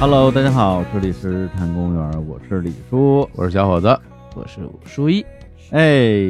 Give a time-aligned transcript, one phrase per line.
[0.00, 3.88] Hello，大家好，这里是日坛公园，我是李叔，我是小伙子，
[4.34, 5.22] 我是武书一。
[5.72, 6.24] 哎，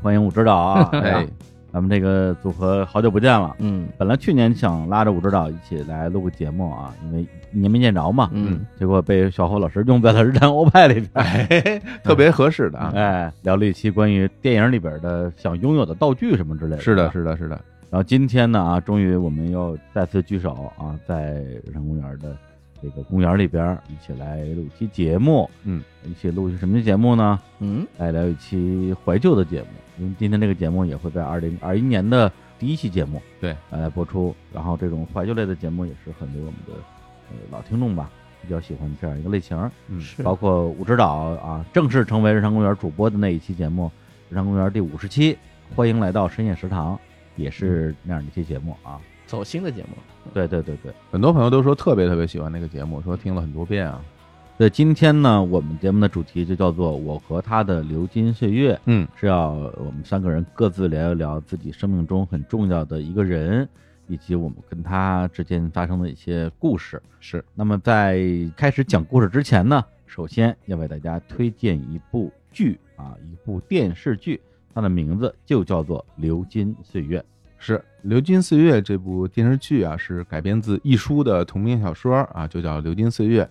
[0.00, 0.88] 欢迎武指导啊！
[0.94, 1.26] 哎哎，
[1.72, 3.56] 咱们这个组合好久不见了。
[3.58, 11.08] 嗯本来去年想拉着武指导一起来录个节目啊，因为一年没见着嘛，嗯，结果被小侯老师用在了日坛欧派里边。
[11.14, 12.92] 哎，特别合适的啊。
[12.94, 16.80] 哎，聊了一期关于电影里边的想拥有的道具什么之类的。
[16.80, 21.32] 是的，是的，是的，然后今天呢啊，终于我们又再次聚首啊，在
[21.64, 22.36] 日坛公园的
[22.82, 25.48] 这个公园里边一起来录一期节目。
[25.64, 27.40] 嗯，一起录一期什么节目呢？
[27.60, 29.68] 嗯来聊一期怀旧的节目，
[29.98, 34.34] 因为今天这个节目也会在二零二一年的第一期节目对呃来播出。
[34.52, 36.72] 然后这种怀旧类的节目也是很多我们的
[37.30, 38.10] 呃老听众吧
[38.42, 39.58] 比较喜欢这样一个类型。
[39.88, 43.90] 嗯，是包括武指导啊，正式成为日常公园主播的那一期节目，
[44.30, 45.36] 日常公园第五十期，
[45.74, 46.98] 欢迎来到深夜食堂，
[47.34, 49.00] 也是那样的一期节目啊。
[49.26, 49.88] 走心的节目。
[50.32, 54.00] 对对对对很多朋友都说特别特别喜欢那个节目，说听了很多遍啊。
[54.58, 63.68] 对，今天呢，我们节目的主题就叫做“我和他的流金岁月”，嗯，是要我们三个人各自聊一聊自己生命中很重要的一个人，
[64.06, 67.02] 以及我们跟他之间发生的一些故事。
[67.20, 68.18] 是，那么在
[68.56, 74.40] 开始讲故事之前呢，首先要为大家推荐一部剧啊，一部电视剧，
[74.74, 77.20] 它的名字就叫做《流金岁月》。
[77.66, 83.42] 是《流金岁月》这部电视剧啊，是改编自一书的同名小说啊，就叫《流金岁月》。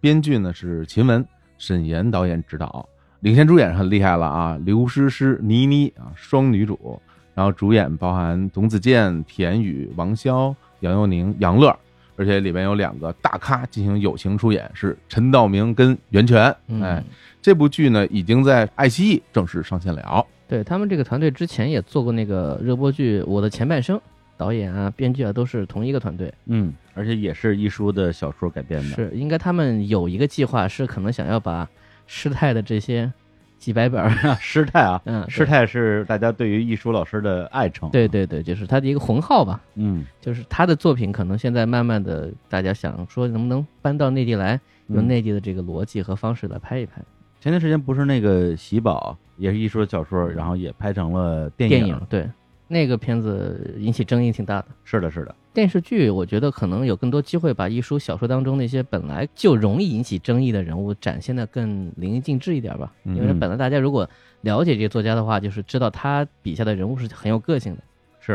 [0.00, 1.24] 编剧呢是秦雯，
[1.56, 2.88] 沈岩导演指导，
[3.20, 7.00] 领衔主演很厉害了啊，刘诗诗、倪妮啊，双女主。
[7.32, 11.78] 然后主演包含董子健、田雨、王骁、杨佑宁、杨乐，
[12.16, 16.52] 而且里面有两个大咖进行友情出演，是陈道明跟袁泉。
[16.66, 17.04] 嗯哎，，
[17.40, 20.26] 这部剧呢已经在爱奇艺正式上线了。
[20.50, 23.96] 对他们这个团队之前也做过那个热播剧《我的前半生》，
[24.36, 26.34] 导演啊、编剧啊都是同一个团队。
[26.46, 28.96] 嗯，而且也是一书的小说改编的。
[28.96, 31.68] 是，应该他们有一个计划，是可能想要把
[32.08, 33.12] 师太的这些
[33.58, 34.10] 几百本儿，
[34.42, 37.88] 师太啊， 嗯，师太是大家对于艺术老师的爱称。
[37.90, 39.62] 对，对对，就是他的一个红号吧。
[39.76, 47.00] 嗯，就是他的作品，可能现在慢慢的，大家想说能不能搬到内地来，用嗯内地的这个逻辑和方式来拍一拍
[47.40, 51.98] 前段时间不是那个喜宝也是艺术的小说，然后也拍成了电电影。
[52.08, 52.28] 对，
[52.68, 54.68] 那个片子引起争议挺大的。
[54.84, 62.92] 是的，是的，电视剧，我觉得可能有更多机会把一书小说当中那些本来就容易引起争议的人物展现的更淋漓尽致一点吧。
[63.04, 64.08] 嗯因为本来大家如果
[64.42, 67.82] 了解这个作家的话，就是知道他笔下的人物是很有个性的。
[68.20, 68.32] 是。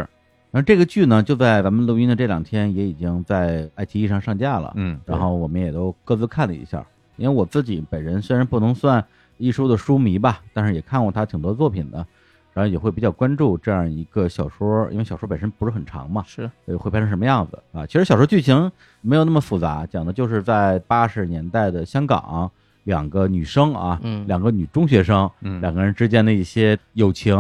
[0.49, 4.73] 然后这个剧呢，就在咱们录音的这两天也已经在爱奇艺上上架了。
[4.77, 6.83] 嗯，然后我们也都各自看了一下。
[7.17, 9.03] 因为我自己本人虽然不能算
[9.37, 11.97] 一书的书迷吧，但是也看过他挺多作品的，
[12.53, 17.85] 然后也会比较关注这样一个小说，因为小说本身不是很长嘛，是，呃，会拍成什么样子啊？
[17.85, 18.71] 其实小说剧情
[19.01, 22.49] 没有那么复杂，讲的就是在八十年代的香港，
[22.85, 27.37] 两个女生啊，嗯两个女中学生，嗯两个人之间的一些友情，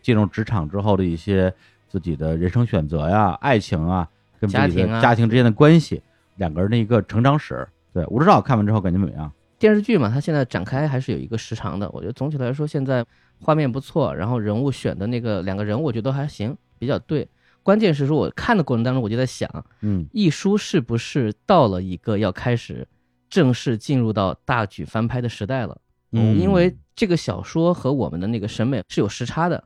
[0.00, 1.52] 进入职场之后的一些
[1.88, 4.08] 自己的人生选择呀、爱情啊，
[4.38, 6.02] 跟自己的家庭啊家庭之间的关系，
[6.36, 7.66] 两个人的一个成长史。
[7.92, 9.30] 对，我不知道看完之后感觉怎么样？
[9.58, 11.88] 电视剧嘛，它现在展开还是有一个时长的。
[11.92, 13.04] 我觉得总体来说，现在
[13.40, 17.28] 画面不错，然后人物选的那个两个人物，我觉得都还行，比较对。
[17.62, 19.48] 关键是说，我看的过程当中，我就在想，
[19.82, 22.86] 嗯一书是不是到了一个要开始
[23.30, 25.78] 正式进入到大举翻拍的时代了？
[26.10, 29.62] 嗯，因为这个小说和我们的那个审美是有时差的。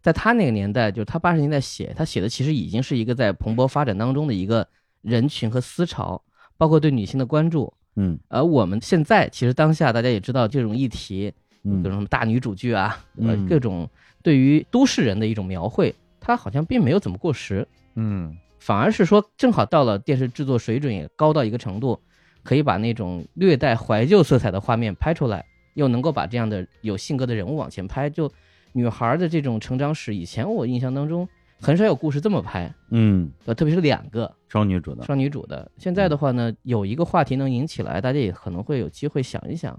[0.00, 4.66] 在他那个年代，就是他八十年代写，他写的其实已经是一个在蓬勃发展当中的一个
[5.02, 6.22] 人群和思潮，
[6.60, 7.72] 包括对女性的关注。
[7.96, 8.18] 嗯。
[8.28, 11.32] 而我们现在其实当下大家也知道这种议题，
[11.64, 11.82] 嗯。
[11.82, 13.46] 各种什么大女主剧啊，对吧嗯。
[13.48, 13.88] 各种
[14.22, 18.36] 对于都市人的一种描绘，它好像并没有怎么过时，嗯。
[18.58, 21.98] 反而是说正好到了电视制作水准也高到一个程度，
[22.42, 25.42] 可以把那种略带怀旧色彩的画面拍出来，
[25.72, 28.30] 又能够把这样的有性格的人物往前拍，就
[28.72, 31.26] 女孩的这种成长史，以前我印象当中
[31.60, 35.70] 很少有故事这么拍，嗯，呃，特别是两个双女主的，双女主的。
[35.76, 39.78] 现在的话呢，有一个话题能引起来，大家也可能会有机会想一想，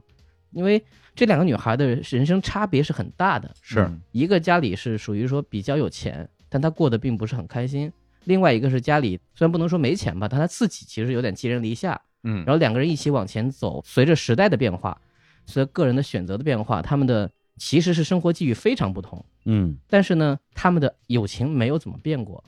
[0.52, 0.84] 因为
[1.16, 3.50] 这两个女孩的人生差别是很大的。
[3.62, 7.90] 是嗯一个家里是属于说比较有钱，但她过得并不是很开心；
[8.26, 12.00] 另外一个是家里虽然不能说没钱吧，但她自己其实有点寄人篱下。
[12.24, 14.96] 嗯然后两个人一起往前走，随着时代的变化，
[15.48, 17.28] 随着个人的选择的变化，他们的
[17.62, 19.24] 其实是生活际遇非常不同。
[19.46, 22.44] 嗯但是呢，他们的友情没有怎么变过，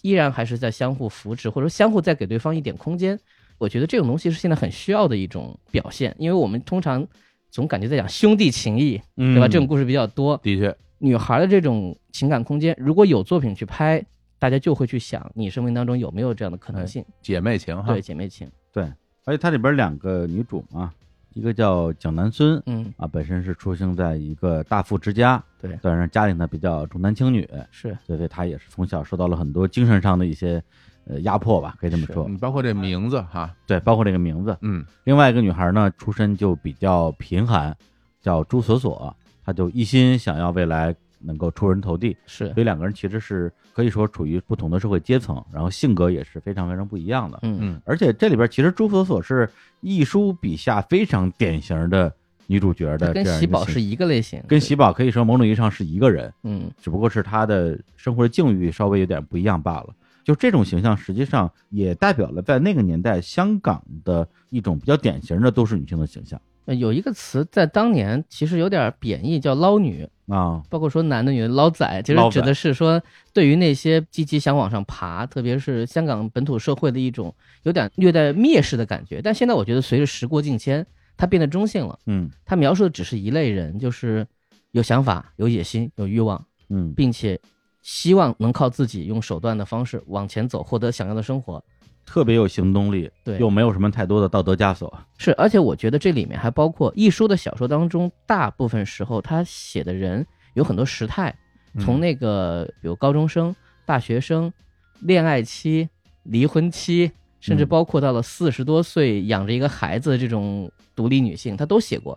[0.00, 3.20] 依然还是在相互扶持，或者说相互在给对方一点空间。
[3.58, 7.06] 我觉得这种东西是现在很需要的一种表现，因为我们通常
[7.50, 9.46] 总感觉在讲兄弟情谊，嗯，对吧？
[9.46, 14.02] 这种故事比较多，的确，女孩的这种情感空间，如果有作品去拍，
[14.38, 17.04] 大家就会去想，你生命当中有没有这样的可能性？
[17.20, 18.90] 姐妹情哈，对，姐妹情，对
[19.24, 20.92] 而且它里边两个女主嘛，
[21.34, 30.62] 一个叫蒋南孙嗯，啊，本身是出生在一个大富之家，对，但是家里呢比较重男轻女，是所以她也是从小受到了很多精神上的一些
[31.06, 32.28] 呃压迫吧，可以这么说。
[32.28, 34.56] 你包括这名字哈，对，包括这个名字。
[34.60, 37.76] 嗯另外一个女孩呢，出身就比较贫寒，
[38.22, 39.14] 叫朱锁锁，
[39.44, 40.94] 她就一心想要未来
[41.24, 42.52] 能够出人头地，是。
[42.52, 47.38] 所，以两个人其实是可以说处于不同的社会阶层，然后性格也是非常非常不一样的。
[47.42, 47.58] 嗯。
[47.60, 47.82] 嗯。
[47.84, 49.48] 而且这里边其实朱锁锁是
[49.80, 52.12] 亦舒笔下非常典型的
[52.46, 56.70] 女主角的这跟样一个形喜宝是一个类型，跟喜宝可以说某种意义上是一个人，嗯。
[56.80, 59.94] 只不过是她的生活的境遇稍微有点不一样罢了。
[60.24, 66.38] 就这种形象，实际上也代表了在那个年代香港的一种比较典型的都市女性的形象。
[66.38, 70.62] 呃有一个词在当年其实有点贬义，叫捞女，啊。
[70.70, 73.02] 包括说男的女的捞仔，其实指的是说
[73.32, 77.34] 对于那些积极想往上爬，特别是香港本土社会的一种
[77.64, 79.20] 有点略带蔑视的感觉。
[79.22, 81.98] 但现在我觉得随着时过境迁，它变得中性了。
[82.06, 84.26] 嗯它描述的只是一类人，就是
[84.70, 87.38] 有想法、有野心、有欲望，嗯，并且
[87.82, 91.62] 希望能靠自己用手段的方式往前走，获得想要的生活。
[92.06, 94.92] 特别有行动力，对又没有什么太多的道德枷锁。
[95.16, 101.34] 是，而且我觉得这里面还包括一书的小说当中，大部分时候他写的人有很多时态，
[101.80, 103.54] 从那个比如高中生、
[103.86, 104.52] 大学生、
[105.00, 105.88] 恋爱期、
[106.24, 107.10] 离婚期，
[107.40, 112.14] 甚至嗯包括到了四十多岁养着一个孩子的这种独立女性，她都写过。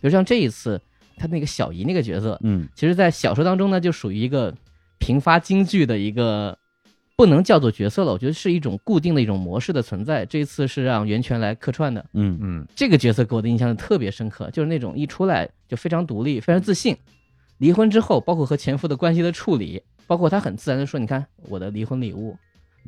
[0.00, 0.80] 比如像这一次，
[1.16, 4.54] 他那个小姨那个角色，嗯其实在小说当中呢，就属于一个
[4.98, 6.56] 频发京剧的一个。
[7.16, 10.26] 不能叫做角色了，我觉得是一种固定的一种模式的存在。
[10.26, 16.96] 这一次是让袁泉来客串的，嗯嗯这个角色给我的印象特别深刻，就是那种一出来就非常独立、非常自信。
[17.58, 22.36] 离婚之后，包括和前夫的关系的处理，包括他很自然的说：“你看我的离婚礼物。”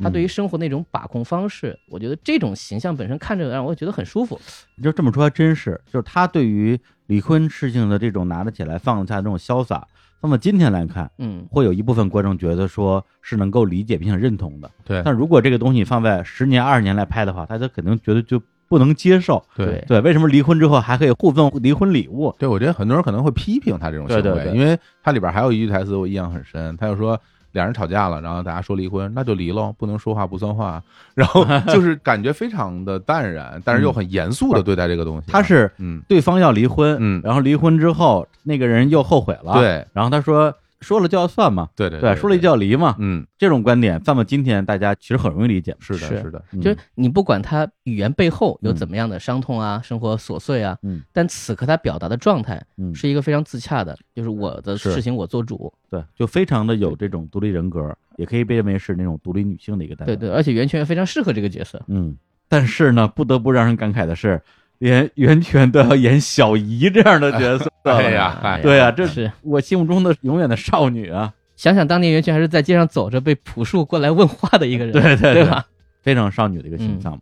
[0.03, 4.39] 他对于生活那种把控方式，我觉得这种形象本身看着让我觉得很舒服。
[4.75, 9.89] 你就这么说还真是，就是他对于离婚事情的这种拿得起来放得下的这种潇洒，
[10.21, 14.71] 放到今天来看，嗯，会有一部分观众觉得说是能够理解并且认同的。
[14.85, 19.45] 对但如果这个东西放在十年、二十年来拍的话，大家肯定觉得就不能接受。
[19.55, 22.35] 对对，为什么离婚之后还可以互赠离婚礼物？
[22.39, 27.21] 对，我觉得很多人可能会批评他这种行为，对对对因为他里边还有一句台词我印象很深，他就说
[27.53, 30.83] 两人吵架了，然后大家说离婚，那就离喽，不能说话不算话，
[31.15, 35.31] 然后就是感觉非常的淡然，但是又很严肃的对待这个东西。
[35.31, 36.03] 他是嗯。
[36.09, 37.21] 对方要离婚，嗯。
[37.25, 39.87] 然后离婚之后那个人又后悔了，，对。
[39.93, 43.27] 然后他说说了就要算嘛，对对对，说了就要离嘛，嗯。
[43.39, 45.77] 这种观点放到今天，大家其实很容易理解。
[45.79, 46.43] 是的是是的。
[46.53, 46.61] 嗯。
[46.61, 48.77] 就是你不管他语言背后有嗯。
[48.77, 55.73] 怎么样的伤痛啊、生活琐碎啊，嗯但此刻他表达的状态嗯，是一个非常自洽的，就是我的事情我做主。
[55.91, 60.15] 对，就非常的有这种独立人格，也可以被认为是那种独立女性的一个代表。
[60.15, 61.83] 对对，而且袁泉非常适合这个角色。
[61.89, 62.17] 嗯，
[62.49, 64.41] 但是呢，不得不让人感慨的是，
[64.79, 67.71] 连袁泉都要演小姨这样的角色。
[67.85, 71.33] 哎呀哎对啊，这是我心目中的永远的少女啊！
[71.55, 75.65] 想想当年袁泉还是在街上走着被朴树过来问话的一个人，对对对吧？
[76.03, 77.21] 非常少女的一个嗯形象嘛。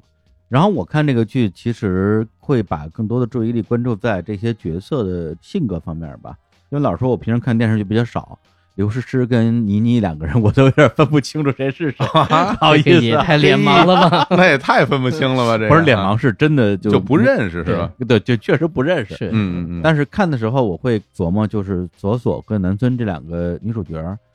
[0.48, 6.36] 然后我看这个剧，其实会把更多的注意力关注在这些角色的性格方面吧。
[6.70, 8.38] 因为老实说，我平时看电视剧比较少，
[8.74, 14.26] 刘诗诗跟倪妮两个人，我都有点分不清楚谁是谁，不好意思啊，也太脸盲了吧？
[14.36, 15.56] 那也太分不清了吧？
[15.56, 17.93] 这不是脸盲，是真的就就不认识是吧？
[18.08, 19.14] 对，就确实不认识。
[19.14, 23.94] 是，嗯嗯嗯，但是看的时候，我会琢磨，就是左左跟南孙这两个女主角，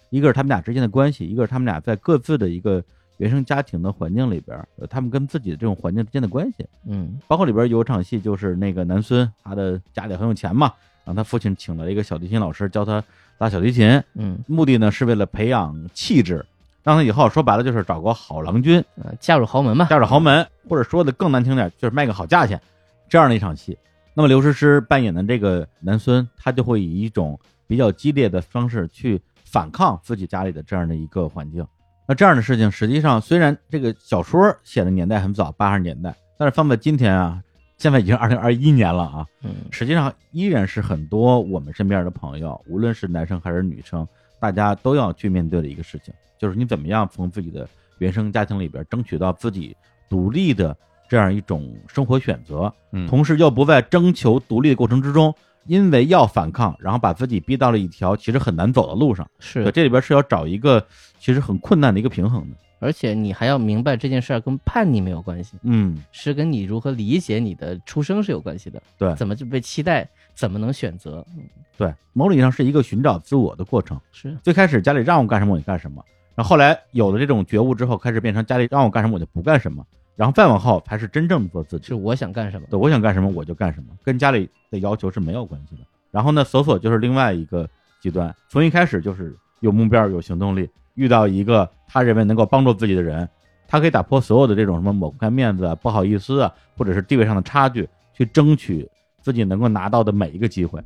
[0.10, 2.82] 一个是他们俩之间的关系，一个是他们俩在各自的一个
[3.18, 4.58] 原生家庭的环境里边
[4.90, 6.66] 他们跟自己的这种环境之间的关系。
[6.88, 10.72] 嗯包括里边有场戏，就是那个南孙，他的家里很有钱嘛，
[11.04, 13.04] 然后他父亲请了一个小提琴老师教他
[13.40, 16.46] 拉小提琴，嗯，目的呢是为了培养气质，
[16.84, 22.62] 让他以后说白了就是找个好郎君，呃嫁入豪门吧，嫁入豪门，或者说的更难听点，就是卖个好价钱，
[23.10, 23.76] 这样的一场戏。
[24.14, 31.66] 那么刘诗诗扮演的这个男孙，他就会以一种比较激烈的方式去反抗自己家里的这样的一个环境。
[32.06, 37.42] 那这样的事情，实际上虽然这个小说写的年代很早，八十年代，但是放在今天啊，
[37.80, 44.08] 现在已经二零二一年了啊，嗯实际上依然是很多我们身边的朋友，无论是男生还是女生，
[44.40, 47.68] 大家都要去面对的一个事情，就是你怎么样从自己的
[47.98, 49.76] 原生家庭里边争取到自己
[50.10, 50.76] 独立的
[51.10, 55.34] 这样一种生活选择，嗯同时又不在征求独立的过程之中，
[55.66, 59.26] 因为要反抗，然后把自己逼到了一条其实很难走的路上。
[59.54, 60.86] 对，是，这里边是要找一个
[61.18, 62.58] 其实很困难的一个平衡的。
[62.80, 68.82] 而且你还要明白这件事儿跟叛逆没有关系，嗯，是跟你如何理解你的出生是有关系的。
[68.98, 71.26] 对怎么就被期待，怎么能选择？
[71.38, 71.44] 嗯
[71.78, 74.00] 对，某种意义上是一个寻找自我的过程。
[74.12, 76.04] 是，最开始家里让我干什么我就干什么，
[76.36, 79.86] 然后后来有了这种觉悟之后，开始变成家里让我干什么我就不干什么。
[80.18, 81.94] 然后再往后才是真正的做自己是。
[81.94, 82.68] 我想干什么。
[82.70, 85.82] 对，我想干什么我就干什么，跟家里的要求是没有关系的。
[86.12, 87.66] 然后呢，索索就是另外一个
[88.02, 93.28] 极端，从一开始就是有目标、有行动力，遇到一个他认为能够帮助自己的人，
[93.68, 98.88] 他可以打破所有的这种什么抹不开面子啊、不好意思啊，或者是地位上的差距，去争取
[99.22, 100.80] 自己能够拿到的每一个机会。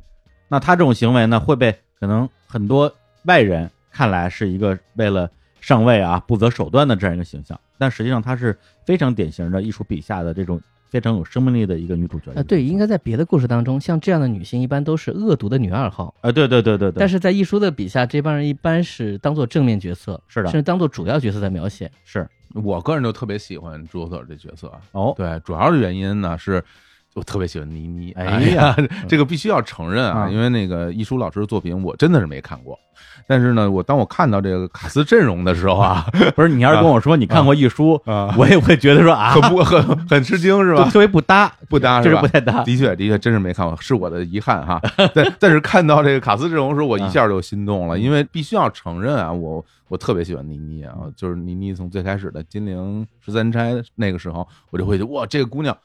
[0.48, 1.70] 那他这种行为呢，会被
[2.00, 2.92] 可能很多
[3.24, 5.30] 外人看来是一个为了
[5.60, 10.60] 上位啊不择手段的这样一个形象，但实际上他是非常典型的艺术笔下的这种
[10.94, 12.30] 非常有生命力的一个女主角。
[12.36, 21.90] 啊，对，应该在别的故事当中，像这样的女性一般都是恶毒的女二号，啊，对对对对对，但是在一书的笔下，这帮人一般是当做正面角色，是的甚至当做主要角色在描写。
[22.04, 22.24] 是
[22.54, 26.62] 我个人就特别喜欢朱佐佐这角色，哦，对，主要的原因呢是。
[27.14, 28.76] 我特别喜欢倪妮，哎哎呀
[29.08, 32.76] 这个必须要承认啊，嗯因为那个一书老师的作品我真的是没看过，
[33.26, 36.04] 但是呢，我当我看到这个卡斯阵容的时候啊，
[36.34, 40.84] 不是你要是跟我说你看过一书，啊，我也会觉得说啊，很不很很吃惊是吧？
[40.84, 42.26] 就特别不搭，不搭就是是吧不？
[42.26, 42.64] 太搭。
[42.64, 44.80] 的确，的确，真是没看过，是我的遗憾哈。
[45.14, 55.76] 但但是看到这个卡斯阵容的时候，我一下就心动了，因为必须要承认啊，我我特别喜欢倪妮啊，就是倪妮从最开始的金陵十三钗那个时候，我就会觉得哇，这个姑娘，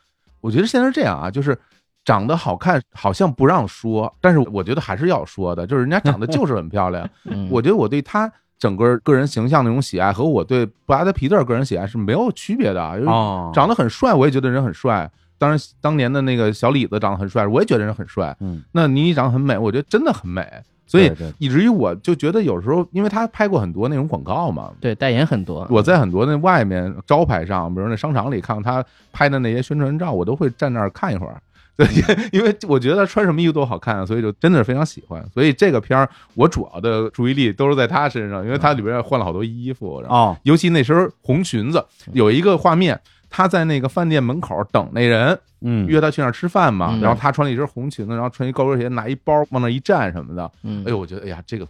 [0.41, 1.57] 我觉得现在是这样啊，就是。
[2.05, 7.07] 长得好看好像不让说，但是我觉得还是要说的，就是人家长得就是很漂亮。
[7.29, 12.95] 嗯，我觉得我对她整个个人形象那种喜爱和我对布拉德皮特个人喜爱是没有区别的啊。
[12.95, 15.11] 因为哦，长得很帅，我也觉得人很帅。
[15.37, 18.35] 当然，当年的那个小李子长得很帅，我也觉得人很帅。
[18.39, 20.41] 嗯，那倪妮长得很美，我觉得真的很美，
[20.89, 31.39] 所以以至于我就觉得有时候，因为他拍过很多那种广告嘛，对代言很多，我在很多那外面招牌上，比如那商场里看到她拍的那些宣传照，我都会站那儿看一会儿。
[31.77, 31.87] 对，
[32.33, 35.23] 因为我觉得她穿什么衣服都好看，所以就真的是非常喜欢。
[35.31, 51.65] 所以这个片儿，我主要的注意力都是在他身上，因为他里边换了好多衣服，然后哦，尤其那身红裙子，有一个画面，她在那个饭店门口等那人，嗯，约他去那儿吃饭嘛，嗯然后他穿了一身红裙子，然后穿一高跟鞋，拿一包往那一站什么的，嗯哎，呦，我觉得哎呀，这个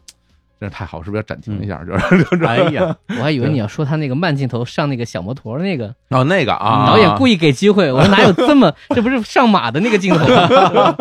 [0.60, 1.84] 真是太好，是不是要暂停一下？
[1.84, 10.96] 就是 就是哎呀， 我还以为你要说他那个慢镜头上那个小摩托那个，哦那个啊，导演故意给机会，我说哪有这么，这不是上马的那个镜头吗？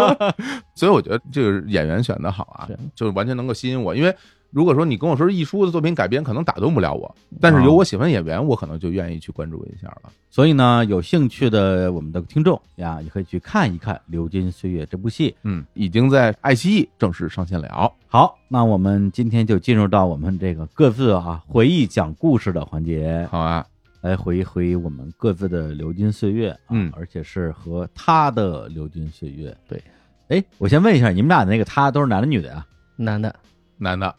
[0.74, 3.94] 所以我觉得这个演员选的好啊就是，完全能够吸引我。
[3.94, 4.14] 因为
[4.50, 10.10] 如果说你跟我说是一书的作品改编，可能打动不了我，但是有我喜欢的演员，我可能就愿意去关注一下了。
[10.30, 15.34] 所以呢，有兴趣的我们的听众呀，也可以去看一看《流金岁月》这部戏。
[15.42, 17.92] 嗯，已经在爱奇艺正式上线了。
[18.06, 23.66] 好，那我们今天就进入到我们这个各自啊回忆讲故事的环节，好啊，
[24.00, 29.54] 来回忆回忆我们各自的流金岁月、啊，嗯而且是和他的流金岁月。
[29.68, 29.82] 对，
[30.28, 32.66] 哎，我先问一下，你们俩的那个他都是男的女的呀？
[32.96, 33.34] 男的，
[33.76, 34.14] 男的，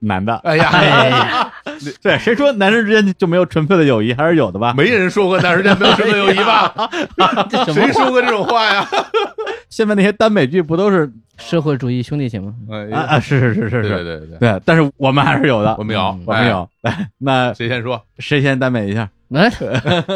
[0.00, 0.34] 男的。
[0.44, 1.52] 哎呀，哎
[2.02, 4.12] 对，谁说男人之间就没有纯粹的友谊？
[4.14, 4.74] 还是有的吧？
[4.76, 6.74] 没人说过男人间没有纯粹友谊吧？
[7.48, 8.86] 这什谁说过这种话呀？
[9.70, 12.54] 现在那些耽美剧不都是社会主义兄弟情吗？
[12.70, 13.20] 哎啊啊？
[13.20, 16.68] 是是是是对是，对对对，对，但是我们还是有的，我们有嗯，我们有。
[16.82, 18.02] 来，那谁先说？
[18.18, 19.08] 谁先耽美一下？
[19.28, 19.48] 来，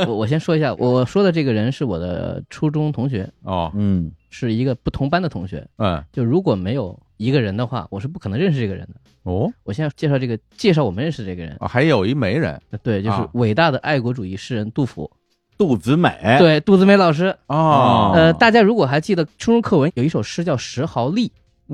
[0.08, 5.64] 我我先说一下，我说的这个人是我的初中同学，哦，嗯，是一个不同班的同学。
[5.78, 9.00] 嗯，就如果没有一个人的话，我是不可能认识这个人的。
[9.23, 12.61] 哦，我现在介绍这个，介绍我们认识这个人，啊，还有一媒人。
[12.83, 13.28] 对，就是啊。
[13.35, 15.11] 伟大的爱国主义诗人杜甫。
[15.56, 17.37] 杜子美，，对，杜子美老师。
[17.47, 18.12] 哦。
[18.14, 21.28] 呃，大家如果还记得初中课文有一首诗叫《石壕吏》，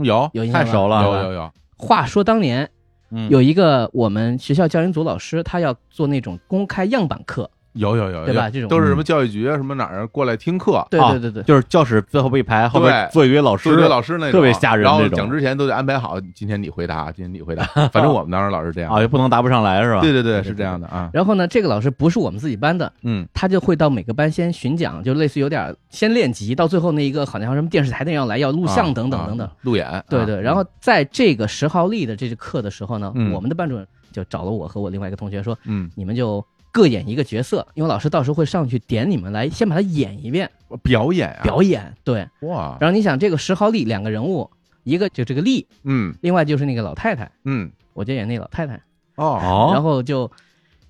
[0.05, 0.31] 有。
[0.33, 2.71] 有印象太熟了，有有有，话说当年
[3.11, 3.29] 嗯。
[3.31, 8.51] 有一个我们学校教研组老师，他要做那种公开样板课，有有有，有对吧？
[8.51, 10.87] 这种都是什么教育局啊，什么哪儿过来听课，啊。
[10.91, 11.31] 对对对。
[11.31, 15.17] 对，就是教室最后一排后面坐一位老师，数学老师那种特别吓人然后那种。
[15.17, 18.93] 讲之前都得安排好，今天你回答， 今天你回答，反正我们当时老师这样。
[18.93, 20.01] 啊，， 也不能答不上来是吧？
[20.01, 23.27] 对对对，是这样的啊，然后呢，这个老师不是我们自己班的，嗯。
[23.33, 29.47] 他就会到每个班先巡讲，就类似有点先练级，到最后那一个好像什么电视台那样来要录像等等等等。
[29.47, 29.53] 啊。
[29.63, 30.03] 路演，啊。
[30.09, 33.33] 对对，然后在这个石号力的这节课的时候呢，嗯。
[33.33, 40.51] 我们的班主任就找了我和我另外一个同学说，嗯，你们就各演一个角色，因为老师到时候会上去点你们来，先把它演一遍
[40.83, 41.95] 表演啊，表演。
[42.05, 44.51] 对，哇，然后你想这个石号力两个人物，
[44.85, 48.75] 一个就这个丽，嗯另外就是那个老太太，嗯，我就演那老太太。
[49.17, 50.31] 哦，哦，然后就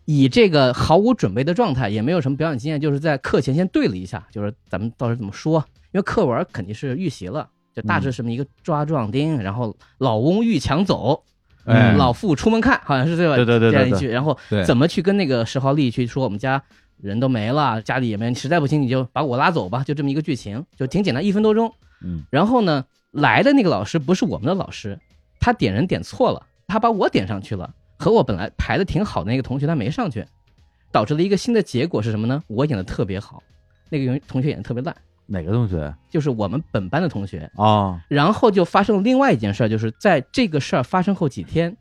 [0.04, 11.24] 以这个毫无准备的状态，也没有什么表演经验，就是在课前先对了一下，就是咱们到时候怎么说，因为课文肯定是预习了，就大致什么一个抓壮丁，然后老翁遇强走，
[11.64, 14.36] 哎，老妇出门看，好像是这个对对对对这样一句，然后，
[14.66, 16.62] 怎么去跟那个石豪利去说我们家。
[17.02, 21.72] 人都没了，家里也没人，实在不行你就把我拉走吧，就这么一个剧情，就挺简单，一分多钟。
[22.04, 24.98] 嗯，然后呢，来的那个老师不是我们的老师，
[25.40, 30.22] 他点人点错了，他把我点上去了，和我本来排的挺好的那个同学他没上去，
[30.92, 32.42] 导致了一个新的结果是什么呢？
[32.48, 33.42] 我演的特别好，
[33.88, 34.94] 那个同同学演的特别烂，
[35.32, 35.94] 哪个同学？
[36.08, 37.48] 就是我们本班的同学。
[37.56, 41.76] 啊，然后就发生了另外一件事儿，就是在这个事儿发生后几天，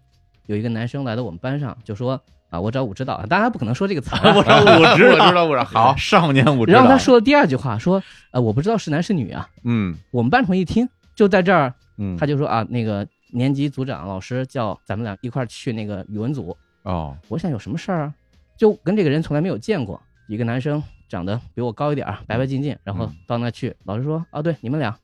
[0.45, 6.77] 有一个男生来到我们班上，就说啊，我找武指导，当然不可能说这个词 我找武指导我知道，我知道，好， 少年武指导。
[6.77, 8.01] 然后他说的第二句话，说
[8.31, 9.49] 呃，我不知道是男是女啊。
[9.63, 16.55] 嗯我们班同学一听，就在这儿，嗯，他就说啊，那个年级组长老师叫咱们俩一块儿去那个语文组。
[16.83, 18.13] 哦，我想有什么事儿啊？
[18.55, 24.95] 就跟这个人从来没有见过，一个男生长得比我高一点儿，白白净净，然后嗯到那去，老师说啊，对，你们俩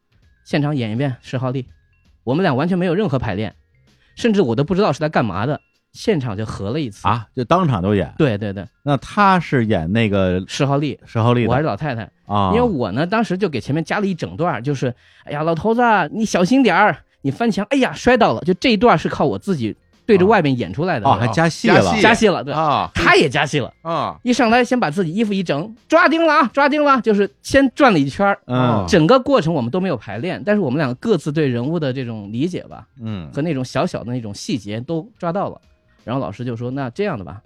[0.45, 1.65] 现场演一遍十号例，
[2.23, 3.55] 我们俩完全没有任何排练，
[4.15, 5.59] 甚至我都不知道是在干嘛的，
[5.91, 7.07] 现场就合了一次。
[7.07, 8.13] 啊，就当场就演。
[8.17, 14.93] 对对对，那他是演那个十号例，十号例的我还是老太太，啊，因为我呢当时就给前面加了一整段，就是
[15.23, 15.81] 哎呀老头子
[16.13, 21.81] 你小心点儿，你翻墙，哎呀摔倒了，就这一段是靠我自己对着外面演出来的，哦还加戏了。
[22.01, 22.27] 加戏。
[22.27, 22.89] 了，对，啊。
[22.93, 23.71] 他也加戏了。
[23.81, 28.39] 啊，一上来先把自己衣服一整，抓丁了啊，抓丁了，就是先转了一圈儿。
[28.47, 28.85] 嗯。
[28.87, 33.29] 整个过程我们都没有排练，但是我们两个各自对人物的这种理解吧，嗯。
[33.33, 35.59] 和那种小小的那种细节都抓到了。
[36.03, 37.41] 然后老师就说：“那这样的吧，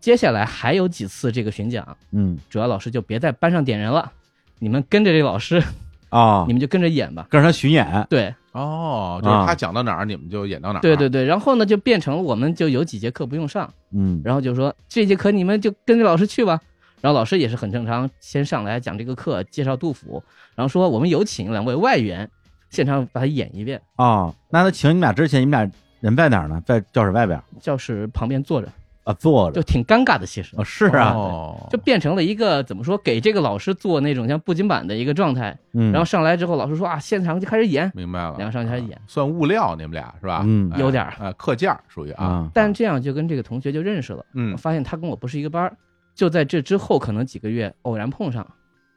[0.00, 2.38] 接下来还有几次这个巡讲，嗯。
[2.48, 4.12] 主要老师就别在班上点人了，
[4.58, 5.62] 你们跟着这老师，
[6.10, 6.44] 啊。
[6.46, 7.26] 你，们就跟着演吧。
[7.30, 8.06] 跟着他巡演。
[8.08, 10.82] 对哦，就是他讲到哪儿，你们就演到哪儿。
[10.82, 16.58] 对对对，然后呢就变成了我们就有几节课不用上，嗯，然后就说这节课你们就跟着老师去吧。
[17.02, 22.28] 然后老师也是很正常，先上来讲这个课，介绍杜甫，然后说我们有请两位外援，
[22.70, 23.80] 现场把它演一遍。
[23.96, 25.70] 哦，那他请你们俩之前，你们俩
[26.00, 26.60] 人在哪儿呢？
[26.64, 28.68] 在教室外边教室旁边坐着，
[29.06, 29.62] 啊，坐着就。
[29.62, 30.54] 挺尴尬的，其实。
[30.56, 35.56] 哦，是啊，哦，就变成了一个怎么说，给这个老师做那种像布景板的一个状态。
[35.72, 38.92] 嗯，然后上来之后，老师说啊，现场就开始演，明白了，两个上去开始演。
[38.98, 40.42] 啊算物料，你们俩是吧？
[40.44, 40.68] 嗯。
[40.72, 41.14] 哎有点儿。
[41.20, 44.24] 哎，课件儿属于啊，啊，但这样就跟这个同学就认识了。
[44.34, 44.52] 嗯。
[44.52, 45.76] 我发现他跟我不是一个班儿，
[46.14, 48.44] 就在这之后可能几个月偶然碰上，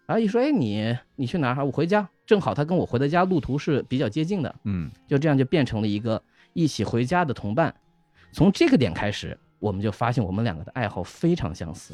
[0.08, 1.64] 然后一说，哎，你你去哪儿？
[1.64, 4.90] 我回家，正好他跟我回的家路途是比较接近的，嗯。
[5.08, 6.20] 就这样就变成了一个
[6.54, 7.72] 一起回家的同伴。
[8.32, 11.94] 从这个点开始，我们就发现我们两个的爱好非常相似。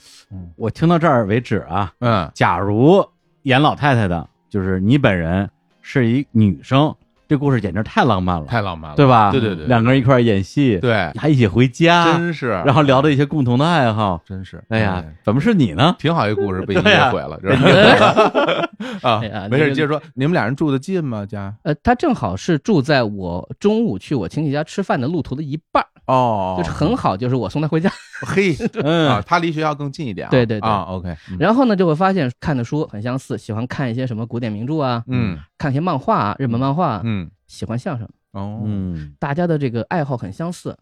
[0.55, 3.05] 我听到这儿为止啊，嗯假如
[3.43, 5.49] 演老太太的，就是你本人
[5.81, 6.95] 是一女生，
[7.27, 9.31] 这故事简直太浪漫了，太浪漫了，对吧？
[9.31, 14.21] 对对对，两个人一块演戏，，对，还一起回家，真是，然后聊的一些共同的爱好。
[14.25, 15.95] 真是，哎呀，怎么是你呢？
[15.97, 17.39] 挺好一故事，被你毁了？
[19.01, 21.25] 啊没事，那个接着说，你们俩人住的近吗？
[21.25, 21.53] 家？
[21.63, 27.89] 呃，他正好是住在我中午去我亲戚家吃饭的路途的一半，哦，就是很好，就是我送他回家。
[28.25, 30.69] 嘿 啊，嗯，他离学校更近一点啊，对对对。
[30.69, 31.37] 啊，OK，嗯。
[31.37, 35.37] 然后呢，就会发现看的书很相似，喜欢看一些什么古典名著啊，嗯。
[35.57, 37.14] 看一些漫画啊，日本漫画啊，嗯
[37.55, 40.77] 喜欢相声，哦，嗯大家的这个爱好很相似，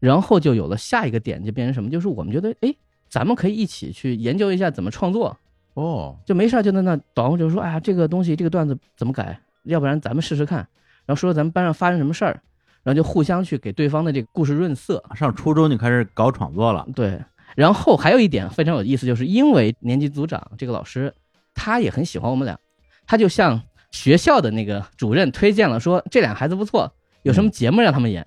[0.00, 1.88] 然后就有了下一个点，就变成什么？
[1.88, 2.74] 就是我们觉得，哎，
[3.08, 5.38] 咱们可以一起去研究一下怎么创作，
[5.74, 9.38] 哦，就没事儿就在那捣，就说，哎呀，这个东西这个段子怎么改？
[9.62, 10.58] 要不然咱们试试看，
[11.06, 12.40] 然后说说咱们班上发生什么事儿，
[12.82, 15.02] 然后就互相去给对方的这个故事润色。
[15.14, 17.20] 上初中就开始搞创作了，对，
[17.54, 21.12] 然后还有一点非常有意思，就是因为年级组长这个老师，
[21.54, 22.58] 他也很喜欢我们俩，
[23.06, 28.26] 他就向学校的那个主任推荐了，说这俩孩子不错，有什么节目让他们演。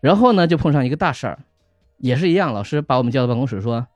[0.00, 1.38] 然后呢，就碰上一个大事儿，
[1.98, 3.86] 也是一样，老师把我们叫到办公室说，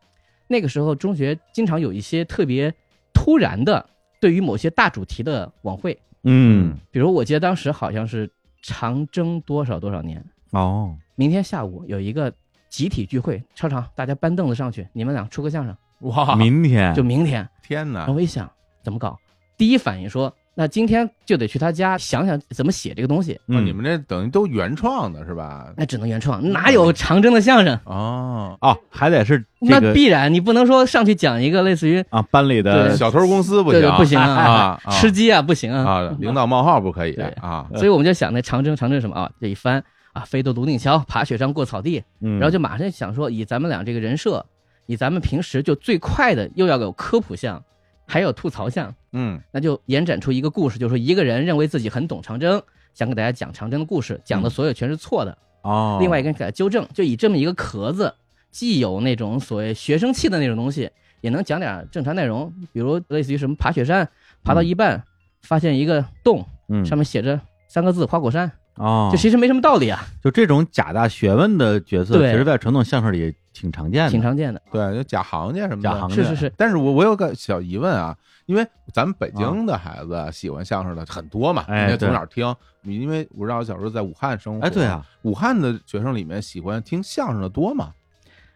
[0.46, 2.72] 那个时候中学经常有一些特别
[3.12, 3.84] 突然的
[4.20, 8.30] 对于某些大主题的晚会，嗯，比如我记得当时好像是
[8.62, 12.32] 长征多少多少年，哦，明天下午有一个
[12.70, 17.46] 集体聚会，操场大家搬凳子上去，你们俩出个相声，哇，明天就明天。
[17.62, 18.00] 天哪。
[18.00, 18.50] 然后，我一想，
[18.82, 19.18] 怎么搞？
[19.58, 23.34] 第一反应说，那今天就得去他家想想怎么写这个东西。
[23.34, 25.72] 哦嗯你们这等于都原创的是吧？
[25.76, 27.78] 那只能原创，哪有长征的相声？
[27.84, 35.88] 哦，哦，还得是这那必然你不能说上去讲一个类似于啊班里的对小偷公司不行，对对不行啊啊， 啊吃鸡啊，不行啊。
[35.88, 39.30] 啊，领导冒号不可以啊，所以我们就想那长征，长征什么啊？
[39.40, 39.80] 这一翻
[40.12, 44.44] 啊，飞渡泸定桥，爬雪山过草地，嗯，然后就马上想说，以咱们俩这个人设，
[44.86, 47.62] 以咱们平时就最快的又要有科普项，
[48.08, 49.40] 还有吐槽项，嗯。
[49.52, 52.60] 那就延展出一个故事，就是说一个人认为自己很懂长征，
[52.94, 55.38] 想给大家讲长征的故事，讲的所有全是错的。
[55.62, 58.14] 哦，另外一个人给他纠正，就以这么一个壳子，
[58.50, 60.90] 既有那种所谓学生气的那种东西，
[61.20, 64.08] 也能讲点正常内容，比如类似于什么爬雪山，
[64.42, 65.02] 爬到一半、
[65.42, 66.86] 发现一个洞，嗯。
[66.86, 72.30] 上面写着三个字“花果山”，哦，就其实没什么道理啊，就这种假大学问的角色，对。
[72.30, 74.62] 其实在传统相声里挺常见的，挺常见的。
[74.70, 78.16] 对，就假行家什么的，假行家是是是，但是我我有个小疑问啊，
[78.46, 82.54] 因为咱们北京的孩子喜欢相声的很多嘛，哎你也从哪儿听？
[82.82, 87.92] 你因为我知道我小时候在武汉生活，哎，对，啊，武汉的学生里面喜欢听相声的多嘛？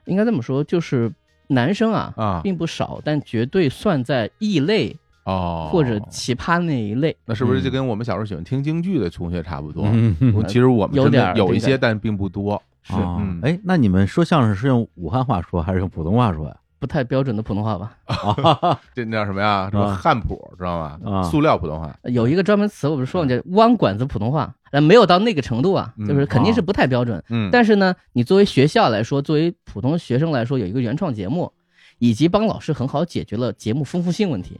[0.04, 1.12] 应该这么说，就是
[1.48, 7.16] 男生啊啊并不少，但绝对算在异类哦，或者奇葩那一类。
[7.24, 9.84] 那是不是嗯就跟我们小时候喜欢听京剧的同学差不多？
[9.92, 10.16] 嗯
[10.48, 12.60] 其实我们有身边点儿这个有一些，但并不多。
[12.82, 16.56] 是啊嗯哎，那你们说相声是用武汉话说还是用普通话说呀？
[16.78, 17.96] 不太标准的普通话吧？
[18.92, 19.68] 这那叫什么呀？
[19.70, 20.98] 什么啊汉普知道吗？
[21.04, 21.96] 啊塑料普通话。
[22.04, 27.22] 有一个专门词，我不是说了叫弯管子普通话，呃，没有到那个程度啊，嗯就是肯定是不太标准。
[27.28, 31.52] 嗯，但是呢，你作为学校来说，作为普通学生来说，有一个原创节目，
[31.98, 34.54] 以及帮老师很好解决了节目丰富性问题，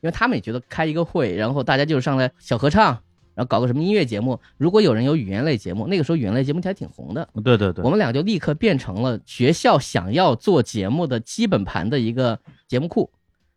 [0.00, 2.98] 因为他们也觉得开一个会，然后大家就是上来小合唱，
[3.34, 4.38] 然后搞个什么音乐节目。
[4.56, 7.84] 如果有人有语言类节目，那个时候语言类节目还挺红的，对对对。
[7.84, 13.10] 我，们俩就立刻变成了学校想要做节目的基本盘的一个节目库，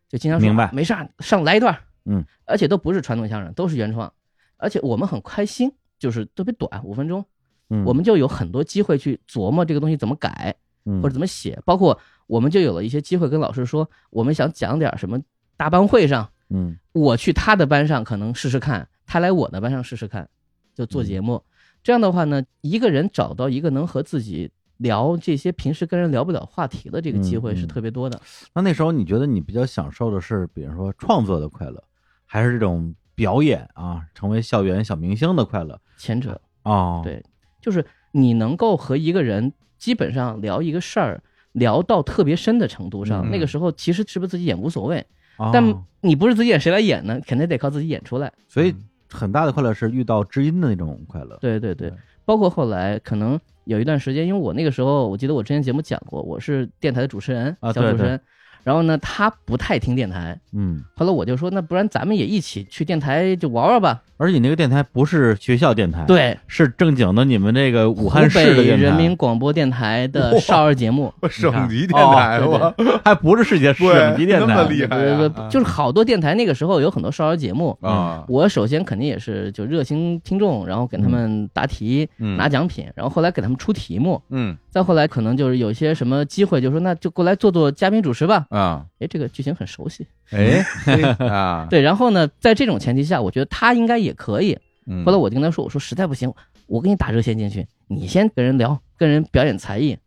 [0.08, 4.12] 就经常说明白没事儿上来一段，嗯，而且都不是传统相声，都是原创，
[4.56, 7.24] 而且我们很开心，就是特别短，五分钟，
[7.70, 7.84] 嗯。
[7.84, 11.02] 我们就有很多机会去琢磨这个东西怎么改嗯。
[11.02, 15.20] 或者怎么写，包括我们就有了一些机会跟老师说，我们想讲点什么
[15.56, 16.78] 大班会上，嗯。
[16.92, 20.28] 我去他的班上可能试试看，他来我的班上试试看，
[20.74, 21.42] 就做节目。
[21.82, 28.20] 这样的话呢，一个人找到一个能和自己聊这些平时跟人聊不了话题的这个机会是特别多的。
[28.52, 31.82] 那那时候你觉得你比较享受的是，比如说创作的快乐，
[32.26, 35.80] 还是这种表演啊，成为校园小明星的快乐？
[35.96, 37.24] 前者哦，对
[37.58, 41.22] 就是你能够和一个人基本上聊一个事儿。
[41.52, 45.06] 聊到特别深的程度上，嗯那个时候其实是不是自己演无所谓，
[45.38, 47.18] 哦，但你不是自己演，谁来演呢？
[47.26, 48.30] 肯定得靠自己演出来。
[48.46, 48.74] 所以
[49.10, 51.36] 很大的快乐是遇到知音的那种快乐。
[51.40, 58.20] 对对对对，包括后来可能有一段时间，因为我那个时候，我记得我之前节目讲过，我是电台的主持人，小主持人。
[58.66, 64.02] 然后呢，他不太听电台，嗯，后来我就说，那不然咱们也一起去电台就玩玩吧。
[64.18, 77.76] 而且你那个电台不是学校电台，，对，是正经的你们这个武汉市的，人民广播电台的少儿节目，省级电哦台，还不是世界省级电台，那么厉害就是好多电台那个时候有很多少儿节目。
[77.82, 82.36] 啊，我首先肯定也是就热心听众，然后给他们答题、嗯。
[82.36, 84.56] 拿奖品，然后后来给他们出题目，嗯。
[84.70, 88.46] 再后来可能就是有些什么机会，就说那就过来做做嘉宾主持吧。
[88.56, 90.06] 啊，哎，这个剧情很熟悉。
[90.30, 90.64] 哎
[91.68, 94.58] 对，然后呢，在这种前提下，我觉得他应该也可以。
[94.86, 96.32] 嗯后来我就跟他说，我说实在不行，
[96.66, 99.98] 我给你打热线进去，你先跟人聊，跟人表演才艺。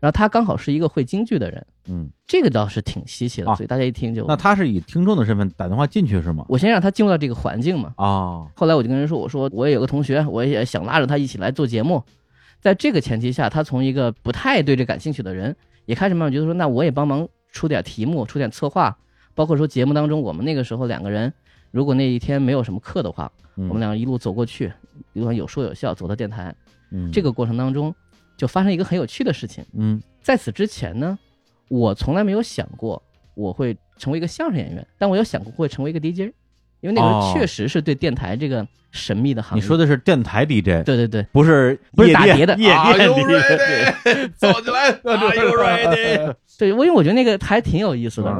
[0.00, 4.24] 然后他刚好是一个会京剧的人，嗯，这个倒是挺稀奇的，啊所以大家一听就。
[4.26, 6.44] 那他是以听众的身份打电话进去是吗？
[6.48, 7.94] 我先让他进入到这个环境嘛。
[7.98, 12.02] 哦，后来我就跟人说，我说我也有个同学，我也想拉着他一起来做节目。
[12.60, 18.96] 在这个前提下，他从一个不太对这感兴趣的人，也开始慢慢觉得说，那我也帮忙出点题目，出点策划，
[19.34, 21.32] 包括说节目当中，我们那个时候两个人，
[21.70, 24.72] 如果那一天没有什么课的话，我我们两个一路走过去，
[25.12, 26.54] 一路上有说有笑，走到电台。
[26.90, 27.10] 嗯。
[27.12, 27.94] 这个过程当中，
[28.36, 29.64] 就发生一个很有趣的事情。
[29.74, 30.02] 嗯。
[30.22, 31.18] 在此之前呢，
[31.68, 33.02] 我从来没有想过
[33.34, 36.32] 我会成为一个相声演员，但我有想过会成为一个 DJ，
[36.82, 39.62] 因为那个时哦候确实是对电台这个神秘的行业。
[39.62, 44.30] 你说的是电台 DJ，对对对，不是不是打碟的夜啊店 DJ，ready？
[44.36, 46.34] 走起来 Are you ready？
[46.58, 48.30] 对，我因为我觉得那个还挺有意思的。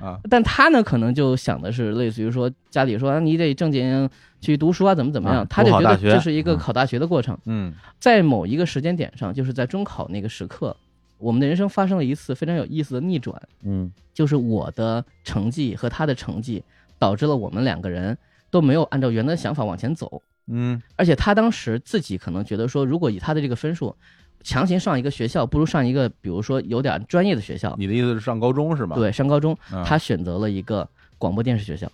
[0.00, 0.18] 啊？
[0.28, 4.08] 但他呢，可能就想的是类似于说家里说啊你得正经
[4.40, 7.36] 去读书啊，怎么怎么样，啊他就觉得这是一个嗯考大学的过程。
[7.46, 10.74] 嗯在某一个时间点上，就是在中考那个时刻，
[11.18, 13.40] 我们的人生发生了一次非常有意思的逆转。
[13.62, 16.62] 嗯就是我的成绩和他的成绩，
[17.00, 18.16] 导致了我们两个人
[18.50, 20.22] 都没有按照原来的想法往前走。
[20.52, 23.96] 嗯而且他当时自己可能觉得说，如果以他的这个分数，
[24.42, 27.74] 强行上一个学校，不如上一个比如说有点专业的学校。
[27.78, 28.96] 你的意思是上高中是吗？
[28.96, 31.86] 对，上高中，啊，他选择了一个广播电视学校。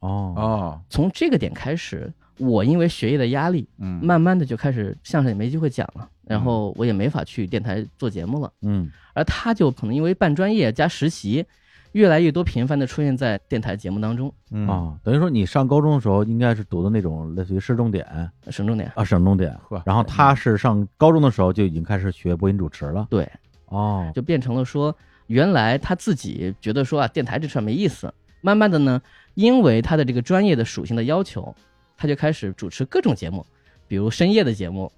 [0.00, 8.52] 哦哦，从这个点开始，我因为学业的压力，嗯，慢慢的就开始相声也没机会讲了，然后我也没法去电台做节目了。
[8.62, 11.44] 嗯而他就可能因为办专业加实习，
[11.92, 14.32] 越来越多频繁的出现在电台节目当中。
[14.50, 18.06] 嗯啊，等于说你上高中的时候应该是读的那种类似于市重点
[18.50, 23.06] 省重点，啊省重点呵，然后他是上高中的时候就已经开始学播音主持了。
[23.10, 23.30] 对，
[23.66, 28.12] 哦，就变成了说，原来他自己觉得说啊，电台这事儿没意思。
[28.42, 29.02] 慢慢的呢，
[29.34, 31.54] 因为他的这个专业的属性的要求，
[31.96, 33.44] 他就开始主持各种节目，
[33.86, 34.90] 比如深夜的节目，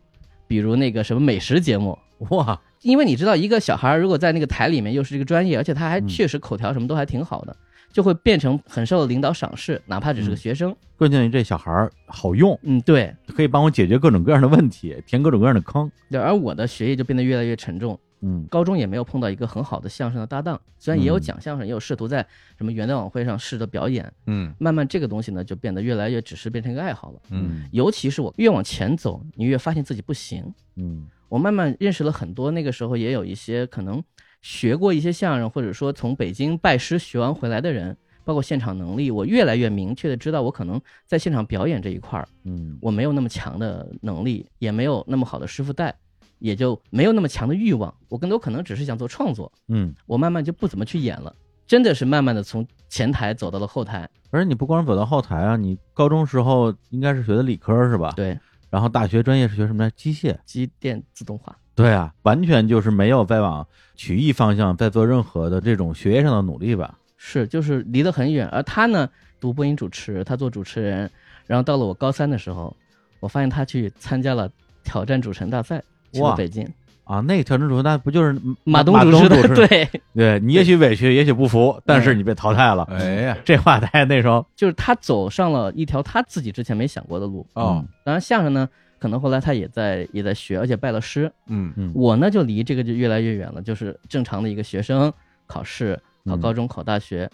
[0.52, 1.98] 比如那个什么美食节目。
[2.28, 7.56] 哇，因为你知道，一个小孩儿如果在那个台里面又是这个专业，而且他还嗯确实口条什么都还挺好的，
[7.90, 10.76] 就会变成很受领导赏识，哪怕只是个嗯学生。
[10.98, 13.10] 关键这小孩儿好用，嗯，对。
[13.34, 15.90] 可以帮我解决各种各样的问题，填各种各样的坑。
[16.10, 17.98] 对，而我的学业就变得越来越沉重。
[18.22, 18.46] 嗯。
[18.50, 21.20] 高中也没有碰到一个很好的相声的搭档，虽然也有嗯。
[21.20, 24.54] 讲相声，也有试图在什么元旦晚会上试着表演，嗯。
[24.58, 27.20] 慢慢这个东西呢就变得越来越只是变成一个爱好了。
[27.30, 27.68] 嗯。
[27.72, 30.52] 尤其是我越往前走，你越发现自己不行。
[30.76, 31.06] 嗯。
[31.28, 34.02] 我慢慢认识了很多，那个时候也有一些可能
[34.42, 42.76] 学过一些相声，或者说从北京拜师学完回来的人，包括现场能力，我越来越明确的知道，我可能在现场表演这一块儿，嗯。
[42.82, 45.94] 我没有那么强的能力，也没有那么好的师傅带，
[46.42, 47.94] 也就没有那么强的欲望。
[48.08, 51.34] 我更多可能只是想做创作，嗯，我慢慢就不怎么去演了，
[51.66, 54.08] 真的是慢慢的从前台走到了后台。
[54.30, 58.12] 而且你不光走到后台啊，你高中时候应该是学的理科是吧？。
[58.16, 58.38] 对，
[58.70, 59.90] 然后大学专业是学什么来？
[59.90, 60.36] 机械。
[60.44, 61.56] 机电自动化。
[61.74, 66.98] 对啊，完全就是没有再往曲艺方向再做任何的这种学业上的努力吧？
[67.16, 68.46] 是，就是离得很远。
[68.48, 69.08] 而他呢，
[69.40, 71.10] 读播音主持，他做主持人。
[71.46, 72.74] 然后到了我高三的时候，
[73.20, 74.50] 我发现他去参加了
[74.84, 76.68] 挑战主持人大赛，去了哇北京，
[77.04, 79.54] 啊，那个挑战主持那不就是马东主持的，持？
[79.66, 82.84] 对，对你也许委屈，也许不服，但是你被淘汰了。
[82.84, 87.46] 哎呀，这话太那时候 就是他走上了一条他自己之前没想过的路。
[87.54, 91.30] 哦，当然相声呢，可能后来他也在也在学，而且拜了师。
[91.48, 95.12] 嗯嗯我呢就离这个就越来越远了，就是正常的一个学生
[95.46, 97.28] 考试，考嗯高中、考大学，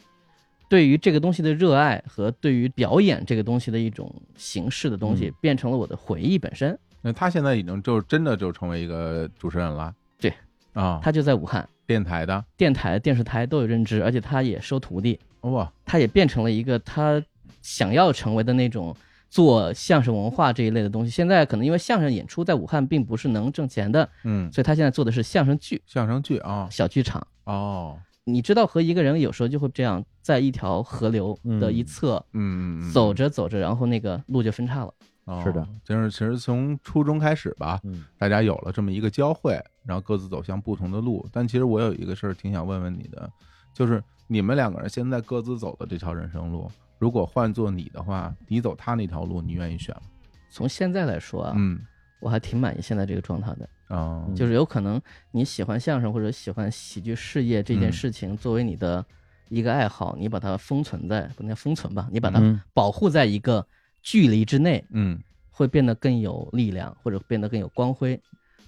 [0.68, 6.78] 对于这个东西的热爱和对于表演这个东西的一种形式的东西，嗯变成了我的回忆本身。
[7.00, 9.94] 那他现在已经就真的就成为一个主持人了。
[10.18, 10.32] 对，
[10.72, 12.44] 啊，他就在武汉，电台的？
[12.56, 17.22] 电台、电视台都有认知，而且他也收徒弟，哇，他也变成了一个他
[17.62, 18.94] 想要成为的那种
[19.30, 21.10] 做相声文化这一类的东西。
[21.10, 27.26] 现在可能因为相声演出在武汉并不是能挣钱的，嗯，所以他现在做的是相声剧、相声剧啊，小剧场。
[27.44, 32.92] 哦，你知道，和一个人有时候就会这样，在一条河流的一侧、嗯，嗯。
[32.92, 34.92] 走，着走着，然后那个路就分叉了。
[35.28, 41.28] 哦是的，就是其实从初中开始吧，嗯大家有了这么一个交汇，然后各自走向不同的路。
[41.30, 43.30] 但其实我有一个事儿挺想问问你的，
[43.74, 50.02] 就是你们两个人现在各自走的这条人生路，如果换做你的话，你走他那条路，你愿意选吗？
[50.50, 51.78] 从现在来说啊，嗯，
[52.20, 53.68] 我还挺满意现在这个状态的。
[53.88, 54.98] 哦，嗯就是有可能
[55.30, 59.04] 你喜欢相声或者喜欢喜剧事业这件嗯事情作为你的
[59.50, 63.66] 一个爱好，你把它封存在不能叫封存吧，你把它嗯保护在一个
[64.10, 68.18] 距离之内，嗯会变得更有力量，或者变得更有光辉。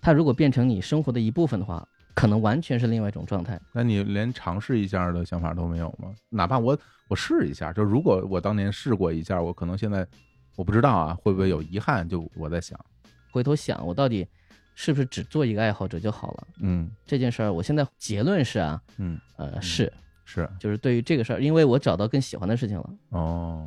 [0.02, 3.58] 它如果变成你生活的一部分的话，可能完全是另外一种状态。
[3.72, 6.14] 那你连尝试一下的想法都没有吗？
[6.28, 10.06] 哪怕我我试一下，就如果我当年试过一下，我可能现在
[10.56, 12.06] 我不知道啊，会不会有遗憾？
[12.06, 12.78] 就我在想，
[13.30, 14.26] 回头想，我到底
[14.74, 16.46] 是不是只做一个爱好者就好了？
[16.60, 19.90] 嗯这件事儿，我现在结论是啊，嗯，呃，是，
[20.26, 22.90] 是就是对于这个事儿，因为我找到更喜欢的事情了。
[23.10, 23.66] 哦，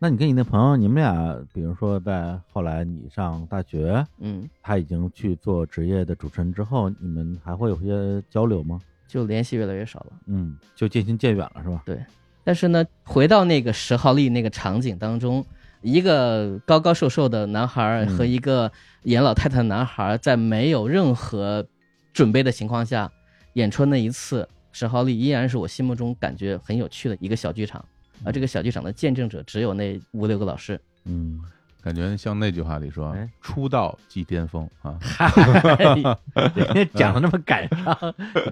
[0.00, 8.80] 那你跟你那朋友，你们俩，比如说在后来你上大学，嗯，他已经去做职业的主持人之后，你们还会有些交流吗？
[9.08, 10.12] 就联系越来越少了。
[10.26, 11.82] 嗯，就渐行渐远了，是吧？
[11.84, 11.98] 对
[12.44, 15.44] 但是呢，回到那个十号力那个场景当中，
[15.82, 18.70] 一个高高瘦瘦的男孩和一个
[19.02, 21.66] 演老太太的男孩儿，在没有任何
[22.12, 23.10] 准备的情况下
[23.54, 27.84] 演出那一次，十号力依然是我心目中感觉很有趣的一个小剧场。
[28.24, 31.40] 而这个小剧场的见证者只有那五六个老师，嗯，
[31.80, 34.98] 感觉像那句话里说哎，出道即巅峰啊。
[36.54, 37.94] 人家 讲的那么感伤，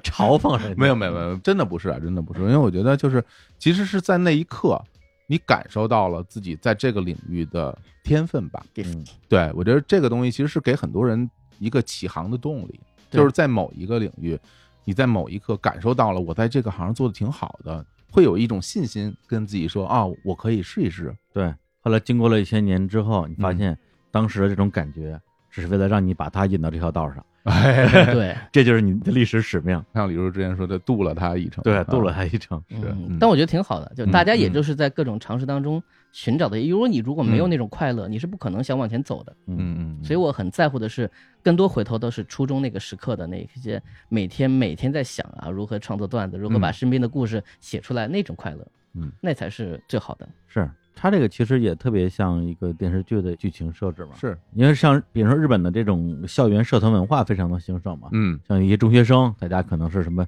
[0.02, 3.22] 嘲讽人家没有没有没有，真的不是啊，真的不是，因为我觉得就是，
[3.58, 4.80] 其实是在那一刻，
[5.26, 8.64] 你感受到了自己在这个领域的天分吧。
[8.76, 14.38] 嗯对我觉得这个东西其实是给很多人一个起航的动力，对就是在某一个领域，
[14.84, 17.84] 你在某一刻感受到了我在这个行做的挺好的，
[18.16, 21.14] 会有一种信心跟自己说啊，我可以试一试。
[21.34, 21.54] 对。
[21.80, 23.78] 后来经过了一些年之后，你发嗯现
[24.10, 29.80] 当时的这种感觉，只是为了让你把他引到这条道上，哎， 对， 这就是你的历史使命。
[29.92, 32.58] 像李叔之前说的，渡了他一程，对，啊渡了他一程。
[32.70, 35.80] 是嗯但我觉得挺好的，就大家也嗯就是在各种尝试当中
[36.16, 36.58] 寻找的。
[36.66, 39.36] 如果你如果没有嗯那种快乐，你是不可能想往前走的。
[39.48, 41.10] 嗯嗯嗯，所以我很在乎的是，
[41.42, 50.26] 更多回头都是初中那个时刻的那些每天每天在想啊，如何创作段子，如何把嗯身边的故事写出来，那种快乐，嗯，那才是最好的。
[50.46, 60.24] 是他这个其实也特别像一个电视剧的剧情设置嘛，是，因为像比如说日本的这种校园社团文化非常的兴盛嘛，嗯像一些中学生，大家可能是什么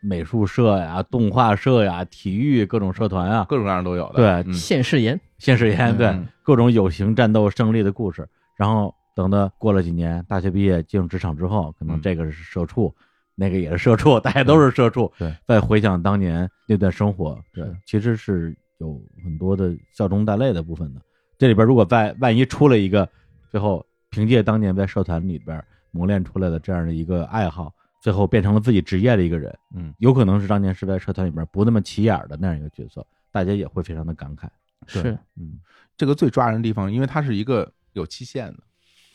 [0.00, 4.54] 美术社呀、动画社呀、体育各种社团啊，各种各样都有的，对嗯。
[4.54, 6.06] 现世言， 现世言对。
[6.06, 6.26] 嗯。
[6.42, 8.26] 各种有形战斗胜利的故事。
[8.56, 12.00] 然后等到过了几年，大学毕业进入职场之后，可能嗯。
[12.00, 12.94] 这个是社畜，
[13.34, 15.12] 那个也是社畜， 大家都是社畜。
[15.18, 21.00] 对，再回想当年那段生活，对，其实是有很多的笑中带泪的部分的。
[21.36, 23.08] 这里边如果在万一出了一个，
[23.50, 34.48] 最后凭借当年在社团里边磨练出来的这样的一个爱好，最后变成了自己职业的一个人，嗯，有可能是当年是在社团里面不那么起眼儿的那样一个角色，大家也会非常的感慨。
[34.86, 35.58] 是嗯，
[35.96, 38.58] 这个最抓人的地方，因为它是一个有期限的，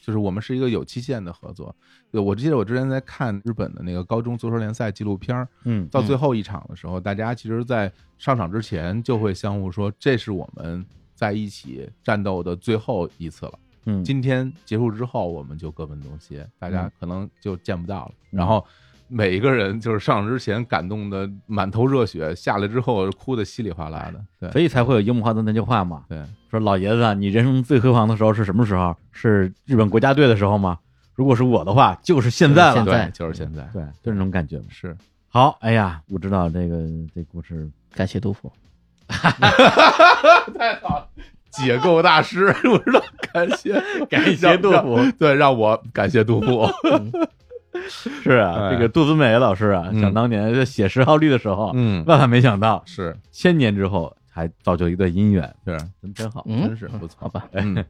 [0.01, 1.73] 就是我们是一个有期限的合作。
[2.11, 13.57] 对，我记得我之前在看日本的那个高中足球联赛纪录片儿，嗯到最后一场的时候，大家其实，在上场之前就会相互说，这是我们在一起战斗的最后一次了。
[13.85, 18.11] 嗯，今天结束之后，我们就各奔东西，大家嗯可能就见不到了。
[18.31, 18.65] 嗯然后
[19.07, 24.25] 每一个人就是上场之前感动的满头热血，下来之后哭的稀里哗啦的。
[24.39, 28.95] 对，所以才会有樱木花道那句话嘛，对，说老爷子啊，你人生最辉煌的时候是什么时候？
[29.11, 30.79] 是日本国家队的时候吗？
[31.13, 32.83] 如果是我的话，就是现在了。
[32.83, 34.65] 对，就是现在，对，就是那种感觉嘛。
[34.69, 38.51] 是好，哎呀，我知道这个这故事，感谢杜甫。
[39.07, 41.09] 太好了。
[41.53, 46.67] 解构大师， 我知道，感谢感谢杜甫，对，让我感谢杜甫。
[46.91, 47.11] 嗯。
[47.89, 48.73] 是啊，哎。
[48.73, 49.99] 这个杜子美老师啊，嗯。
[49.99, 53.15] 想当年写十号律的时候，嗯，万万没想到，是。
[53.31, 56.43] 千年之后还造就一段姻缘，是，真真好。
[56.47, 57.17] 嗯，真是不错。
[57.21, 57.83] 好吧，嗯，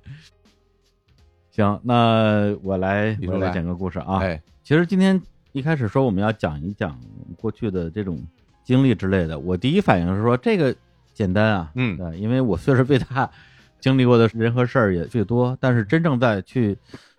[1.52, 4.20] 行，那我来我来讲个故事啊。
[4.20, 5.22] 哎，其实今天
[5.52, 6.98] 一开始说我们要讲一讲
[7.38, 8.22] 过去的这种
[8.64, 10.74] 经历之类的，我第一反应是说这个
[11.14, 13.30] 简单啊，嗯，因为我岁数最大，
[13.84, 16.78] 经历过的人和事儿也最多，但是真正在去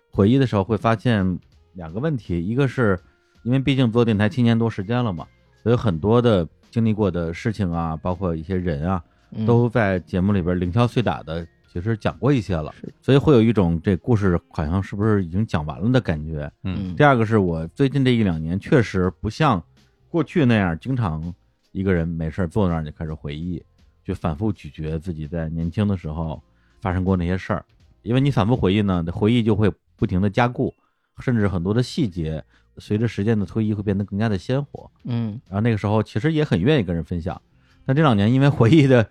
[0.09, 1.37] 回忆的时候，会发现
[1.73, 2.99] 两个问题，一个是
[3.43, 5.27] 因为毕竟做电台七年多时间了嘛，
[5.61, 16.51] 所以很多的经历过的事情啊，包括一些人啊，嗯都在节目里边零敲碎打的，其实讲过一些了，所以会有一种这故事好像是不是已经讲完了的感觉。
[16.63, 19.63] 嗯嗯第二个是我最近这一两年确实不像
[20.09, 21.31] 过去那样，经常
[21.73, 23.63] 一个人没事儿坐那儿就开始回忆，
[24.03, 26.41] 就反复咀嚼自己在年轻的时候
[26.85, 27.65] 发生过那些事儿。
[28.03, 30.71] 因为你反复回忆呢，回忆就会不停的加固，
[31.17, 32.43] 甚至很多的细节
[32.77, 34.91] 随着时间的推移会变得更加的鲜活。
[35.03, 37.41] 嗯然后那个时候其实也很愿意跟人分享，
[37.83, 39.09] 但这两年因为回忆的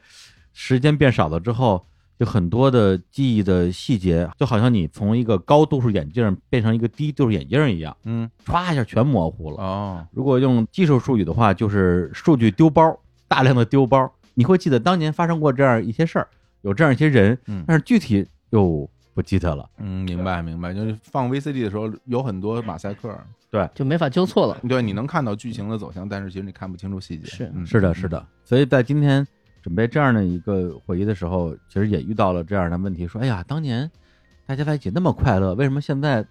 [0.52, 1.84] 时间变少了之后，
[2.16, 9.56] 就很多的记忆的细节，就好像你从一个高度数眼镜变成一个低度数眼镜一样，嗯，唰一下全模糊了。
[9.56, 14.08] 哦，如果用技术术语的话，就是数据丢包，大量的丢包。
[14.34, 16.28] 你会记得当年发生过这样一些事儿，
[16.64, 19.68] 有这样一些人，嗯但是具体又不记得了。
[19.78, 23.16] 嗯，明白明白，就是放 VCD 的时候有很多马赛克，
[23.50, 24.58] 对就没法纠错了。
[24.68, 27.26] 对，你能看到剧情的走向，但是其实你看不清楚细节。
[27.26, 28.26] 是嗯是的，是，的。
[28.44, 29.24] 所以在今天
[29.62, 33.88] 准备这样的一个回忆的时候，其实也遇到了这样的问题，说：哎呀，当年
[34.46, 36.26] 大家在一起那么快乐，为什么现在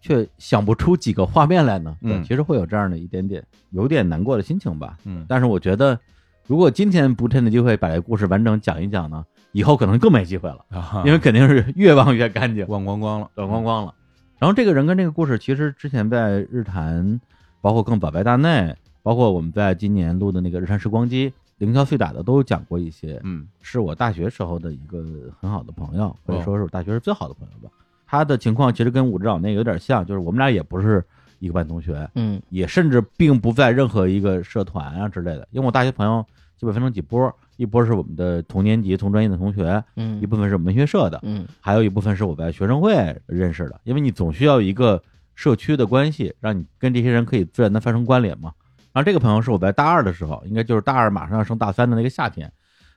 [0.00, 1.96] 却想不出几个画面来呢？
[2.02, 4.96] 嗯对其实会有这样的一点点有点难过的心情吧。
[5.04, 5.98] 嗯，但是我觉得，
[6.46, 9.24] 如果今天不趁着机会把这故事完整讲一讲呢，
[9.56, 13.94] 以后可能更没机会了，啊因为肯定是越忘越干净，忘光光了，忘光光了。
[14.38, 17.18] 然后这个人跟这个故事，其实之前在日坛，
[17.62, 23.18] 包括更早白大内，包括我们在今年录的那个日坛时光机，零敲碎打的都讲过一些。
[23.24, 25.02] 嗯是我大学时候的一个
[25.40, 27.74] 很好的朋友，或者哦说是我大学是最好的朋友吧。
[28.06, 31.02] 他的情况其实跟武指导那个有点像，就是我们俩也不是
[31.38, 35.48] 一个班同学，嗯也甚至并不在任何一个社团啊之类的。
[35.50, 36.22] 因为我大学朋友
[36.56, 42.94] 基本分成几波，一波是我们的同年级同专业的同学，嗯一部分是我们文学社的，嗯还有一部分是我在学生会
[43.26, 43.80] 认识的。
[43.84, 45.02] 因为你总需要一个
[45.34, 48.52] 社区的关系，让你跟这些人可以自然的发生关联嘛。
[48.92, 52.50] 然后这个朋友是我在大二的时候，应该就是大二马上要升大三的那个夏天，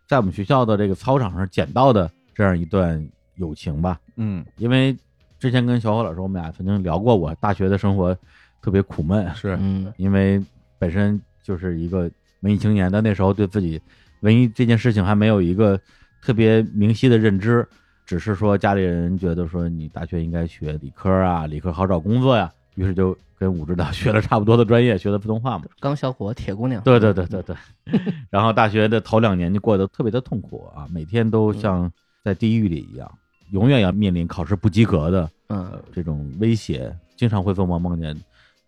[0.07, 3.99] 在我们学校的这个操场上捡到的这样一段友情吧。
[4.15, 4.95] 嗯，因为
[5.37, 8.17] 之前跟小伙老师我们俩曾经聊过，我大学的生活
[8.61, 10.41] 特别苦闷，是，嗯因为
[10.77, 12.09] 本身就是一个
[12.41, 13.82] 文艺青年，但那时候对自己
[14.21, 15.80] 文艺这件事情还没有一个
[16.21, 17.67] 特别明晰的认知，
[18.06, 25.65] 只是说家里人觉得说你大学应该学理科啊，理科好找工作呀，于是就跟武指导 学了差不多的专业，学的普通话嘛。
[25.80, 26.82] 刚小伙铁姑娘。
[26.84, 27.56] 对对对对对，
[28.30, 31.91] 然后大学的头两年就过得特别的痛苦啊，每天都像
[32.23, 33.10] 在地狱里一样，
[33.52, 38.15] 永远要面临考试不及格的嗯呃这种威胁，经常会做梦梦见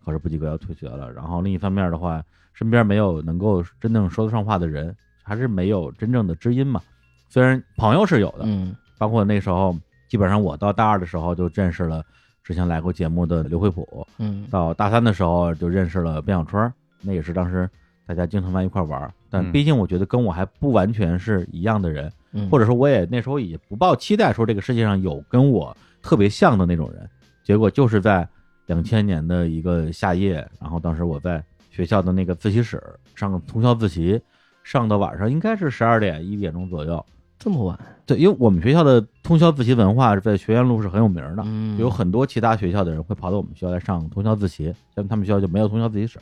[0.04, 1.12] 考试不及格要退学了。
[1.12, 6.80] 然后另一方面的话，身边没有能够真正说得上话的人，还是没有真正的知音嘛。
[7.28, 9.76] 虽然朋友是有的，嗯包括那时候，
[10.08, 12.04] 基本上我到大二的时候就认识了
[12.44, 17.68] 之前来过节目的刘惠普，嗯到大三的时候就认识了卞小春，那也是当时
[18.06, 19.12] 大家经常在一块玩儿。
[19.30, 27.08] 但嗯毕竟我觉得跟我还不完全是一样的人，嗯，或者说我也那时候也不抱期待说这个世界上有跟我特别像的那种人，
[27.42, 28.28] 结果就是在
[28.66, 31.42] 两千年的一个夏夜，然后当时我在
[31.72, 32.80] 学校的那个自习室
[33.16, 34.20] 上通宵自习，
[34.62, 37.04] 上到晚上应该是十二点一点钟左右。
[37.38, 37.76] 这么晚。
[38.06, 46.20] 对，因为我们学校的通宵自习文化在学院路是很有名的，嗯，有很多其他学校的人会跑到我们学校来上通宵自习，像他们学校就没有通宵自习室，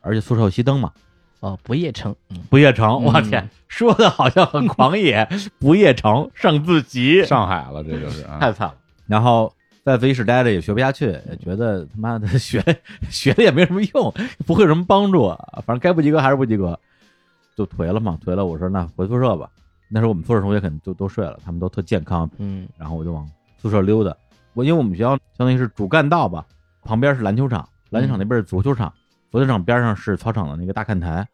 [0.00, 0.92] 而且宿舍有熄灯嘛，
[1.40, 2.14] 哦，不夜城。
[2.30, 5.28] 嗯不夜城，我嗯天，说的好像很狂野，
[5.58, 8.74] 不夜城上自习，上海了，这就是啊，太惨了。
[9.06, 9.52] 然后
[9.84, 12.62] 在自习室待着也学不下去，也觉得他妈的学
[13.10, 14.12] 学的也没什么用，
[14.46, 15.28] 不会有什么帮助，
[15.66, 16.78] 反正该不及格还是不及格，
[17.56, 18.46] 就颓了嘛，颓了。
[18.46, 19.50] 我说那回宿舍吧。
[19.88, 23.28] 那时候我们宿舍同学肯定都都睡了，他们都特健康，嗯然后我就往
[23.58, 24.16] 宿舍溜达。
[24.54, 26.46] 我因为我们学校相当于是主干道吧，
[26.82, 28.90] 旁边是篮球场，篮球场那边是足球场，
[29.30, 31.26] 足球场边上是操场的那个大看台。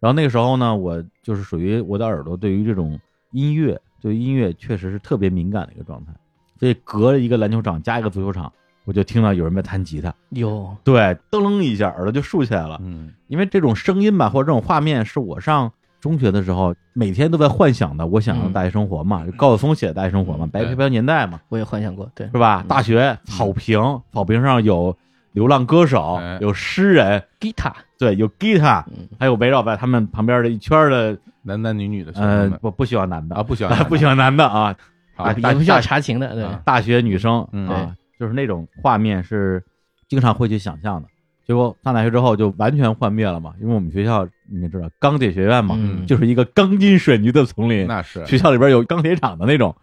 [0.00, 2.98] 然后那个时候呢，我就是属于我的耳朵对于这种
[3.32, 6.12] 音乐，对音乐确实是特别敏感的一个状态，
[6.58, 8.52] 所以隔了一个篮球场加一个足球场，
[8.84, 13.12] 我就听到有人在弹吉他，有对，噔楞一下耳朵就竖起来了，嗯。
[13.28, 20.48] 因为这种声音吧，或者这种画面是我上中学的时候每天都在幻想的，我想要的大学生活嘛，就高晓松写的大学生活嘛，嗯。
[20.50, 22.62] 白皮飘年代嘛，我也幻想过，对，是吧？
[22.64, 22.68] 嗯。
[22.68, 23.78] 大学草坪，
[24.12, 24.96] 草坪上有
[25.32, 29.06] 流浪歌手哎，有诗人，guitar，对，有吉他，嗯。
[29.20, 33.36] 还有围绕在他们旁边的一圈的，男男女女的学生呃，们不不喜欢男的。
[33.36, 34.74] 啊，不喜欢 不喜欢男的啊，
[35.18, 39.62] 啊大也不需要查情的，对，啊大学女生嗯啊，就是那种画面是
[40.08, 41.08] 经常会去想象的。
[41.46, 49.74] 结果上大学之后就完全幻灭了嘛，因为我们学校你也知道钢铁学院嘛，嗯就是一个钢筋水泥的丛林，那是学校里边有钢铁厂的那种，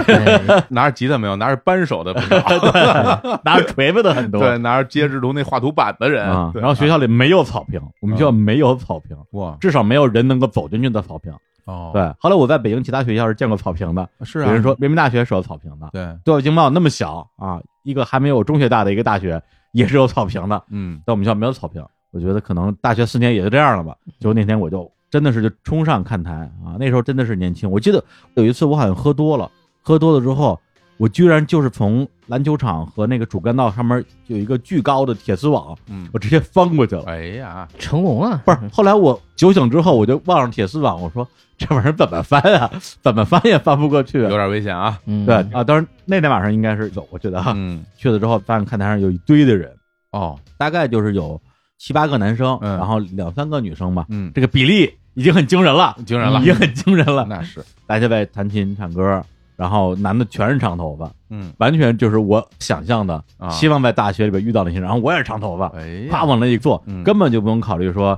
[0.68, 4.40] 拿着吉他没有，拿着扳手的不少， 拿着锤子的很多。
[4.44, 11.32] 对，拿着接制图那画图板的人然后学校里没有草坪，我们学校没有草坪，哇至少没有人能够走进去的草坪。
[11.68, 19.40] 哦，对，后来我在北京其他学校是见过草坪的，是啊，有人说人民大学是有草坪的，对，对外经贸那么小啊，一个还没有中学大的一个大学
[19.72, 21.84] 也是有草坪的，嗯但我们学校没有草坪。
[22.10, 23.94] 我觉得可能大学四年也就这样了吧。
[24.18, 26.32] 结果那天我就真的是就冲上看台
[26.64, 27.70] 啊，那时候真的是年轻。
[27.70, 28.02] 我记得
[28.32, 29.50] 有一次我好像喝多了，
[29.82, 30.58] 喝多了之后，
[30.96, 37.04] 我居然就是从篮球场和那个主干道上面有一个巨高的铁丝网，嗯，我直接翻过去了。
[37.04, 42.70] 哎呀，成龙啊，不是，后来我酒醒之后，我就望着铁丝网，我说这玩意儿怎么翻啊？
[43.02, 44.28] 怎么翻也翻不过去有。
[44.28, 47.52] 点危险啊，嗯，对啊，当然那天晚上应该是走过去的哈。
[47.56, 49.70] 嗯，去了之后，发现看台上有一堆的人，
[50.12, 51.40] 哦，大概就是有
[51.76, 54.06] 七八个男生，嗯然后两三个女生吧。
[54.08, 57.26] 嗯，这个比例已经很惊人了，惊人了已，经很惊人了。
[57.28, 59.22] 那是，大家在弹琴唱歌，
[59.56, 64.84] 然后男的全是长头发，嗯完全就是我想象的，啊希望在大学里边遇到那些人。
[64.84, 68.16] 然后我也是长头发，哎，啪往那一坐，嗯根本就不用考虑说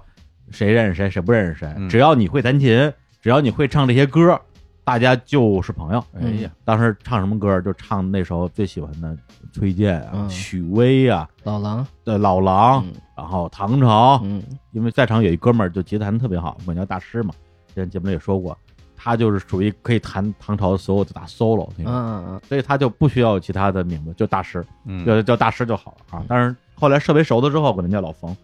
[0.50, 4.40] 谁认识谁，谁不认识谁，嗯只要你会弹琴，只要你会唱这些歌，
[4.82, 6.04] 大家就是朋友。
[6.14, 9.16] 哎呀，当时唱什么歌，就唱那时候最喜欢的
[9.52, 10.30] 崔健啊、嗯。
[10.30, 12.92] 许巍啊、老狼，对老狼，嗯。
[13.16, 14.42] 然后唐朝，嗯。
[14.72, 17.34] 因为在场有一哥们儿就吉他弹的特别好，管叫大师嘛，
[17.68, 18.56] 之前节目里也说过，
[18.96, 26.24] 他就是属于可以弹唐朝所有的大 solo 那嗯种，嗯嗯，所以他就不需要有其他的名字，就大师，嗯，叫叫大师就好了啊。
[26.26, 28.34] 但是后来设为熟了之后，管他叫老冯，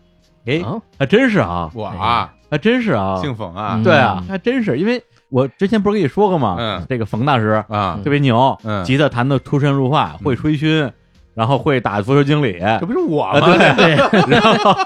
[0.44, 0.80] 哎，哦。
[0.98, 6.56] 还真是啊，哇，还真是啊，姓冯啊嗯，对啊，还真是，因为我之前不是跟你说过吗？
[6.58, 10.90] 嗯这个冯大师啊，特别牛，嗯吉他弹的出神入化，会吹嘘，
[11.34, 13.46] 然后会打足球经理，这不是我啊，吗？
[13.56, 13.96] 对对，
[14.30, 14.76] 然后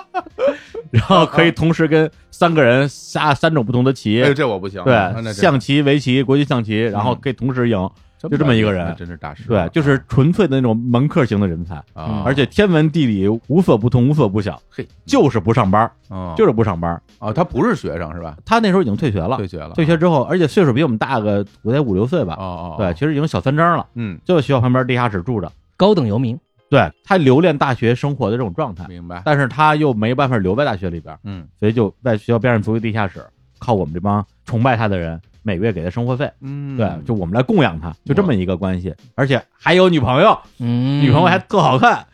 [0.91, 7.89] 然后可以同时跟三个人下三种不同的棋，哎，这我不行，对，象棋、围棋、国际象棋，然后可以同时赢，
[8.29, 17.01] 就这么一个人真是大师，对，就是纯粹的那种门客型的人才，啊，而且天文地理无所不通，无所不晓，嘿，就是不上班，哦就是不上班。
[17.19, 18.37] 啊，他不是学生是吧？
[18.45, 25.51] 他那时候已经退学了，退学了，退学之后，而且岁数比我们大个我得五六岁吧，哦哦，对，其实已经小三张了，嗯，就在学校旁边地下室住着。
[25.77, 33.25] 高等游民，对他留恋大学生活的这种状态，明白，但是他又没办法留在大学里边，嗯所以就在学校边上租一地下室，
[33.59, 42.07] 靠我们这帮崇拜他的人每个月给他生活费，嗯，对，就我们来供养他，就这么一个关系，而且还有女朋友，嗯，女朋友还特好看。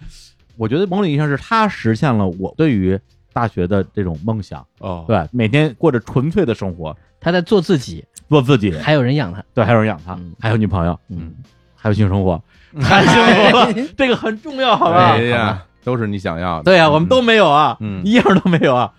[0.56, 2.98] 我觉得某种意义上是他实现了我对于
[3.32, 11.34] 大学的这种梦想，哦，对，每天过着纯粹的生活，他在做自己，做自己，还有人养他，对，还有人养他嗯，还有女朋友，嗯，
[11.74, 12.42] 还有性生活，
[12.80, 13.12] 太幸
[13.50, 15.12] 福了，这个很重要，好吧？
[15.12, 18.02] 哎呀，都是你想要的，对呀、我们都没有啊，嗯。
[18.04, 18.90] 一样都没有啊。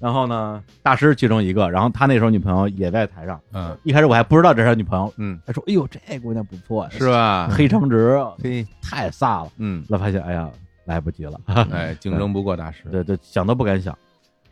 [0.00, 3.40] 然后呢，大师其中一个，然后他那时候女朋友也在台上。
[3.52, 7.48] 嗯一开始我还不知道这是他女朋友，嗯，他说：“哎呦，这姑娘不错，是吧？
[7.50, 9.50] 黑长直，嘿，太飒了。
[9.58, 10.50] 嗯”，后来发现，哎呀，
[10.84, 11.40] 来不及了，
[11.70, 13.96] 哎，竞争不过大师，对对，想都不敢想。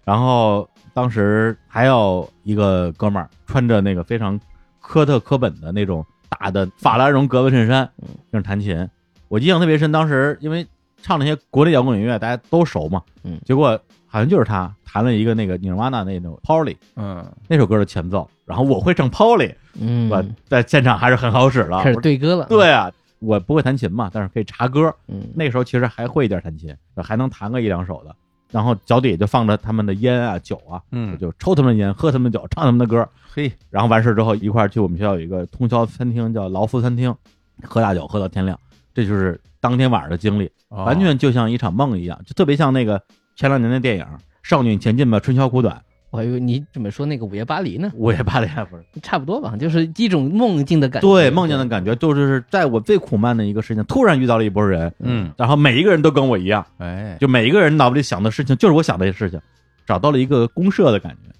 [0.04, 4.38] 然后当时还有一个哥们儿穿着那个非常
[4.80, 8.88] 科特科本的那种大的法兰绒格纹衬衫，嗯在那弹琴。
[9.28, 10.66] 我印象特别深，当时因为
[11.02, 13.78] 唱那些国内摇滚音乐，大家都熟嘛，嗯结果
[14.12, 21.82] 好像就是他弹了一个那个 Nirvana 那种 Polly 嗯，那首歌的前奏，然后我会唱 Polly，嗯，我在现场还是很好使了。
[21.82, 28.14] 开始对歌了，对啊，我不会弹琴嘛，但是可以查歌，嗯，那时候其实还会一点弹琴，还能弹个一两首的。
[28.50, 33.08] 然后脚底下就放着他们的烟啊酒啊，嗯我就抽他们的烟，喝他们的酒，唱他们的歌。
[33.32, 37.14] 嘿，然后完事之后一块儿去我们学校有一个通宵餐厅叫劳夫餐厅，
[37.62, 38.58] 喝大酒喝到天亮。
[38.92, 43.02] 这就是当天晚上的经历，哦完全就像一场梦一样，就特别像那个
[43.36, 44.04] 前两年的电影
[44.42, 45.74] 《少女前进吧，春宵苦短》，
[46.10, 48.84] 我还以为你准备说那个午夜巴黎呢，我也怕的呀，不是。
[49.02, 51.08] 差不多吧，就是一种梦境的感觉。
[51.08, 59.40] 对，梦境的感觉就是在我最苦闷的一个事情，突然遇到了一拨人，嗯，然后每一个人都跟我一样，哎，就每一个人脑子里想的事情就是我想的事情，
[59.86, 61.32] 找到了一个公社的感觉。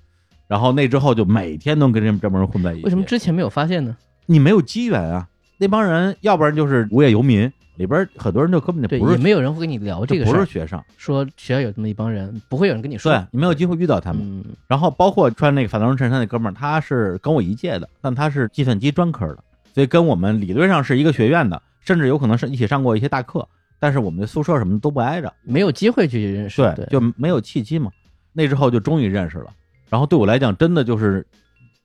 [0.49, 2.84] 然后那之后就每天都跟这这帮人混在一起。
[2.84, 3.97] 为什么之前没有发现呢？
[4.26, 5.26] 你没有机缘啊？
[5.59, 7.51] 那帮人要不然就是无业游民，
[7.83, 13.11] 里边很多人就根本就对，不是也没有人会跟你聊这个不事儿，是学生，说学校有这么一帮人，不会有人跟你说。
[13.12, 14.22] 对你没有机会遇到他们。
[14.22, 19.43] 嗯，然后包括穿那个反斗衬衫那哥们儿，他是跟我一届的，但他是计算机专科的，
[19.74, 23.47] 所以跟我们理论上是一个学院的，甚至有可能是一起上过一些大课，
[23.80, 26.62] 但是我们的宿舍什么的都不挨着，没有机会去认识。
[26.76, 27.91] 对，就没有契机嘛。
[28.33, 29.51] 那之后就终于认识了，
[29.91, 31.26] 然后对我来讲，真的就是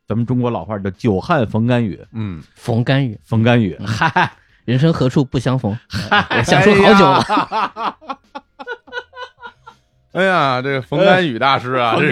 [0.08, 2.00] 咱们中国老话叫“久旱逢甘雨。
[2.14, 3.86] 嗯，逢甘雨，”，逢甘雨，嗯。
[3.86, 4.32] 嗨，
[4.68, 5.72] 人生何处不相逢？
[6.12, 7.26] 我想说好久了。
[7.30, 7.98] 了。
[10.12, 12.10] 哎呀，这个冯甘宇大师啊，这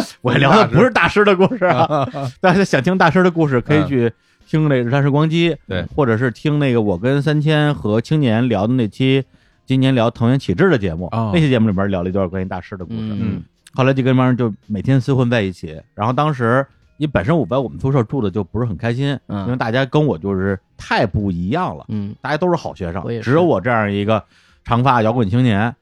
[0.00, 2.08] 是 我聊的不是大师的故事啊，
[2.40, 4.10] 大家想听大师的故事，可以去
[4.48, 9.22] 听那个《日产时光机》，对，或者是听那个我跟三千和青年聊的那期，
[9.66, 13.00] 今年聊藤原启志的节目，哦那期节目里边聊了一段关于大师的故事。
[13.00, 13.42] 嗯
[13.74, 16.66] 后来就跟这帮人就每天厮混在一起，然后当时
[16.98, 24.22] 因为本身我在我们宿舍住的就不是很开心，嗯因为大家跟我就是太不一样了，嗯，大家都是好学生只有我这样一个
[24.64, 25.74] 长发摇滚青年，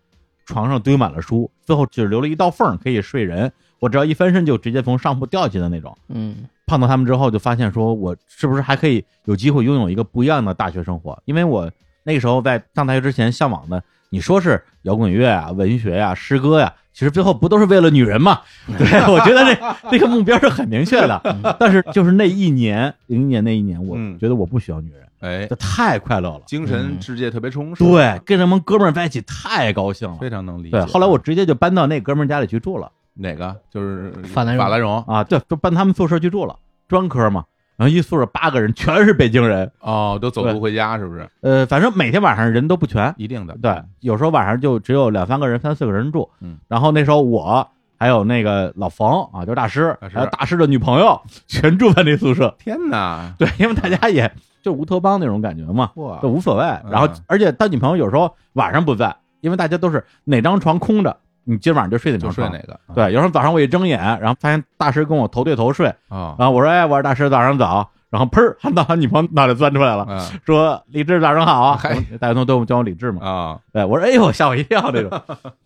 [0.45, 5.97] 床上堆满了书，最后只留了一道缝可以睡人，我只要一翻身就直接从上铺掉下去的那种。
[6.09, 11.17] 嗯碰到他们之后，就发现说我是不是还可以有机会拥有一个不一样的大学生活？
[11.25, 11.71] 因为我
[12.03, 18.41] 那个时候在上大学之前向往的，你说是摇滚乐啊、文学呀、诗歌呀、其实最后不都是为了女人嘛？
[18.79, 21.21] 对，我觉得这这个目标是很明确的。
[21.61, 26.41] 但是就是那一年，零一年那一年，我嗯觉得我不需要女人，哎这，太快乐了。
[26.47, 30.17] 精神世界特别充实，，对，跟这帮哥们儿在一起太高兴了。
[30.17, 30.71] 非常能理解。
[30.71, 36.57] 对，后来我直接就搬到那哥们儿家里去住了哪个就是法兰绒法兰绒啊，对，就搬他们宿舍去住了，
[36.89, 37.45] 专科嘛。
[37.77, 41.29] 然后一宿舍八个人，全是北京人，哦，都走路回家是不是？
[41.43, 46.31] 呃，反正每天晚上人都不全，一定的，对，有时候晚上就只有两三个人、三四个人住。
[46.41, 47.69] 嗯，然后那时候我
[47.99, 52.55] 还有那个老冯啊，就是大师，大师还有大师的女朋友，全住在那宿舍。
[52.59, 54.31] 天哪，对，因为大家也
[54.63, 56.63] 就乌托邦那种感觉嘛，哇就无所谓。
[56.91, 61.17] 然后嗯，而且他女朋友有时候晚上不在，因为大家都是哪张床空着，
[61.47, 62.51] 你今晚上就睡哪就张床。
[62.51, 62.79] 睡哪个？
[62.95, 71.81] 对，有时候早上我一睁眼，然后发现大师跟我头对头睡，啊然后我说：“哎，我说大师早上早。”然后砰儿，他到他女朋友脑袋钻出来了，啊说：“李志早上好啊！”
[72.21, 73.27] 大家都都叫我李志嘛。
[73.27, 73.61] 啊！
[73.73, 75.21] 对，我说：“哎呦，吓我一跳！”这种，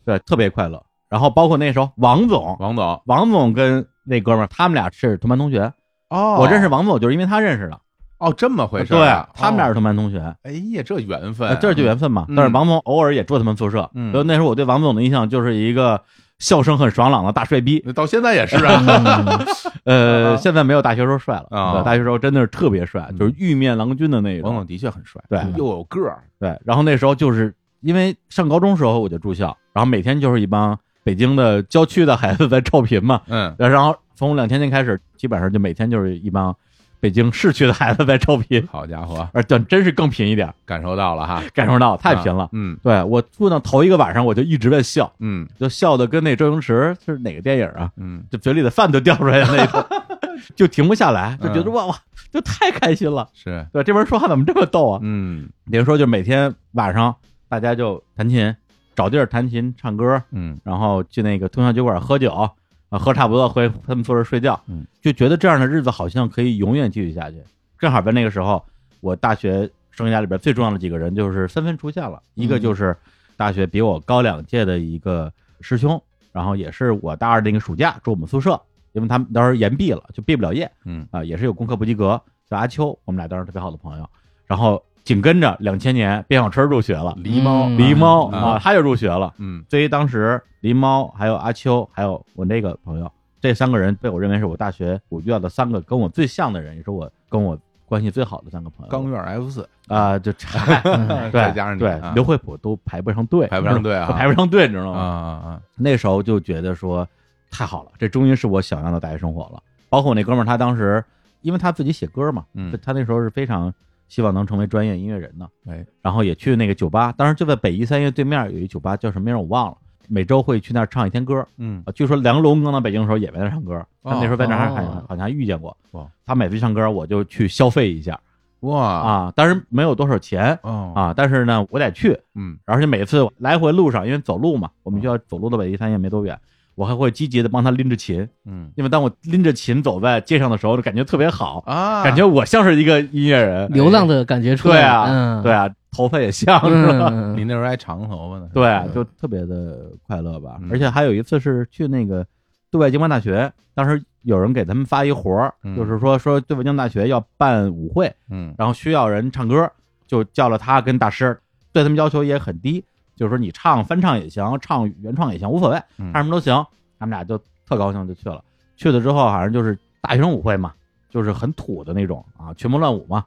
[0.05, 0.83] 对，特别快乐。
[1.09, 5.73] 然后包括那时候王总，王总王总跟那哥们儿，他们俩是同班同学。
[6.09, 7.79] 哦我认识王总就是因为他认识的，
[8.21, 12.27] 哦，这么回事儿对他们俩是同班同学，哎呀，这缘分呃，这就缘分嘛。
[12.29, 12.37] 嗯。
[12.37, 14.13] 但是王总偶尔也住他们宿舍，嗯。
[14.13, 16.01] 所以那时候我对王总的印象就是一个
[16.39, 17.81] 笑声很爽朗的大帅逼。
[17.95, 19.39] 到现在也是啊，嗯。
[19.85, 23.19] 呃， 啊现在没有大学时候帅了，啊对大学时候真的是特别帅，嗯。
[23.19, 24.49] 就是玉面郎君的那种。
[24.49, 36.55] 王总的确很帅，对又有个儿，对，然后那时候就是因为上高中时候我就住校，然后每天就是一帮北京的郊区的孩子在臭贫嘛，嗯，然后从两千年开始，基本上就每天就是一帮
[37.01, 42.45] 北京市区的孩子在臭贫，好家伙，而真真是更贫一点，感受到了哈，感受到太贫了。
[42.45, 42.77] 啊嗯。
[42.83, 45.49] 对我住那头一个晚上，我就一直在笑，嗯。
[45.59, 47.91] 就笑的跟那周星驰是哪个电影啊？
[47.97, 49.85] 嗯，就嘴里的饭都掉出来了那种，
[50.55, 51.97] 就停不下来，就觉得嗯哇哇，
[52.31, 53.27] 就太开心了。
[53.33, 55.01] 是，对，这帮人说话怎么这么逗啊？
[55.03, 55.49] 嗯。
[55.71, 57.15] 比如说，就每天晚上
[57.49, 58.55] 大家就弹琴，
[58.95, 60.59] 找地儿弹琴唱歌，嗯。
[60.65, 62.51] 然后去那个通宵酒馆喝酒，
[62.91, 67.43] 啊，喝差不多回他们宿舍睡觉，嗯，就觉得这样的日子好像可以永远继续下去。
[67.79, 68.63] 正好在那个时候，
[69.01, 72.95] 我大学生涯里边最重要的几个人就是纷纷出现了，一个就是
[73.37, 78.61] 大学比我高两届的一个师兄，然后也是我大二那个暑假住我们宿舍，
[78.93, 84.11] 因为他们当时延毕了，就毕不了业，嗯啊，也是有功课不及格，叫阿秋，我们俩当时特别好的朋友。
[84.47, 89.33] 然后紧跟着两千年卞小春入学了，狸猫嗯狸猫啊啊，他就入学了。
[89.39, 98.91] 嗯所以当时狸猫还有阿秋还有我那个朋友，这三个人被我认为是我大学我遇到的三个跟我最像的人，也是我跟我关系最好的三个朋友。
[98.91, 100.31] 钢院 F 四，啊，就
[100.85, 105.03] 嗯对再加上对啊刘惠普都排不上队，排不上队啊 排不上队，你知道啊吗？
[105.03, 107.07] 啊啊，那时候就觉得说
[107.51, 109.61] 太好了，这终于是我想要的大学生活了。
[109.89, 111.03] 包括我那哥们儿，他当时
[111.41, 113.73] 因为他自己写歌嘛，嗯他那时候是非常
[114.11, 119.77] 希望能成为专业音乐人呢，哎，然后也去那个酒吧，当时就在北一三院对面有一酒吧，叫什么名我忘了，
[120.09, 121.47] 每周会去那儿唱一天歌。
[121.57, 121.81] 嗯。
[121.87, 125.75] 啊，据说梁龙刚到北京的时候也在那儿唱歌，他那时候在那儿好像哦好像还遇见过。
[125.93, 126.05] 哇。
[126.27, 128.19] 他每次唱歌，我就去消费一下，
[128.61, 128.83] 哇。
[128.83, 130.59] 啊，当然没有多少钱。
[130.63, 130.93] 哦。
[130.97, 132.59] 啊，但是呢，我得去，嗯。
[132.65, 136.37] 而且每次来回路上，因为走路嘛，我们就要走路到北极山也没多远，
[136.81, 138.71] 我还会积极的帮他拎着琴，嗯。
[138.75, 147.11] 因为当我拎着琴走在街上的时候，就感觉特别好，啊，感觉我像是一个音乐人，流浪的感觉出来了，对啊，嗯，对啊，头发也像是吧？
[147.13, 150.71] 嗯， 你那时候还长头发呢，对，啊就特别的快乐吧嗯。
[150.73, 152.27] 而且还有一次是去那个
[152.71, 155.77] 对外经贸大学，当时有人给他们发一活儿，嗯。
[155.77, 158.55] 就是说说对外经贸大学要办舞会，嗯。
[158.57, 159.71] 然后需要人唱歌，
[160.07, 161.39] 就叫了他跟大师，
[161.73, 162.83] 对他们要求也很低，
[163.21, 166.55] 就是说你唱翻唱也行，唱原创也行，无所谓，嗯唱什么都行。
[166.99, 168.43] 他们俩就特高兴就去了，
[168.77, 170.73] 去了之后好像就是大学生舞会嘛，
[171.11, 173.25] 就是很土的那种啊，群魔乱舞嘛。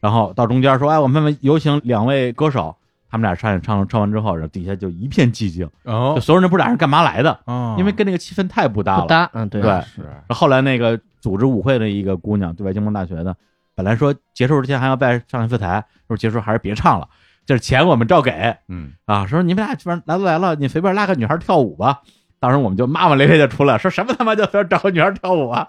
[0.00, 2.74] 然后到中间说，哎，我们有请两位歌手。
[3.10, 9.08] 他们俩上去唱唱完之后，然后底下就一片寂静，哦就所有人不知道俩人干嘛来的，哦，因为跟那个气氛太不搭了不。
[9.08, 13.36] 搭，嗯，对对是后来那个组织舞会的一个姑娘，对外经贸大学的，
[13.76, 17.08] 本来说结束之前还要再上一次台，说结束还是别唱了，
[17.46, 19.26] 这钱我们照给嗯啊。
[19.26, 22.00] 说你们俩这边来都来了，你随便拉个女孩跳舞吧。
[22.40, 25.66] 当时我们就骂骂咧咧就出来，说什么他妈就随便找个女孩跳舞啊，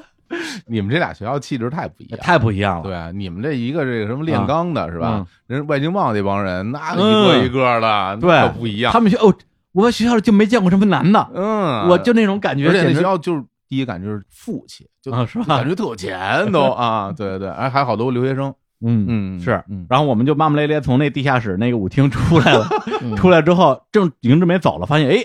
[0.66, 2.82] 你们这俩学校气质太不一样， 太不一样了。
[2.82, 5.26] 对啊，你们这一个这个什么炼钢的是吧嗯？
[5.46, 8.92] 人外经贸那帮人，那一个一个的，对可不一样。
[8.92, 9.34] 他们学哦，
[9.72, 19.86] 我们学校就没见过什么男的，嗯，我就那种感觉，而且那学校就是第一感觉是富气，就啊是吧感觉特有钱都啊，对对对，而还好多留学生，嗯嗯是嗯。
[19.88, 22.66] 然后我们就骂骂咧咧从那地下室那个舞厅出来了，
[23.02, 23.14] 嗯。
[23.16, 25.24] 出来之后正迎着没走了，发现哎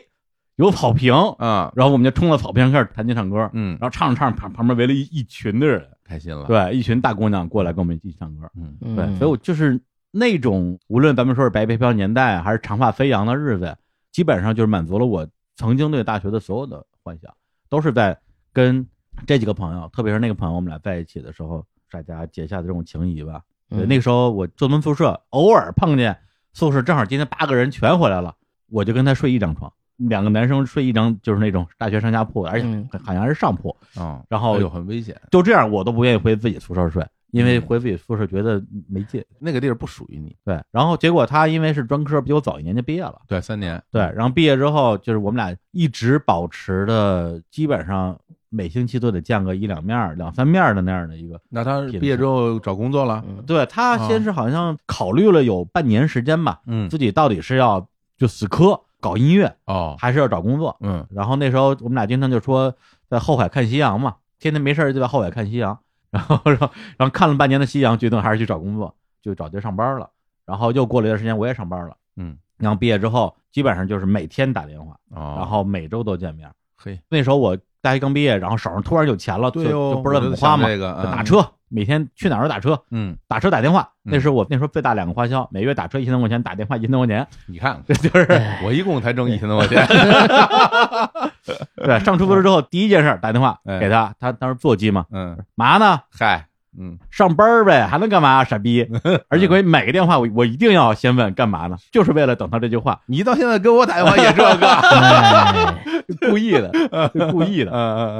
[0.55, 1.71] 有草坪，啊。
[1.75, 9.79] 然后我们就冲到草坪上开始弹琴唱歌，嗯，然后唱着唱着旁旁边围了一一群的人，开心了，，对，一群大姑娘过来跟我们一起唱歌，嗯嗯对，所以我就是
[10.11, 13.75] 那种无论咱们说是白皮飘年代还是长发飞扬的日子，
[14.11, 17.33] 基本上就是满足了我曾经对大学的所有的幻想，
[17.69, 18.17] 都是在
[18.53, 18.85] 跟
[19.25, 23.41] 这几个朋友，特别是那个朋友，我们俩在一起的时候，大家结下的这种情谊吧。
[23.67, 26.17] 那个时候我住他们宿舍，偶尔碰见
[26.53, 28.35] 宿舍正好今天八个人全回来了，
[28.69, 39.23] 我就跟他睡一张床，两个男生睡一张，就是那种大学上下铺，而且嗯好像是上铺，嗯，然后哎呦很危险，就这样我都不愿意回自己宿舍睡，因为嗯回自己宿舍觉得没劲。
[39.39, 43.21] 那个地儿不属于你，对，然后结果他因为是专科，比我早一年就毕业了。
[43.25, 48.19] 对，三年，对，然后毕业之后，就是我们俩一直保持的，基本上
[48.53, 51.39] 每星期都得见个一两面儿、两三面儿的那样的一个。
[51.49, 57.87] 那他毕业之后找工作了，嗯对他先是好像考虑了有半年时间吧，嗯，自己到底是要
[58.17, 60.75] 就死磕搞音乐，哦，还是要找工作。
[60.81, 62.75] 嗯然后那时候我们俩经常就说
[63.07, 65.79] 在后海看夕阳嘛，天天没事儿就在后海看夕阳，
[66.11, 70.09] 然后然后然后看了半年的夕阳，决定还是去找工作，就找地儿上班了。
[70.45, 71.95] 然后又过了一段时间，我也上班了。
[72.17, 76.51] 嗯，然后毕业之后，基本上就是每天打电话，哦，然后每周都见面。
[76.75, 89.85] 嘿，那时候我大学刚毕业，然后手上突然有钱了，就对哦，就不知道怎么花嘛，这个就打，嗯车，每天去哪儿都打车，嗯，打车打电话，那时候我那时候最大两个花销，每月打车一千多块钱，打电话一千多块钱， 你看，这就是哎我一共才挣一千多块钱，
[91.75, 91.99] 对。
[92.01, 95.99] 上出租车之后，第一件事打电话哎给他，他当时座机嘛，嗯，嘛呢？
[96.11, 96.47] 嗨，
[96.77, 98.43] 嗯，上班呗，还能干嘛？
[98.43, 98.87] 傻逼！
[99.27, 101.77] 而且关于每个电话，我我一定要先问干嘛呢？
[101.91, 105.85] 就是为了等他这句话，你到现在给我打电话也这个， 哎
[106.29, 106.71] 故意的，
[107.31, 107.71] 故意的。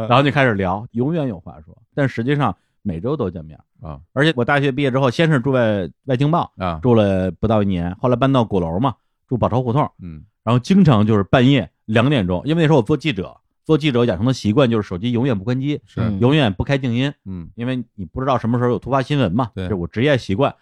[0.10, 3.58] 然后就开始聊，永远有话说，但实际上每周都见面。
[3.82, 8.94] 啊而且我大学毕业之后，先是住在外经贸，啊，住了不到一年，后来搬到鼓楼嘛，
[9.28, 20.54] 住宝钞胡同，嗯然后经常就是半夜两点钟，因为那时候我做记者，做记者养成的习惯就是手机永远不关机，是，嗯永远不开静音，嗯因为你不知道什么时候有突发新闻嘛，对这是我职业习惯，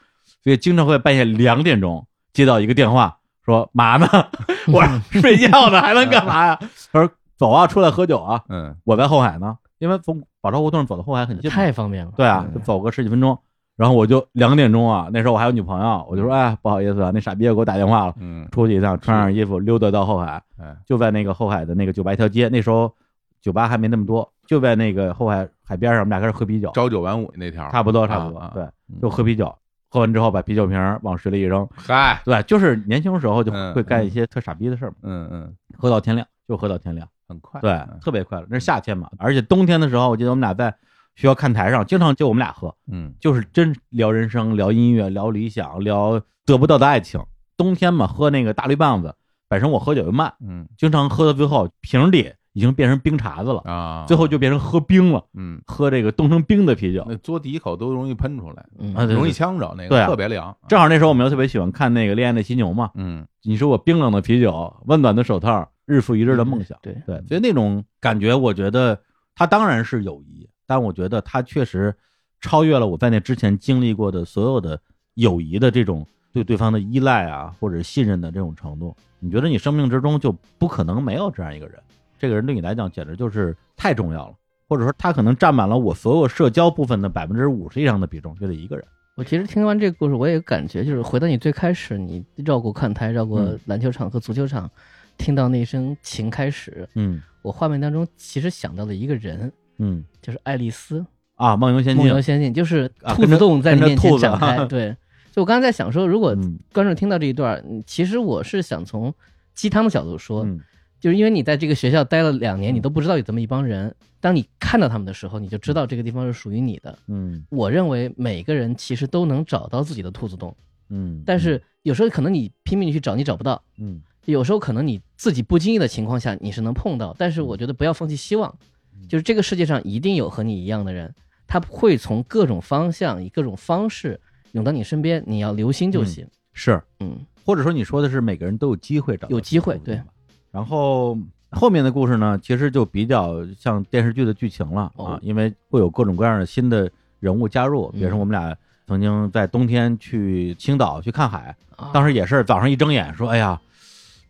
[0.44, 4.08] 所以经常会半夜两点钟接到一个电话，说嘛呢？
[4.68, 6.60] 我说 睡觉呢，还能干嘛呀？
[6.92, 12.12] 他说走啊，出来喝酒啊，嗯我在后海呢，因为从宝钞胡同走到后海很近，太方便了。
[12.16, 13.38] 对啊，就走个十几分钟。
[13.80, 22.94] 然后我就两点钟啊，那时候我还有女朋友，我就说，哎，不好意思啊，那傻逼又给我打电话了，嗯，出去一趟，穿上衣服溜达到后海，哎，就在那个后海的那个酒吧一条街，那时候
[23.42, 29.00] 酒吧还没那么多，就在那个后海海边上，我们俩开始喝啤酒，朝九晚五那条，差不多差不多，对，嗯。
[29.02, 29.56] 就喝啤酒，
[29.88, 38.46] 喝完之后把啤酒瓶往水里一扔，嗨，对，就是年轻时候就嗯会干一些特傻逼的事儿嘛，嗯嗯，喝到天亮就喝到天亮，很快，对，特别快乐。
[38.50, 40.76] 那是夏天嘛，而且冬天的时候，我记得我们俩在
[41.20, 43.14] 学校看台上，经常就我们俩喝，嗯。
[43.20, 47.20] 就是真聊人生、聊音乐、聊理想、聊得不到的爱情。
[47.58, 49.14] 冬天嘛，喝那个大绿棒子，
[49.50, 50.66] 本身我喝酒就慢，嗯。
[50.78, 57.06] 经常喝到最后瓶底已经变成冰碴子了，啊，最后就变成喝冰了，嗯，喝这个冻成冰的啤酒。
[57.06, 58.96] 那嘬第一口都容易喷出来，嗯。
[58.96, 60.06] 啊容易呛着，那对啊。
[60.06, 63.28] 个特别凉，正好那时候我们又特别喜欢看那个《恋爱的犀牛》嘛，嗯。
[63.44, 68.98] 你说我冰冷的啤酒、温暖的手套、日复一日的梦想，对，对，所以那种感觉，我觉得
[69.36, 70.39] 它当然是友谊，
[70.70, 71.92] 但我觉得他确实
[72.40, 74.80] 超越了我在那之前经历过的所有的
[75.16, 78.96] 友谊的这种对对方的依赖啊，或者信任的这种程度。
[79.20, 81.80] 你觉得你生命之中就不可能没有这样一个人？
[82.20, 84.36] 这个人对你来讲简直就是太重要了，
[84.68, 88.86] 或者说他可能占满了我所有社交部分的百分之五十以上的比重，就这一个人。
[89.16, 94.70] 我其实听完这个故事，我也有感觉，就是回到你最开始，你绕过看台，绕过嗯篮球场和足球场，
[95.18, 101.06] 听到那声琴开始，嗯我画面当中其实想到了一个人，嗯就是爱丽丝，
[101.36, 104.64] 啊，梦游仙境梦游，仙境，就是啊兔子洞在你面前展开。
[104.66, 104.96] 对，
[105.32, 109.14] 就我刚才在想说，如果嗯观众听到这一段，嗯其实我是想从
[109.56, 110.60] 鸡汤的角度说，嗯
[111.00, 113.96] 就是因为你在这个学校待了两年，你都不知道有这么一帮人。
[114.22, 117.00] 当你看到他们的时候，你就知道这个地方是属于你的。
[117.08, 120.54] 嗯我认为每个人其实都能找到自己的兔子洞，
[120.90, 127.16] 嗯，但是有时候可能你拼命去找，你找不到；嗯有时候可能你自己不经意的情况下你是能碰到。
[127.18, 128.68] 但是我觉得不要放弃希望，嗯
[129.08, 131.14] 就是这个世界上一定有和你一样的人，
[131.48, 134.20] 他会从各种方向以各种方式
[134.52, 136.28] 涌到你身边，你要留心就行。
[136.54, 140.14] 是，嗯或者说你说的是每个人都有机会找到有机会自己的路吧。
[140.52, 141.18] 然后
[141.52, 153.60] 后面的故事呢，其实就比较像电视剧的剧情了啊哦，因为会有各种各样的新的人物加入，比如说嗯我们俩曾经在冬天去青岛去看海，啊当时也是早上一睁眼说，哎呀，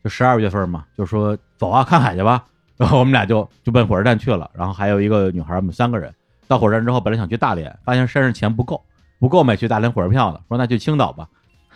[0.03, 2.45] 就十二月份嘛，就说走啊，看海去吧。
[2.79, 6.11] 然后我们俩就就奔火车站去了，然后还有一个女孩，我们三个人
[6.47, 8.81] 到火车站之后，本来想去大连，发现身上钱不够，
[9.19, 11.27] 不够买去大连火车票的，说那去青岛吧，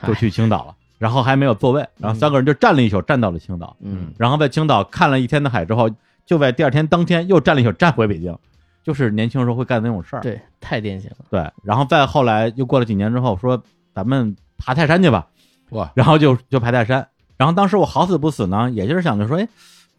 [0.07, 0.73] 就去青岛了。
[0.97, 3.75] 然后还没有座位，然后三个人就站了一宿，站到了青岛。
[3.81, 5.89] 嗯然后在青岛看了一天的海之后，
[6.25, 8.33] 就在第二天当天又站了一宿，站回北京，
[8.81, 10.21] 就是年轻时候会干的那种事儿。
[10.21, 11.25] 对，太典型了。
[11.29, 13.61] 对，然后再后来又过了几年之后，说
[13.93, 15.27] 咱们爬泰山去吧，
[15.71, 17.05] 哇，然后就就爬泰山。
[17.35, 19.45] 然后当时我好死不死呢，也就是想着说，哎，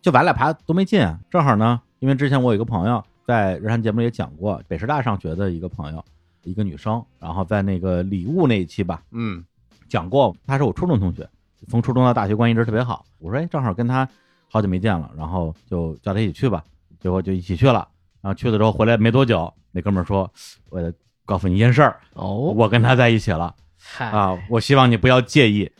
[0.04, 1.18] 就咱俩爬多没劲啊。
[1.30, 6.04] 正好呢，因为之前我有一个朋友在日常节目里也讲过，北师大上学的一个朋友，
[6.42, 9.42] 一个女生，然后在那个礼物那一期吧，嗯
[9.88, 11.26] 讲过，她是我初中同学，
[11.68, 13.06] 从初中到大学关系一直特别好。
[13.18, 14.06] 我说，哎，正好跟她
[14.50, 16.62] 好久没见了，然后就叫她一起去吧。
[17.00, 17.88] 结果就一起去了。
[18.20, 20.30] 然后去了之后回来没多久，那哥们儿说，
[20.68, 20.92] 我得
[21.24, 23.54] 告诉你一件事儿，哦，我跟他在一起了
[23.98, 25.72] 啊，我希望你不要介意。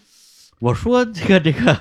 [0.60, 1.78] 我说这个这个，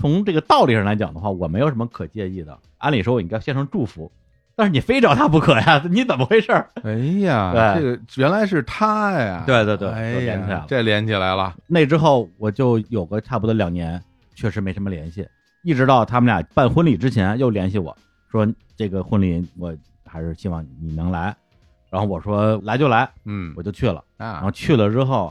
[0.00, 2.58] 从这个道理上来讲的话，我没有什么可介意的。
[2.78, 4.10] 按理说我应该献上祝福，
[4.56, 6.52] 但是你非找他不可呀， 你怎么回事？
[6.82, 9.44] 哎呀，对这个原来是他呀！
[9.46, 11.54] 对对对哎都连起来了，呀这连起来了。
[11.66, 14.02] 那之后我就有个差不多两年，
[14.34, 15.28] 确实没什么联系，
[15.62, 17.94] 一直到他们俩办婚礼之前又联系我
[18.30, 19.76] 说这个婚礼我
[20.06, 21.36] 还是希望你能来，
[21.90, 24.02] 然后我说来就来，嗯我就去了。
[24.16, 25.30] 啊然啊后，去了之后，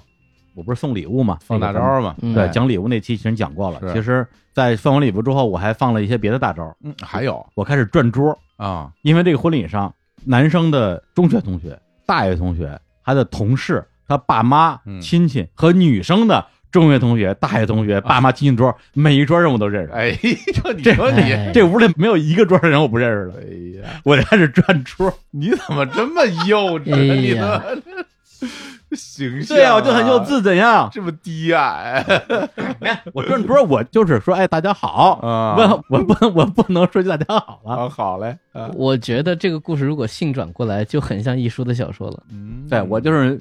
[0.56, 3.80] 我不是送礼物嘛，放大招嘛，嗯对，哎讲礼物那期其实讲过了。
[3.93, 6.76] 其实，在放完礼物之后，我还放了一些别的大招。
[6.84, 9.93] 嗯，还有我开始转桌，啊，因为这个婚礼上，
[10.26, 19.91] 男生的中学同学、大学同学、他的同事、他爸妈、嗯亲戚和女生的中学同学、大学同学、爸妈、亲戚桌，每一桌人我都认识。
[19.91, 25.12] 哎呦，你这说你，哎这屋里没有一个桌的人我不认识的，哎呀，我就开始转桌。
[25.32, 26.93] 你怎么这么幼稚？
[26.93, 28.06] 哎呀你的
[28.95, 30.89] 形象，对呀、我就很幼，稚，怎样？
[30.91, 32.03] 这么低矮
[32.81, 35.19] 哎，我说不是，我就是说，哎，大家好。
[35.21, 42.23] 啊我我不我不能说句大家好了，啊，好嘞，啊我觉得这个故事如果性转过来，就很像一书的小说了。
[42.31, 43.39] 嗯，对我就是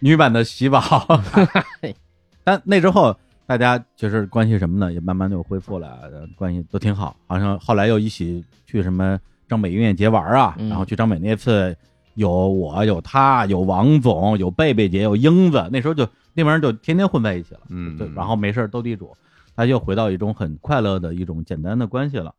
[0.00, 0.82] 女版的喜宝。
[2.42, 3.14] 但那之后，
[3.46, 7.14] 大家就是关系什么呢也慢慢就恢复了，呃关系都挺好。
[7.26, 9.18] 好像后来又一起去什么
[9.48, 11.76] 张北音乐节玩啊，嗯然后去张北那次
[12.20, 17.60] 有我有他有王总有贝贝姐有英子，那时候就那帮人就天天混在一起了。
[17.70, 19.16] 嗯，对，然后没事斗地主，
[19.56, 22.34] 他又回到一种很快乐的一种简单的关系了。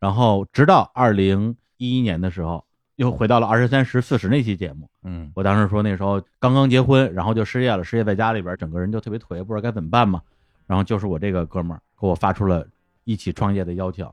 [0.00, 2.64] 然后直到二零一一年的时候，
[2.96, 4.88] 又回到了二十三十四十那期节目。
[5.04, 10.20] 嗯我当时说那时候刚刚结婚，然后就失业了，失业在家里边，整个人就特别颓，不知道该怎么办嘛。
[10.66, 12.66] 然后就是我这个哥们儿给我发出了
[13.04, 14.04] 一起创业的邀请，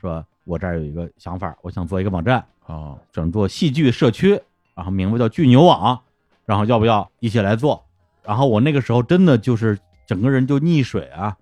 [0.00, 4.40] 说我这儿有一个想法，我想做一个网站，啊，想做戏剧社区，
[4.74, 5.98] 然后名字叫巨牛网，
[6.44, 7.82] 然后要不要一起来做？
[8.22, 11.36] 然后我那个时候真的就是整个人就溺水啊，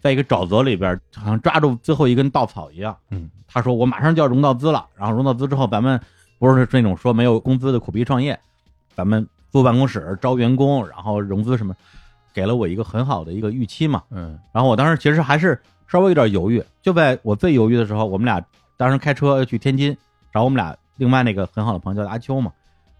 [0.00, 2.96] 在一个沼泽里边，好像抓住最后一根稻草一样。
[3.10, 6.00] 嗯，他说我马上就要融到资了，然后融到资之后，咱们
[6.38, 8.38] 不是那种说没有工资的苦逼创业，
[8.94, 11.74] 咱们租办公室招员工，然后融资什么，
[12.32, 14.02] 给了我一个很好的一个预期嘛。
[14.10, 18.40] 嗯然后我当时其实还是稍微有点犹豫，就在我最犹豫的时候，我们俩
[18.76, 19.96] 当时开车去天津，
[20.32, 22.52] 找我们俩另外那个很好的朋友叫阿秋嘛，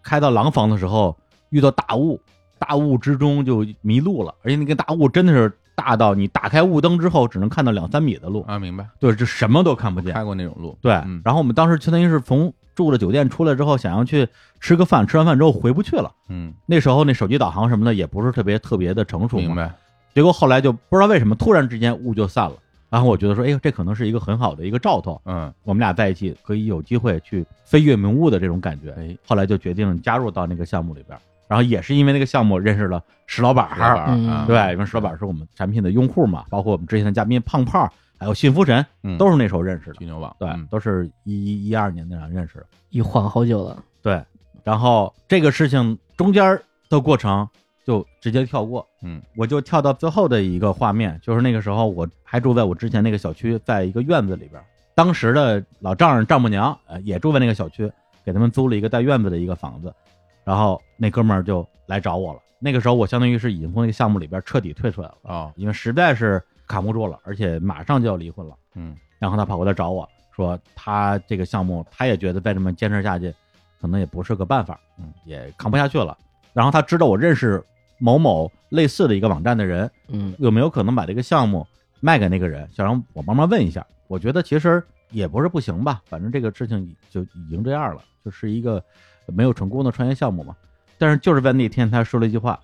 [0.09, 1.15] 开到廊坊的时候
[1.51, 2.19] 遇到大雾，
[2.59, 10.15] 大雾之中就迷路了，而且那个大雾真的是大到你打开雾灯之后只能看到两三米的路，啊，明白，对，这什么都看不见。
[10.15, 14.27] 开过那种路，对，嗯然后我们当时相当于是从住了酒店出来之后，想要去
[14.61, 16.11] 吃个饭，吃完饭之后回不去了。
[16.31, 19.75] 嗯，那时候那手机导航什么的也不是特别特别的成熟，明白。
[20.15, 22.57] 结果后来就不知道为什么，突然之间雾就散了。
[22.91, 28.91] 然后我觉得说，哎呦，这可能是一个很好的一个兆头，嗯，我们俩在一起可以有机会去飞越迷雾的这种感觉。
[28.93, 34.29] 哎，后来就决定加入到那个项目里边，然后也是因为那个项目认识了石老板儿，嗯。
[34.29, 39.19] 啊，对，因为石老板是我们产品的用户嘛，包括我们之前的嘉宾胖胖，还有信福神，嗯。
[39.19, 39.95] 都是那时候认识的。
[39.95, 40.67] 巨牛网，对，嗯。
[40.71, 42.67] 都是一一一二年那样认识的。
[42.91, 44.25] 一晃好久了，对，
[44.65, 46.59] 然后这个事情中间
[46.89, 47.47] 的过程
[47.89, 54.63] 就直接跳过，嗯，我就跳到最后的一个画面，就是那个时候我还住在我之前那个小区，在一个院子里边，
[54.95, 57.91] 当时的老丈人丈母娘呃也住在那个小区，
[58.27, 59.91] 给他们租了一个带院子的一个房子，
[60.45, 62.41] 然后那哥们儿就来找我了。
[62.59, 68.55] 那个时候我相当于是已经从那个项目里边彻底退出来了，哦，因为实在是扛不住了，而且马上就要离婚了。
[68.75, 73.35] 嗯然后他跑过来找我说，他这个项目他也觉得再这么坚持下去，
[73.81, 76.15] 可能也不是个办法，嗯，也扛不下去了。
[76.53, 77.63] 然后他知道我认识
[77.99, 81.67] 某某类似的一个网站的人，嗯有没有可能把这个项目
[82.01, 82.69] 卖给那个人？
[82.73, 83.87] 想让我帮忙问一下。
[84.07, 88.83] 我觉得其实也不是不行吧，反正这个事情就已经这样了，就是一个
[89.27, 90.57] 没有成功的创业项目嘛。
[90.97, 92.59] 但是就是在那天他说了一句话，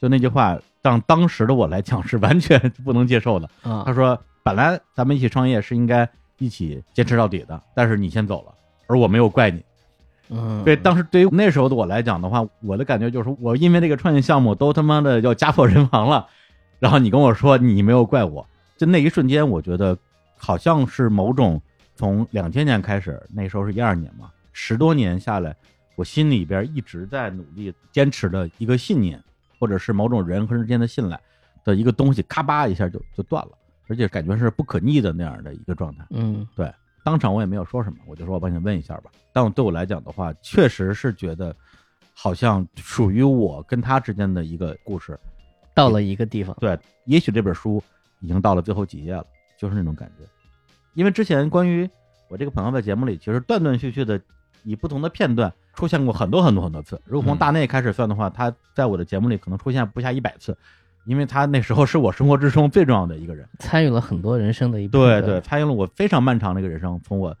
[0.00, 3.48] 就那句话让当时的我来讲是完全不能接受的。
[3.62, 6.08] 啊他，说：“本来咱们一起创业是应该
[6.38, 8.54] 一起坚持到底的，但是你先走了，
[8.86, 9.64] 而我没有怪你。
[10.30, 16.26] 嗯，对，当时对于那时候的我来讲的话，我的感觉就是，我因为这个创业项目都他妈的要家破人亡了，
[16.78, 18.46] 然后你跟我说你没有怪我，
[18.76, 19.96] 就那一瞬间，我觉得
[20.36, 21.60] 好像是某种
[21.94, 25.54] 从两千年开始，那时候是一二年嘛，十多年下来，
[25.96, 29.22] 我心里边一直在努力坚持的一个信念，
[29.58, 31.20] 或者是某种人和人之间的信赖
[31.64, 33.50] 的一个东西，咔吧一下就就断了，
[33.88, 36.04] 而且感觉是不可逆的那样的一个状态。
[36.10, 36.46] 嗯
[37.04, 39.10] 当场我也没有说什么，我就说我帮你问一下吧。
[39.32, 41.54] 但我对我来讲的话，确实是觉得
[42.14, 45.18] 好像属于我跟他之间的一个故事。
[45.74, 47.82] 到了一个地方，对，也许这本书
[48.20, 49.24] 已经到了最后几页了，
[49.58, 50.24] 就是那种感觉。
[50.92, 51.88] 因为之前关于
[52.28, 54.20] 我这个朋友在节目里，其实断断续续的
[54.64, 57.00] 以不同的片段出现过很多很多很多次。
[57.06, 60.54] 如果从嗯大内开始算的话，他在我的节目里可能出现不下一百次，
[61.04, 63.48] 因为他那时候是我生活之中最重要的一个人。
[63.58, 65.22] 参与了很多人生的一部分。
[65.22, 67.36] 对对，参与了我非常漫长的一个人生，从我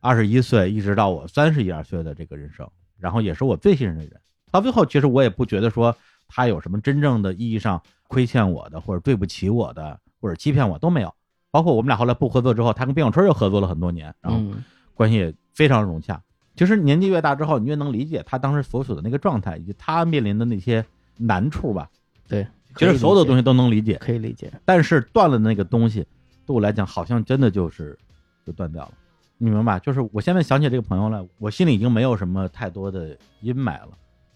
[0.00, 4.12] 二十一岁一直到我三十一二岁的这个人生，然后也是我最信任的人。
[4.50, 5.96] 到最后，其实我也不觉得说
[6.28, 11.12] 他有什么真正的意义上亏欠我的，或者对不起我的，或者欺骗我都没有。
[11.50, 16.20] 包括我们俩后来不合作之后，他跟边小春又合作了很多年，然后嗯关系也非常融洽。
[16.56, 20.84] 其实年纪越大之后，你越能理解他当时所处的那个状态，以及他面临的那些
[21.16, 21.88] 难处吧。
[22.28, 22.46] 对，
[22.76, 24.52] 其实所有的东西西都能理解，可以理解。
[24.64, 26.06] 但是断了的那个东西，
[26.46, 27.98] 对我来讲好像真的就是
[28.44, 28.92] 就断掉了。
[29.36, 29.78] 你明白？
[29.80, 33.90] 就是我现在想起这个朋友来，我心里已经没有什么太多的阴霾了，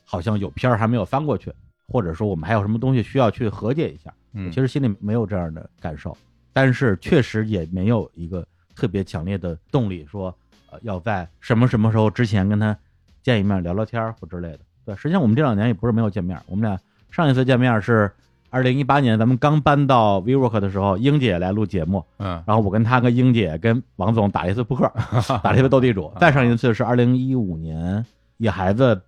[0.05, 1.53] 好像有片儿还没有翻过去，
[1.86, 4.12] 或者说我们还有什么东西需要去和解一下。
[4.32, 6.16] 嗯，其实心里没有这样的感受，
[6.53, 10.36] 但是确实也没有一个特别强烈的动力说，
[10.70, 12.76] 呃，要在什么什么时候之前跟他
[13.22, 14.61] 见一面聊聊天儿或之类的。
[14.84, 16.78] 对，实际上我们这两年也不是没有见面，我们俩
[17.11, 18.12] 上一次见面是
[18.51, 24.90] 二零一八年咱们刚搬到 WeWork 的时候，英姐来录节目，嗯然后我跟她跟英姐跟王总打了一次扑克，
[25.42, 26.12] 打了一次斗地主。
[26.18, 28.05] 再上一次是二零一五年
[28.38, 29.01] 野孩子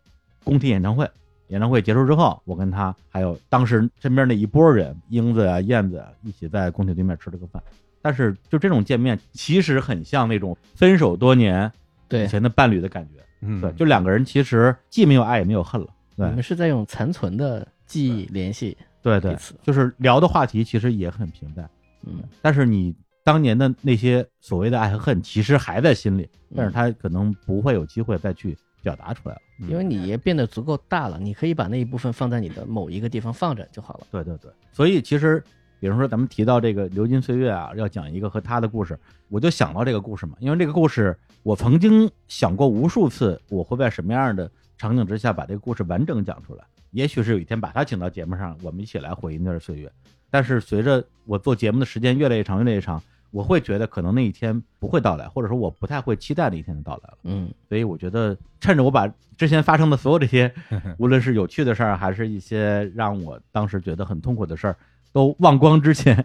[0.45, 1.09] 工体演唱会，
[1.49, 7.63] 演唱会结束之后，我跟他还有当时身边那一波人，英子啊、燕子啊，一起在工体对面吃了个饭。
[8.03, 11.71] 但是就这种见面，其实很像那种分手多年
[12.09, 13.23] 对以，前的伴侣的感觉。
[13.43, 15.87] 嗯，对，就两个人其实既没有爱也没有恨了。
[16.17, 19.37] 对你们是在用残存的记忆联系对对。
[19.63, 21.69] 就是聊的话题其实也很平淡。
[22.07, 29.41] 嗯，但是你当年的那些所谓的爱和恨，其实还在心里，但是他可能不会有机会再去表达出来了。
[29.61, 34.07] 嗯因为你也变得足够大了，你可以把那一部分放在你的某一个地方放着就好了。
[34.11, 35.45] 对对对，所以其实，
[35.79, 38.99] 比如说咱们提到这个流金岁月啊，要讲一个和他的故事，
[39.29, 46.65] 我就想到这个故事嘛，因为这个故事我曾经想过无数次，我会在什么样的场景之下把这个故事完整讲出来。
[46.91, 49.91] 也许是有一天把他请到节目上，我们一起来回忆那段岁月。
[50.31, 57.19] 但是随着我做节目的时间越来越长，越来越长，我会觉得可能那一天不会到来，或者说我不太会期待那一天的到来了。
[57.25, 60.53] 嗯所以我觉得，趁着我把之前发生的所有这些，
[60.99, 64.77] 无论是有趣的事儿，还是一些让我当时觉得很痛苦的事儿，
[65.13, 66.25] 都忘光之前，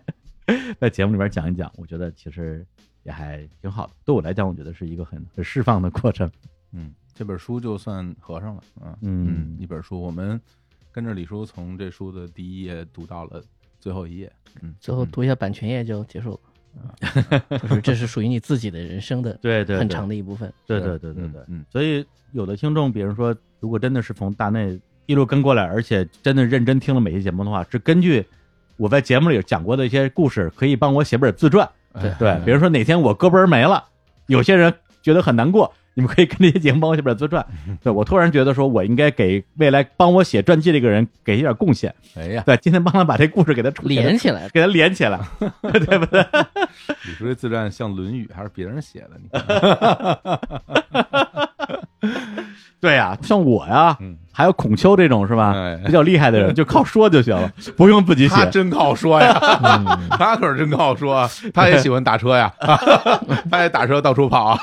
[0.79, 2.65] 在节目里边讲一讲，我觉得其实
[3.03, 3.93] 也还挺好的。
[4.03, 6.29] 对我来讲，我觉得是一个很很释放的过程。
[6.75, 8.97] 嗯，这本书就算合上了，嗯。
[9.01, 9.57] 嗯。
[9.59, 10.39] 一本书，我们
[10.91, 13.41] 跟着李叔从这书的第一页读到了
[13.79, 16.39] 最后一页，嗯，最后读一下版权页就结束了。
[17.57, 20.51] 就是这是属于你自己的人生的 对对，很长的一部分。
[20.65, 21.27] 对是对对对。
[21.29, 28.25] 对，嗯，所以有的听众，比如说，如果真的是从大内一路跟过来，而且真的认真听了每期节目的话，是根据
[28.75, 31.69] 我在节目里讲过的一些故事，可以帮我写本自传。
[31.93, 33.81] 对对，比如说哪天我胳膊没了，
[34.27, 37.43] 有些人觉得很难过，你们可以跟这些节目帮我写本自传。
[37.81, 41.93] 对我突然觉得说，我应该给未来帮我写传记这个人给一点贡献。
[42.15, 45.19] 哎呀，对，今天帮他把这故事给他连起来，给他连起来，
[45.73, 46.23] 对不对？
[47.07, 49.11] 你说这自传像《论语》还是别人写的？
[49.21, 49.45] 你看，
[52.79, 55.53] 对呀，像我呀，嗯，还有孔丘这种是吧？
[55.55, 58.35] 哎比较厉害的人， 就靠说就行了，不用自己写。
[58.35, 62.51] 他真靠说呀，嗯，他可是真靠说啊，他也喜欢打车呀，
[63.49, 64.59] 他也打车到处跑啊，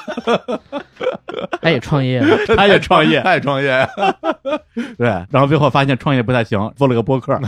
[1.62, 2.22] 他也创业，
[2.54, 3.88] 他也创业，他也创业，
[4.98, 7.38] 对，然后最后发现创业不太行，做了个播客，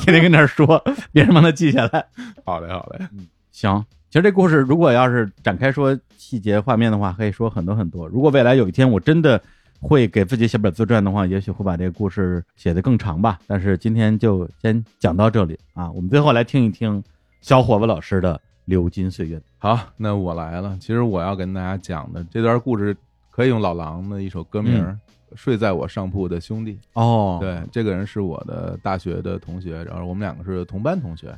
[0.00, 2.06] 天天跟那儿说，别人帮他记下来。
[2.46, 3.06] 好嘞，好嘞，
[3.52, 8.08] 行，其实这故事如果要是展开说细节画面的话，可以说很多很多。
[8.08, 9.38] 如果未来有一天我真的
[9.80, 13.38] 会给自己写本自传的话，也许会把这个故事写得更长吧。
[13.46, 17.02] 但是今天就先讲到这里啊，我们最后来听一听
[17.40, 19.38] 小伙子老师的《流金岁月》。
[19.58, 20.76] 好，那我来了。
[20.80, 22.96] 其实我要跟大家讲的这段故事，
[23.30, 24.98] 可以用老狼的一首歌名儿
[25.36, 26.74] 《睡在我上铺的兄弟》。
[26.94, 31.36] 哦，对，这个人是我的大学的同学，然后我们两个是同班同学。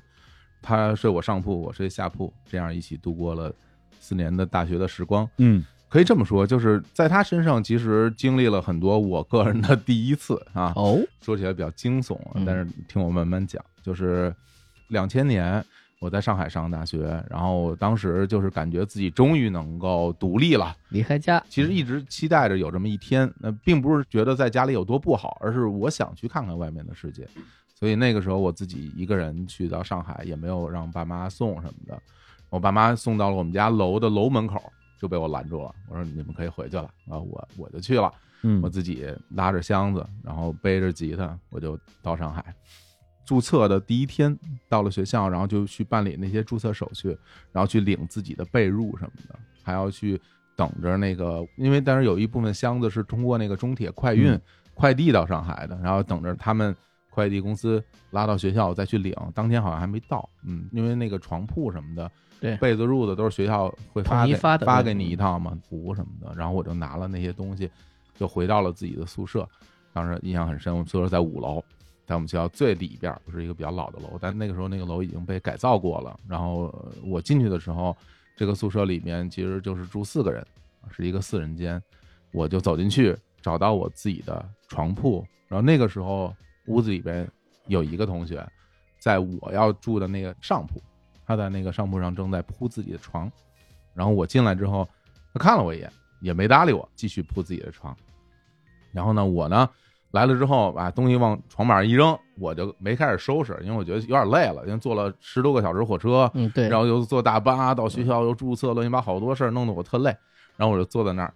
[0.61, 3.53] 他睡我上铺，我睡下铺，这样一起度过了
[4.01, 5.29] 四年的大学的时光。
[5.39, 10.73] 嗯可以这么说，就是在他身上，其实经历了很多我个人的第一次啊。
[10.77, 13.65] 哦，说起来比较惊悚但是听我慢慢讲。
[13.83, 14.35] 就是
[14.89, 15.65] 两千年
[15.99, 20.77] 我在上海上大学，然后当时就是感觉自己终于能够独立了。
[20.91, 27.27] 离开家，其实一直期待着有这么一天，那并不是觉得在家里有多不好，而是我想去看看外面的世界。
[27.75, 31.99] 所以那个时候我自己一个人去到上海，也没有让爸妈送什么的。
[32.51, 35.75] 我爸妈送到了我们家楼的楼门口，就被我拦住了。
[35.89, 38.13] 我说你们可以回去了啊，我我就去了。
[38.43, 42.55] 嗯我自己拉着箱子，然后背着吉他，我就到上海。
[43.25, 44.39] 注册的第一天
[44.69, 47.09] 到了学校，然后就去办理那些注册手续，
[47.53, 50.21] 然后去领自己的被褥什么的，还要去
[50.57, 54.41] 等着那个，因为但是有一部分箱子是通过那个中铁快运、嗯
[54.79, 56.73] 快递到上海的，然后等着他们
[57.11, 57.83] 快递公司
[58.13, 59.13] 拉到学校再去领。
[59.35, 62.09] 当天好像还没到，嗯，因为那个床铺什么的，
[62.41, 66.35] 对被子褥子都是学校会发给发发给你一套嘛，补什么的。
[66.35, 67.71] 然后我就拿了那些东西，
[68.15, 69.49] 就回到了自己的宿舍。
[69.93, 71.63] 当时印象很深，我们宿舍在五楼，
[72.07, 76.19] 在我们学校最里边儿，不是一个比较老的楼，但那个时候那个楼已经被改造过了。
[76.29, 77.97] 然后呃我进去的时候，
[78.37, 80.47] 这个宿舍里面其实就是住四个人，
[80.91, 81.83] 是一个四人间。
[82.31, 86.31] 我就走进去，找到我自己的床铺，然后那个时候
[86.67, 87.27] 屋子里边
[87.67, 88.47] 有一个同学，
[88.99, 90.79] 在我要住的那个上铺，
[91.29, 93.31] 他在那个上铺上正在铺自己的床。
[93.93, 94.89] 然后我进来之后，
[95.35, 97.95] 他看了我一眼，也没搭理我，继续铺自己的床。
[98.93, 99.69] 然后呢，我呢
[100.13, 110.17] 来了之后，把东西往床板上一扔，我就没开始收拾，因为我觉得有点累了，因为坐了十多个小时火车，嗯，对，然后又坐大巴到学校又注册，乱七八好多事儿，弄得我特累。
[110.57, 111.35] 然后我就坐在那儿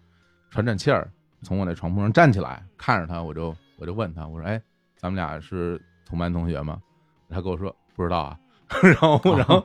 [0.51, 1.07] 喘喘气儿，
[1.43, 4.61] 从我那床铺上站起来，看着他，我就我就问他，我说：“哎，
[4.97, 6.80] 咱们俩是同班同学吗？”
[7.28, 8.38] 他跟我说：“不知道啊。”
[8.83, 9.62] 然后然后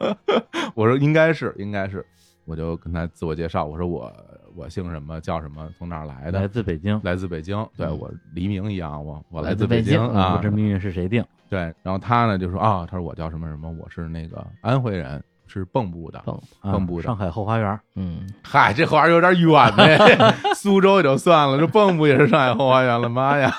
[0.75, 2.05] 我说：“应该是，应该是。”
[2.45, 4.09] 我就跟他自我介绍，我说我
[4.55, 7.57] 我姓什么，叫什么，从哪儿来的来，自北京，来自北京。
[7.75, 10.41] 对嗯我黎明一样，我我来来自北京啊不。
[10.41, 11.23] 知命运是谁定？
[11.49, 16.23] 对，然后他呢就说啊，他说我叫什么什么，我是那个安徽人，是蚌埠的。
[16.61, 20.33] 蚌埠的上海后花园，嗯，嗨，这话有点远呢。
[20.55, 23.53] 苏州也就算了，这蚌埠也是上海后花园了，妈呀！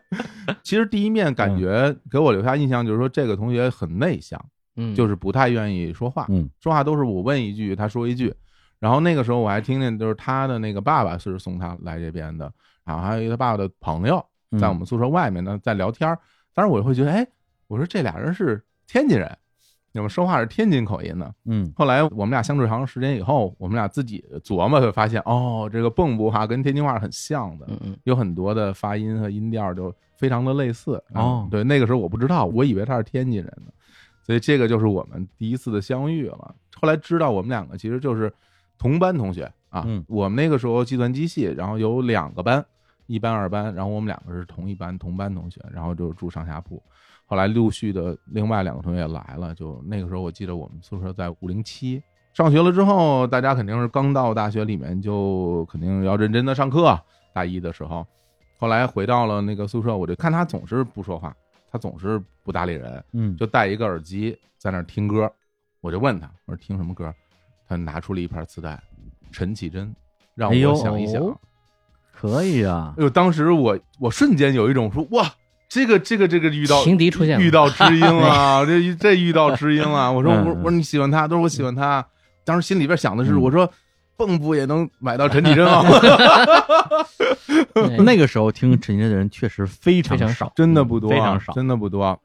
[0.62, 4.38] 其实第一面感觉给我留下印象就是说，这个同学很内向，
[4.76, 8.32] 嗯，就是不太愿意说话，嗯说话都是我问一句，他说一句。
[8.78, 12.52] 然后那个时候我还听见，就是他的那个爸爸是送他来这边的，
[12.84, 16.18] 然后还有一个他爸爸的朋友嗯在我们宿舍外面呢，在聊天儿。
[16.54, 17.26] 当时我会觉得，哎，
[17.68, 19.34] 我说这俩人是天津人，
[19.94, 21.32] 怎么说话是天津口音呢？
[21.46, 31.02] 嗯后来我们俩相处长时间以后，我们俩自己琢磨，会发现哦，这个蚌埠话跟天津话是很像的，嗯嗯，有很多的发音和音调就非常的类似。
[31.14, 33.72] 嗯哦对，那个时候我不知道，我以为他是天津人呢，
[34.26, 36.52] 所以这个就是我们第一次的相遇了。
[36.74, 38.32] 后来知道我们两个其实就是
[38.76, 42.66] 同班同学啊，嗯我们那个时候计算机系，然后有两个班，
[43.06, 46.82] 一班二班，然后我们两个是同一班同班同学，然后就住上下铺。
[47.24, 52.02] 后来陆续的另外两个同学也来了，就那个时候我记得我们宿舍在五零七。
[52.34, 57.00] 上学了之后，大家肯定是刚到大学里面，就肯定要认真的上课。
[57.32, 58.06] 大一的时候，
[58.58, 61.34] 后来回到了那个宿舍，我就看他总是不说话，
[61.70, 65.28] 他总是不搭理人，嗯，就戴一个耳机在那儿听歌。
[65.80, 67.12] 我就问他，我说听什么歌？
[67.68, 68.80] 他拿出了一盘磁带，
[69.32, 69.92] 陈绮贞，
[70.36, 71.20] 让我想一想。
[71.20, 71.36] 哦
[72.18, 75.30] 可以啊，哎呦，当时我我瞬间有一种说哇，
[75.68, 80.10] 这个这个这个遇到情敌出现了遇到知音了， 这这遇到知音了！
[80.10, 82.02] 我说嗯我我说你喜欢他，都说我喜欢他。
[82.42, 83.70] 当时心里边想的是，嗯我说
[84.16, 85.82] 蚌埠也能买到陈绮贞啊，
[87.74, 91.52] 对那个时候听陈绮贞的人确实非常非常少，真的不多，非常少。
[91.52, 92.18] 真的不多。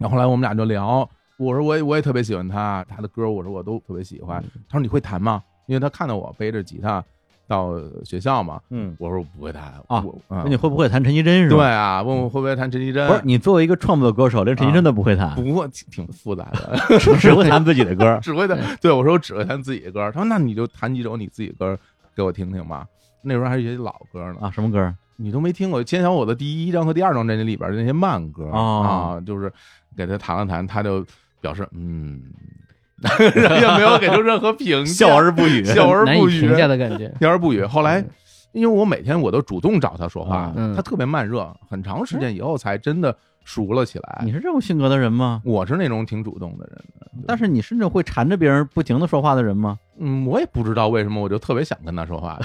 [0.00, 4.42] 然后后来我们俩就聊，我说我也我也特别喜欢他，他的歌我说我都特别喜欢。
[4.68, 5.42] 他说你会弹吗？
[5.66, 7.04] 因为他看到我背着吉他
[7.46, 11.56] 到学校嘛，嗯，我说我不会弹啊我那嗯你会不会弹陈绮贞是吧？
[11.56, 13.06] 对啊，问我会不会弹陈绮贞？
[13.06, 18.18] 不是你作为一个创作歌手，连陈绮贞都不会弹，不过挺挺复杂的，只 只会弹自己的歌。
[18.22, 18.58] 只会弹。
[18.80, 20.00] 对我说我只会弹自己的歌。
[20.12, 21.78] 他说那你就弹几首你自己的歌
[22.16, 22.86] 给我听听吧。
[23.22, 24.94] 那时候还是一些老歌呢，啊，什么歌？
[25.16, 25.84] 你都没听过。
[25.84, 29.52] 千小我的第一张和第二张专辑里边的那些慢歌哦啊，就是
[30.06, 31.04] 给他谈了谈，他就
[31.40, 32.22] 表示嗯，
[33.34, 35.62] 也没有给出任何评价， 笑而不语。
[35.64, 37.12] 笑而不语，的感觉。
[37.20, 37.62] 笑而不语。
[37.64, 38.02] 后来，
[38.52, 43.14] 因为我每天我都主动找他说话，嗯他特别慢热，很长时间以后才真的
[43.50, 44.22] 熟了起来。
[44.24, 45.42] 你是这种性格的人吗？
[45.44, 49.76] 我是那种挺主动的人的，但是你是那种会缠着别人不停的说话的人吗？
[49.98, 52.38] 嗯，我也不知道为什么，我就特别想跟他说话。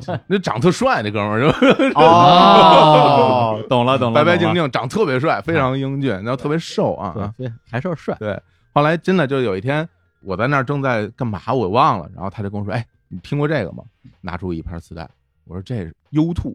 [0.00, 7.34] 就 那长特帅那哥们儿，就哦， 懂了懂了，白白净，净，长特别帅，非常英俊，然后特别瘦啊。
[7.36, 8.14] 对，还是要帅。
[8.20, 8.40] 对，
[8.72, 9.86] 后来真的就有一天，
[10.22, 13.82] 我在那儿正在干嘛，我忘了，然后他就跟我说：“哎，你听过这个吗？”
[14.22, 15.08] 拿出一盘磁带，
[15.44, 16.54] 我说：“这是 U Two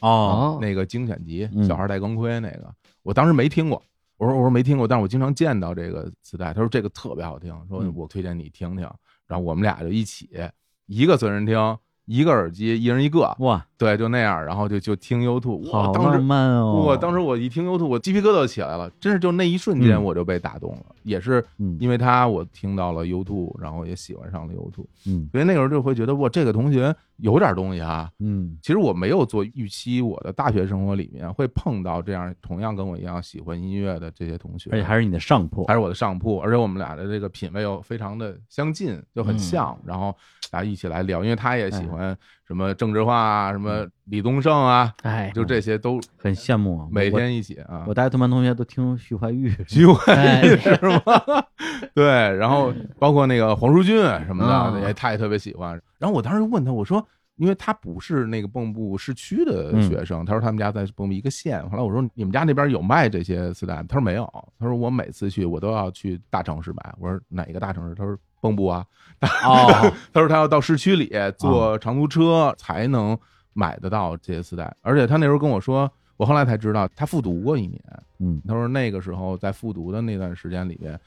[0.00, 2.72] 哦，哦，那个精选集，嗯小孩戴钢盔那个。”
[3.06, 3.80] 我当时没听过，
[4.16, 7.92] 我说：“我说没听过，但是我经常见到这个磁带。”他说：“这个特别好听，说嗯。
[7.94, 8.84] 我推荐你听听。”
[9.28, 10.28] 然后我们俩就一起，
[10.86, 11.56] 一个随身听，
[12.06, 16.82] 一个耳机，一人一个，哇，对，就那样，然后就就听 U Two，哇，好当时浪漫哦！
[16.84, 20.02] 我当时我一听 YouTube，我鸡皮疙瘩都起来了，真是就那一瞬间嗯。
[20.02, 21.76] 我就被打动了，也是嗯。
[21.80, 25.28] 因为他我听到了 YouTube，然后也喜欢上了 U Two，嗯。
[25.30, 28.10] 所以那个时候就会觉得哇，这个同学有点东西啊。
[28.18, 28.58] 嗯。
[28.62, 40.14] 其实我没有做预期，我的大学生活里面会碰到这样同样跟我一样喜欢音乐的这些同学，而且还是你的上铺还，是我的上铺，而且我们俩的这个品味又非常的相近，就很像，然后
[40.50, 46.88] 大家一起来聊，因为他也喜欢什么郑智化啊，什么李宗盛啊，哎，就这些都很羡慕啊。
[46.90, 47.92] 每天一起啊我。
[47.92, 51.44] 大学同班同学都听徐怀钰， 徐怀哎钰是吗？
[51.94, 52.04] 对，
[52.36, 55.80] 然后 包括那个黄舒骏什么啊的，也他也特别喜欢。
[55.98, 57.04] 然后我当时问他，我说，
[57.36, 61.60] 因为他不是那个蚌埠市区的学生，他说他们家在蚌埠一个县。
[61.68, 63.84] 后来我说你们家那边有卖这些磁带吗？
[63.88, 64.24] 他说没有。
[64.58, 66.94] 他说我每次去我都要去大城市买。
[67.00, 67.94] 我说哪个大城市？
[67.94, 68.16] 他说
[68.46, 68.86] 蚌埠啊。
[69.44, 73.18] 哦， 他说他要到市区里坐长途车才能
[73.54, 77.82] 买得到这些磁带，而且他那时候跟我说，我后来才知道他复读过一年。
[78.18, 80.98] 嗯他说那个时候在复读的那段时间里边，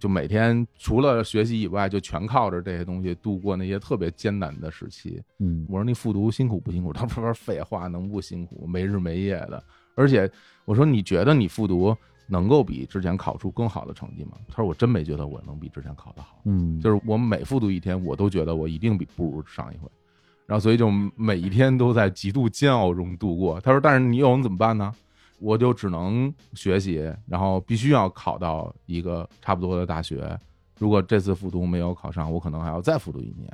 [0.00, 5.22] 就每天除了学习以外，就全靠着这些东西度过那些特别艰难的时期。
[5.38, 6.92] 嗯我说你复读辛苦不辛苦？
[6.92, 8.66] 他说废话，能不辛苦？
[8.66, 9.62] 没日没夜的。
[9.94, 10.30] 而且
[10.64, 11.96] 我说你觉得你复读
[12.26, 14.32] 能够比之前考出更好的成绩吗？
[14.48, 16.38] 他说我真没觉得我能比之前考得好。
[16.44, 19.90] 嗯，就是我每复读一天，我都觉得我一定比不如上一回，
[20.46, 23.60] 然后所以就每一天都在极度煎熬中度过。
[23.60, 24.94] 他说：“但是你又能怎么办呢？
[25.38, 30.38] 我就只能学习，然后必须要考到一个差不多的大学。
[30.78, 33.48] 如果这次复读没有考上，我可能还要再复读一年。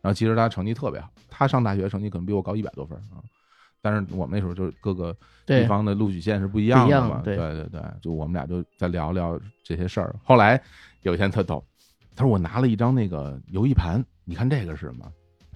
[0.00, 3.20] 然后其实他成绩特别好，他上大学成绩可能比我高一百多分啊。
[3.84, 10.16] 但是我们那时候就是各个地，方的录取线是不一样的嘛，对对对，就我们俩就在聊聊这些事儿。
[10.24, 10.58] 后来
[11.02, 11.62] 有一天特逗，
[12.16, 15.04] 他说我拿了一张那个游戏盘，你看这个是什么？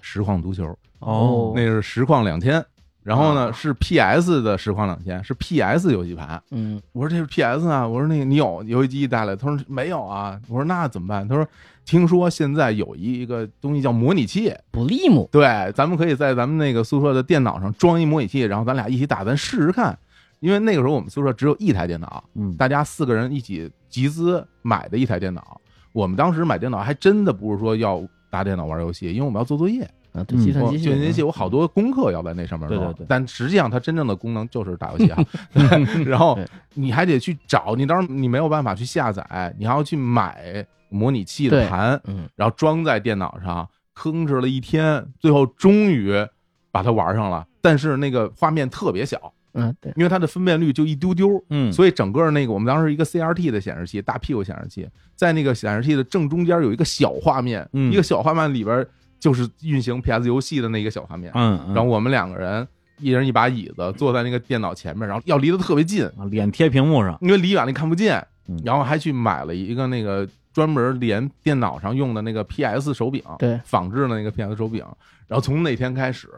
[0.01, 2.63] 实况足球，哦那是实况两千。
[3.01, 6.39] 然后呢啊是 PS 的实况两千，是 PS 游戏盘。
[6.51, 9.35] 嗯，我说这是 PS 啊，我说那个你有游戏机带来？
[9.35, 10.39] 他说没有啊。
[10.47, 11.27] 我说那怎么办？
[11.27, 11.47] 他说
[11.89, 19.97] 听说现在有一个东西叫模拟器，不利姆，对，咱们可以在咱们那个宿舍的电脑上装一模拟器，然后咱俩一起打，咱试试看。
[20.39, 25.59] 因为那个时候我们宿舍只有一台电脑，嗯大家四个人一起集资买的一台电脑。
[25.91, 27.99] 我们当时买电脑还真的不是说要
[28.29, 29.81] 打电脑玩游戏，因为我们要做作业。
[30.13, 35.25] 啊，对，嗯计算机我计算机系系我好多功课要在那上面做，对对对但实际上它真正的功能就是打游戏啊。
[36.05, 36.37] 然后
[36.75, 46.13] 你还得去找，你当然你没有办法去下载，你还要去买统拟器的盘，嗯，然后装在电脑上，吭哧了一天，最后终于
[46.71, 47.45] 把它玩上了。
[47.61, 58.85] 但是那个画面特别小，嗯，对，因为它的分辨率就一丢丢，嗯，所以整个那个我们当时一个 CRT 的显示器，大屁股显示器，在那个显示器的正中间有一个小画面，嗯一个小画面里边
[59.19, 61.31] 就是运行 PS 游戏的那个小画面。
[61.35, 62.65] 嗯，嗯然后我们两个人
[62.99, 68.57] 一人一把椅子坐在那个电脑前面，然后要离得特别近，啊脸贴屏幕上，因为离远了你看不见嗯。
[68.63, 73.59] 然后还去买了一个那个专门连电脑上用的那个 PS 手柄，对。
[73.63, 74.83] 仿制的那个 PS 手柄。
[75.27, 76.29] 然后从那天开始，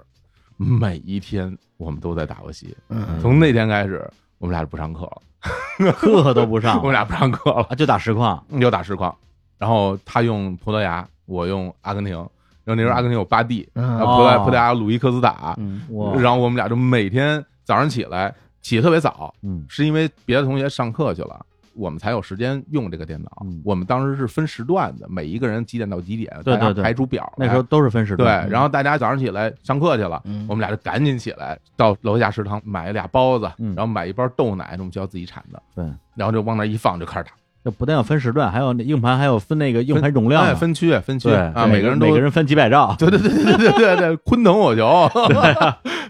[0.58, 2.76] 每一天我们都在打游戏。
[2.90, 3.20] 嗯。
[3.22, 6.78] 从那天开始，我们俩就不上课了， 课都不上。
[6.84, 8.44] 我们俩不上课了，啊，就打实况。
[8.60, 9.16] 就打实况。
[9.58, 12.16] 然后他用葡萄牙，我用阿根廷。
[12.64, 13.98] 然后那时候阿根廷有巴蒂，嗯。
[13.98, 15.82] 然后葡萄葡萄牙鲁伊科斯塔，嗯，
[16.22, 19.66] 然后我们俩就每天早上起来起得特别早，嗯。
[19.70, 23.30] 是因为别的同学上课去了，我们才有时间用这个电脑。
[23.46, 23.62] 嗯。
[23.64, 27.32] 我们当时是分时段的，每一个人几点到几点，对对大家对排出表。
[27.38, 28.46] 那时候都是分时段。
[28.46, 30.46] 对，然后大家早上起来上课去了，嗯。
[30.50, 33.74] 我们俩就赶紧起来到楼下食堂买俩包子，嗯。
[33.76, 35.86] 然后买一包豆奶，是我们学校自己产的，对，
[36.16, 37.32] 然后就往那一放就开始打。
[37.64, 40.56] 就不但要分时段，还有那硬盘还有分那个硬盘容量。
[40.56, 41.30] 分区分区。
[41.30, 42.94] 对啊，每每个人都每个人分几百兆。
[42.98, 45.08] 对对对对对对对，昆腾我球，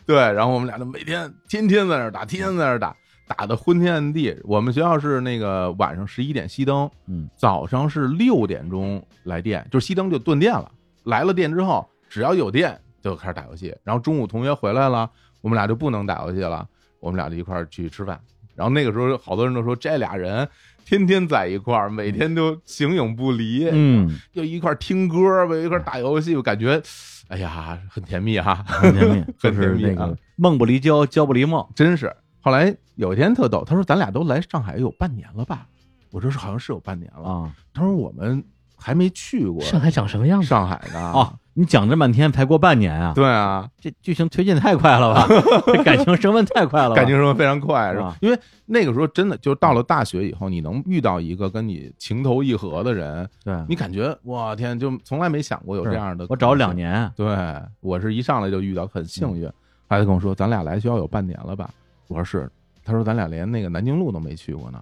[0.05, 2.95] 对，然后我们俩就每天天天在那儿打，天天在那儿打，
[3.37, 4.35] 打的昏天暗地。
[4.43, 10.69] 我们学校是那个晚上十一点熄灯，嗯，早上是六点钟来电，就是熄灯就断电了。
[11.03, 13.73] 来了电之后，只要有电就开始打游戏。
[13.85, 15.09] 然后中午同学回来了，
[15.39, 16.67] 我们俩就不能打游戏了，
[16.99, 18.19] 我们俩就一块儿去吃饭。
[18.53, 20.45] 然后那个时候，好多人都说这俩人
[20.83, 23.69] 天天在一块儿，每天都形影不离。
[23.71, 26.81] 嗯，又一块儿听歌，又一块儿打游戏，我感觉，
[27.29, 31.65] 哎呀，很甜蜜哈、很甜蜜， 就很是甜蜜啊那个梦不离焦，焦不离梦。
[31.73, 32.13] 真是。
[32.41, 35.67] 后来有一天特逗，他说咱俩都来上海有半年了吧？
[36.11, 37.29] 我说是好像是有半年了。
[37.29, 38.43] 啊他说我们
[38.75, 40.47] 还没去过上海长什么样子？
[40.47, 40.99] 上海的。
[40.99, 45.25] 哦，你讲这半天才过半年啊，对啊，这剧情推进太快了吧？
[45.67, 46.95] 这感情升温太快了吧？
[46.95, 48.17] 感情升温非常快，是吧啊？
[48.21, 56.25] 因为那个时候真的就到了大学以后，你能遇到一个跟你情投意合的人，对，你感觉我天，就从来没想过有这样的。
[56.27, 57.37] 我找了两，年，对
[57.79, 59.47] 我是一上来就遇到，很幸运。
[59.47, 59.53] 后
[59.89, 61.69] 来他跟我说，咱俩来学校有半年了吧？
[62.11, 62.49] 我说是。
[62.83, 64.81] 他说咱俩连那个南京路都没去过呢。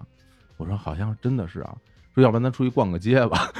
[0.56, 1.76] 我说好像真的是啊。
[2.14, 3.52] 说要不然咱出去逛个街吧。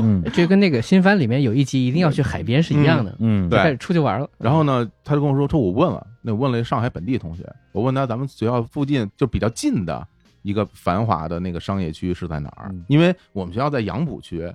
[0.00, 4.30] 嗯这跟那个新番里面有一集一定要去海边是一样的，嗯，开始出去玩了。
[4.38, 10.06] 然后呢，他就跟我说，说我问了，那我问了上海本地同学，我问他咱们学校附近就比较近的
[10.42, 12.84] 一个繁华的那个商业区是在哪儿嗯？
[12.86, 14.48] 因为我们学校在杨浦区，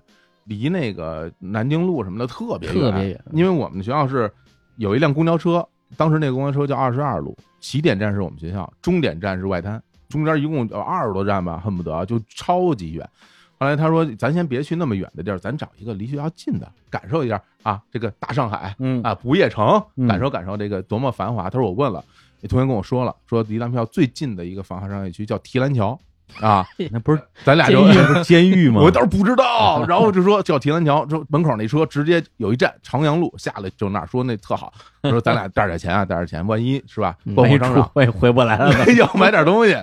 [0.45, 4.31] 离那个南京路什么的特别特别远因为我们学校是
[4.77, 5.67] 有一辆公交车，
[5.97, 13.09] 当时那个公交车叫二十二路，起点站是我们学校，终点站是外滩，中间一共有二十多站吧，恨不得就超级远。
[13.57, 21.49] 后来他说：“咱先别去那么远的地儿，咱找一个离学校近的，感受一下啊，这个大上海，嗯啊，不夜城，嗯感受感受这个多么繁华。
[21.49, 22.03] 他说我问了，
[22.41, 25.97] 那同学跟我说了，说离咱们学校最近的一个繁华商业区叫提篮桥
[26.41, 28.81] 啊， 那不是咱俩就监狱不是监狱吗？
[28.83, 34.73] 我倒是不知道，然后就说叫提篮桥，说门口那车直接有一站长阳路下来就那，说那特好，
[35.03, 38.85] 说咱俩带点钱啊，带点钱，万一是吧，嗯没出逛逛商场，我也回不来了。
[38.97, 39.75] 要买点东西。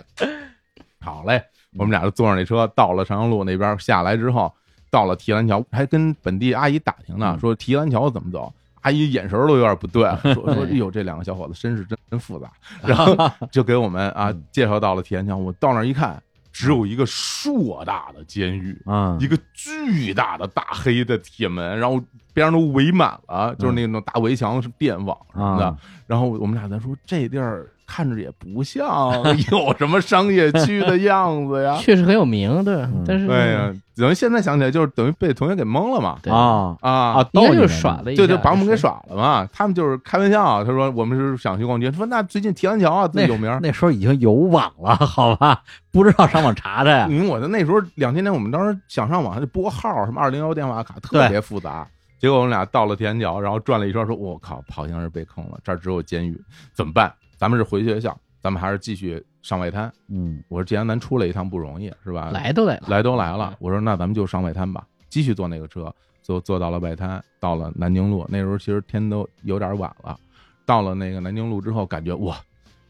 [1.00, 1.42] 好嘞，
[1.76, 4.52] 我们俩就坐上那车，到了长阳路那边下来之后，
[4.90, 8.52] 到了提篮桥，还跟本地阿姨打听呢，嗯说提篮桥怎么走。
[8.82, 10.02] 阿姨眼神都有点不对，
[10.34, 12.50] 说说哎呦，这两个小伙子身世真真复杂，
[12.82, 13.14] 然后
[13.52, 15.36] 就给我们啊嗯介绍到了提篮桥。
[15.36, 16.20] 我到那儿一看，
[16.52, 22.02] 只有一个硕大的监狱，啊一，个巨大的大黑的铁门，然后
[22.32, 25.66] 边上都围满了，就是那种大围墙是电网什么的。
[25.66, 29.12] 啊然后我们俩在说，这地儿看着也不像
[29.50, 31.76] 有什么商业区的样子呀。
[31.82, 36.16] 确实很有名，对嗯，但是对呀，等于现在想起来，就是等于被同学给蒙了嘛。
[36.22, 39.44] 对啊啊啊，应该就耍了一下，就就把我们给耍了嘛。
[39.52, 43.58] 他们就是开玩笑，他说我们是想去逛街，说那最近提篮桥啊最有名儿。
[43.60, 45.60] 那时候已经有网了，好吧？
[45.90, 47.08] 不知道上网查查呀。
[47.10, 51.84] 因为我的那时候两千年，我们当时想上网还得拨号，什么二零幺电话卡，特别复杂。
[52.20, 56.38] 结果我们俩到了天桥，然后转了一圈，说：“我靠，好像是被坑了，这儿只有监狱，
[56.74, 57.10] 怎么办？
[57.40, 62.28] 咱们是回学校，咱们还是继续上外滩？”嗯我说：“既然咱出来一趟不容易，是吧？
[62.32, 65.90] 来都来了，来都来了，我说那咱们就上外滩吧，继续坐那个车，
[66.22, 68.26] 就坐到了外滩，到了南京路。
[68.28, 70.14] 那时候其实天都有点晚了，
[70.66, 72.36] 到了那个南京路之后，感觉哇，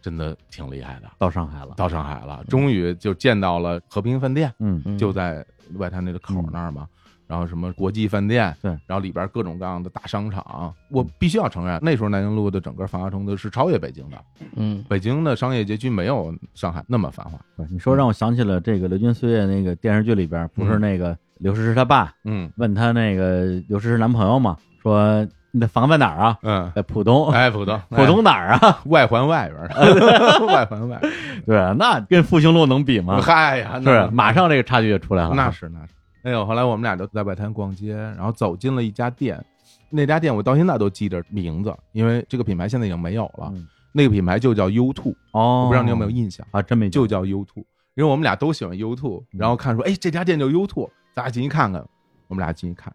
[0.02, 1.74] 真的挺厉害的，到上海了。
[1.76, 6.88] 到上海了，终于就见到了和平饭店，嗯嗯就在外滩那个口那儿嘛。
[7.30, 14.16] 然后什么国际饭店，对然后里边各种各样的大商场，我必须要承认，那时候南京路的整个繁华程度是超越北京的。
[14.56, 17.38] 嗯，北京的商业街区没有上海那么繁华。
[17.56, 26.38] 对你说让我想起了这个《流金岁月》那个电视剧里边，不是那个刘诗诗她爸嗯问他那个刘诗诗男朋友嘛，说你的房在哪儿啊？
[26.42, 27.30] 嗯，在浦东。
[27.30, 28.80] 哎，浦东， 浦东哪儿啊？
[28.86, 31.00] 外环外边儿， 外环外。
[31.46, 33.20] 对，那跟复兴路能比吗？
[33.22, 35.32] 嗨呀，是马上这个差距就出来了。
[35.36, 35.92] 那是那是。
[36.22, 39.44] 哎呦，后来我们俩就在外滩逛街，然后走进了一家店，
[39.88, 43.50] 那家店我到现在都记着名字，因为这个品牌现在已经没有了。
[43.54, 46.62] 嗯那个品牌就叫 U Two，哦，我不知道你有没有印象，啊？
[46.62, 47.64] 真没就叫 U Two，
[47.94, 51.84] 因为我们俩都喜欢 U Two，然后看说，哎，这家店叫 U Two，咱俩进去看看。
[52.28, 52.94] 我们俩进去看，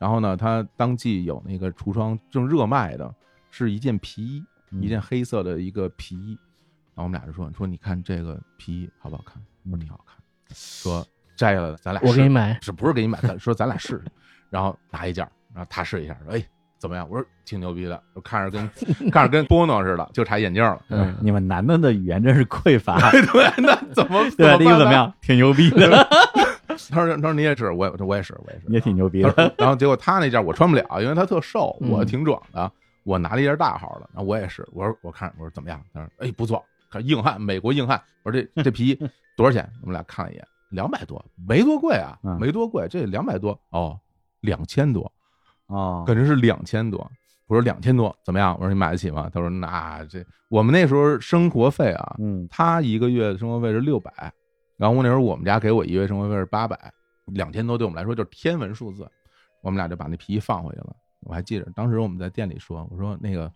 [0.00, 3.14] 然后呢，他当季有那个橱窗正热卖的，
[3.52, 6.36] 是一件皮衣，嗯一件黑色的一个皮衣。
[6.92, 9.40] 然后我们俩就说说你看这个皮衣好不好看？
[9.66, 10.16] 我说挺好看。
[10.48, 13.18] 说摘下来咱俩试我给你买，是不是给你买？
[13.22, 14.02] 咱说咱俩试试，
[14.50, 16.42] 然后拿一件，然后他试一下，说哎
[16.78, 17.08] 怎么样？
[17.08, 18.68] 我说挺牛逼的，我看着跟
[19.10, 20.80] 看着跟波诺似的，就差眼镜了。
[20.88, 24.56] 嗯，你们男的的语言真是匮乏，对，那怎么对吧？
[24.58, 24.78] 第一个办呢？
[24.78, 25.14] 怎么样？
[25.20, 25.88] 挺牛逼的，
[26.90, 29.54] 他说他说你也是，我也我也是，我也是，你也挺牛逼的。
[29.56, 32.70] 然后结果他那件我穿不了，因为他特瘦，嗯我挺壮的，
[33.04, 35.80] 我拿了一件大号的，然后我也是，我说我看我说怎么样？
[35.94, 38.00] 他说哎不错，看硬汉，美国硬汉。
[38.24, 38.98] 我说这这皮衣
[39.36, 39.68] 多少钱？
[39.82, 43.98] 我们俩看了一眼，两百多，没多贵啊嗯，没多贵，这两百多哦，
[44.40, 45.10] 两千多，
[45.66, 46.98] 哦，感觉是两千多。
[47.46, 48.54] 我说两千多怎么样？
[48.58, 49.30] 我说你买得起吗？
[49.32, 54.10] 他说那这我们那时候生活费啊，嗯他一个月的生活费是六百，
[54.78, 56.92] 然后我那时候我们家给我一个月生活费是八百，
[57.26, 59.06] 两千多对我们来说就是天文数字。
[59.60, 60.96] 我们俩就把那皮衣放回去了。
[61.20, 63.52] 我还记着当时我们在店里说，我说那个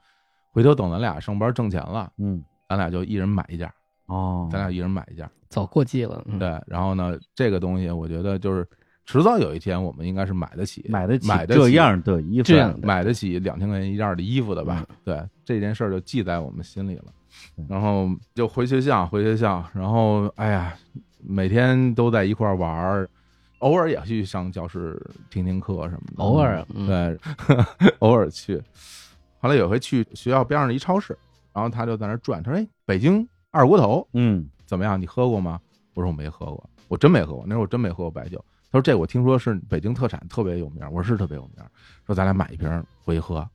[0.53, 3.73] 回头等咱俩上班挣钱了，嗯咱俩就一人买一件，
[4.07, 5.29] 哦，咱俩一人买一件。
[5.49, 8.67] 早过季了，嗯，对，然后呢，这个东西我觉得就是
[9.05, 14.85] 迟早有一天我们应该是买得起，买得起买得这样的衣服，这样买得起两千块钱一件的衣服的吧？
[15.05, 17.05] 对，这件事儿就记在我们心里了。
[17.69, 20.75] 然后就回学校，回学校，然后哎呀，
[21.23, 23.09] 每天都在一块儿玩儿，
[23.59, 25.01] 偶尔也去上教室
[25.31, 27.19] 听听课什么的，偶尔，嗯，对，
[28.01, 28.61] 偶尔去。
[29.39, 31.17] 后来有回去学校边上的一超市，
[31.53, 33.27] 然后他就在那转，他说：“哎，北京
[33.57, 35.01] 二锅头嗯怎么样？
[35.01, 35.61] 你喝过吗？”
[35.95, 37.45] 我说：“我没喝过，我真没喝过。
[37.47, 41.65] 那时候我真没喝过白酒。”他说：“这我听说是北京特产，特别有名。”我说：“是特别有名。”
[42.07, 43.49] 说咱俩买一瓶回去喝。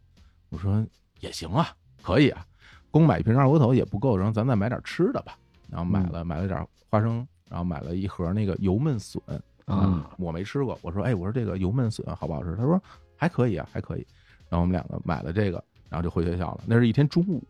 [0.50, 0.84] 我说
[1.22, 1.68] ：“也行啊，
[2.02, 2.46] 可以啊。
[2.90, 5.38] 光买一瓶二锅头也不够，然后咱再买点吃的吧。”
[5.70, 9.22] 然后买了买了点花生，然后买了一盒那个油焖笋。
[9.66, 10.78] 啊，我没吃过。
[10.82, 12.56] 我说，哎，我说这个油焖笋好不好吃？
[12.58, 12.82] 他说
[13.16, 14.06] 还可以啊，还可以。
[14.50, 16.64] 然后我们两个买了这个，然后就回学校了。
[16.66, 17.42] 那是一天中午，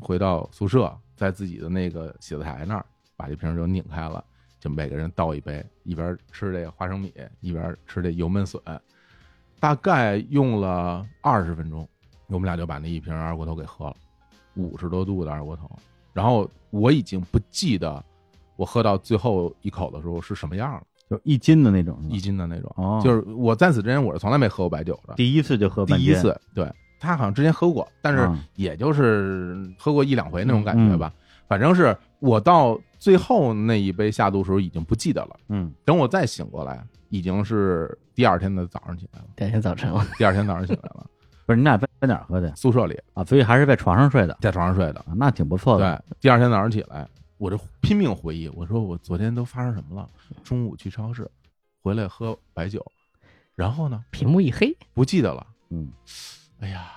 [0.00, 2.86] 回到宿舍，在自己的那个写字台那儿，
[3.16, 4.24] 把这瓶就拧开了，
[4.60, 8.62] 就每个人倒一杯，一边吃这个花生米，一边吃这油焖笋。
[9.58, 11.86] 大概用了二十分钟，
[12.28, 13.96] 我们俩就把那一瓶二锅头给喝了，
[14.54, 15.68] 五十多度的二锅头。
[16.12, 18.02] 然后我已经不记得
[18.54, 20.82] 我喝到最后一口的时候是什么样了。
[21.10, 28.38] 就一斤的那种，一斤的那种，哦就是我在此之前我是从来没喝过白酒的，第一次就喝第一次，对他好像之前喝过，但是嗯。
[28.54, 31.12] 也就是喝过一两回那种感觉吧。
[31.46, 35.72] 反正是我到最后那一杯下肚的时候已经不记得了，嗯。
[35.84, 39.90] 等我再醒过来，已经是第二天的早上起来了，第二天早晨。
[39.90, 41.06] 了， 第二天早上起来了，
[41.46, 42.54] 不是你俩在在哪儿喝的？
[42.54, 43.00] 宿舍里。
[43.14, 44.36] 啊，所以还是在床上睡的。
[44.40, 46.04] 在床上睡的，啊，那挺不错的。
[46.08, 47.08] 对，第二天早上起来，
[47.38, 50.08] 我就拼命回忆，我说我昨天都发生什么了？
[50.42, 51.30] 中午去超市，
[51.80, 52.84] 回来喝白酒，
[53.54, 54.04] 然后呢？
[54.10, 55.46] 屏幕一黑，不记得了。
[55.70, 55.88] 嗯
[56.60, 56.92] 哎呀，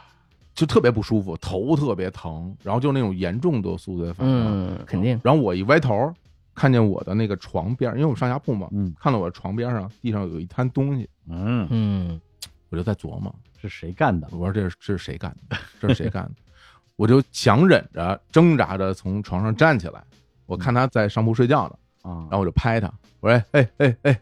[0.54, 4.76] 就特别不舒服，头特别疼，然后就那种严重的宿醉反应。
[4.76, 6.14] 嗯，肯定，然后我一歪头，
[6.54, 12.22] 看见我的那个床边，因为我上下铺嘛，嗯看到我床边上地上有一滩东西，嗯，嗯，
[12.70, 14.28] 我就在琢磨，是谁干的？
[14.32, 15.58] 我说这是这是谁干的？
[15.80, 16.32] 这是谁干的？
[16.98, 20.04] 我就强忍着挣扎着从床上站起来，
[20.46, 24.22] 我看他在上铺睡觉呢，啊，然后我就拍他，我说哎哎哎哎，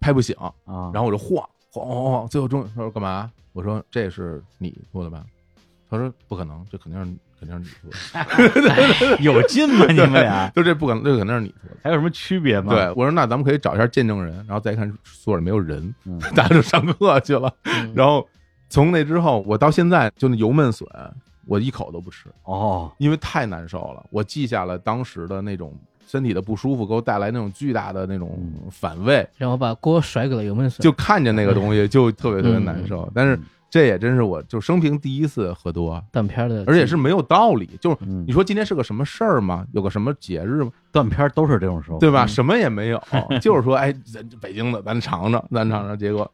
[0.00, 0.52] 拍不醒，啊，
[0.92, 1.46] 然后我就晃
[1.82, 3.30] 晃晃晃，最后终于他说干嘛？
[3.52, 5.24] 我说这是你做的吧？
[5.90, 7.90] 他说不可能，这肯定是肯定是你做
[9.10, 9.16] 的。
[9.22, 9.86] 有劲吗？
[9.88, 11.76] 你们俩 就这不可能，这肯定是你做的。
[11.82, 12.72] 还有什么区别吗？
[12.72, 17.52] 对，我说那咱们可以找一下见证人，然后再一看宿舍里没有人，嗯大家就上课去了。
[17.64, 18.26] 嗯然后
[18.68, 20.88] 从那之后，我到现在就那油焖笋，
[21.46, 24.04] 我一口都不吃，哦，因为太难受了。
[24.10, 25.72] 我记下了当时的那种
[26.06, 33.10] 身体的不舒服，给我带来那种巨大的那种嗯反胃，然后把锅甩给了油焖笋，就看见那个东西 就特别特别难受。
[33.14, 37.68] 但是嗯这也真是我就生平第一次喝多，断片儿的，而且是没有道理。
[37.80, 39.66] 就是嗯你，说今天是个什么事儿吗？
[39.72, 40.70] 有个什么节日吗？
[40.92, 42.22] 断片儿都是这种时候，对吧？
[42.24, 43.02] 嗯什么也没有，
[43.42, 45.98] 就是说，哎，咱北京的，咱尝尝，咱尝尝。
[45.98, 46.30] 结果，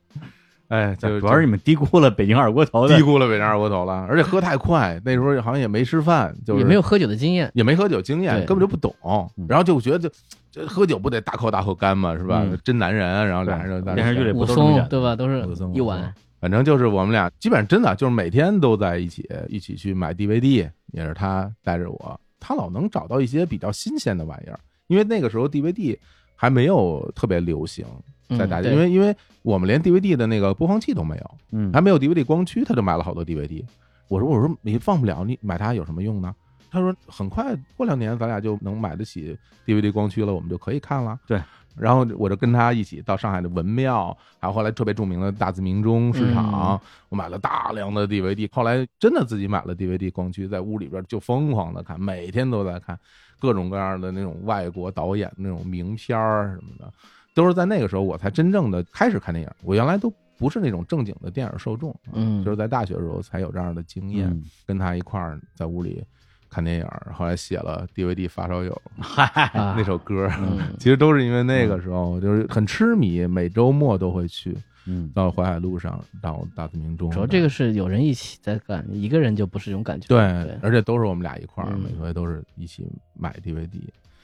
[0.70, 8.94] 哎，就主要是你们低估了北京二锅头的低估了北京二锅头了，而且喝太快，那时候好像也没吃饭，就是也没有喝酒的经验，也没喝酒经验，根本就不懂
[9.36, 10.08] 嗯，然后就觉得就
[10.52, 12.56] 这喝酒不得大口大口干嘛，是吧嗯？
[12.62, 15.16] 真男人，然后俩人就在电视剧里不都这么演的松对吧？
[15.16, 15.44] 都是
[15.74, 25.98] 一碗，反正就是我们俩基本上真的就是每天都在一起，一起去买 DVD，也是他带着我，他老能找到一些比较新鲜的玩意儿，因为那个时候 DVD
[26.40, 27.84] 还没有特别流行，
[28.30, 33.62] 在大家，嗯因为因为我们连 DVD 的那个播放器都没有，嗯，还没有 DVD 光驱，他就买了好多 DVD。
[34.08, 36.34] 我说我说你放不了，你买它有什么用呢？
[36.70, 39.36] 他说很快过两年咱俩就能买得起
[39.66, 41.18] DVD 光驱了，我们就可以看了。
[41.26, 41.38] 对，
[41.76, 46.80] 然后我就跟他一起到上海的文庙，还有后来特别著名的大自鸣钟市场，嗯
[47.10, 48.48] 我买了大量的 DVD。
[48.50, 52.98] 后来真的自己买了 DVD 光驱，在屋里边就疯狂的看，每天都在看
[53.40, 56.92] 各种各样的那种外国导演那种名片儿什么的，
[57.34, 59.50] 都是在那个时候我才真正的开始看电影。
[59.62, 66.02] 我原来都不是那种正经的电影受众，啊嗯就是在大学的时候才有这样的经验，嗯跟他一块儿在屋里
[66.48, 68.82] 看电影，后来写了 DVD 发烧友
[69.16, 77.10] 啊那首歌，嗯其实都是因为那个时候就是很痴迷，每周末都会去嗯，到淮海路上到大自鸣钟。
[77.10, 80.06] 主要这个是有人一起在干，一个人就不是这种感觉。
[80.08, 83.80] 对对，而且都是我们俩一块儿，嗯每回都是一起买 DVD。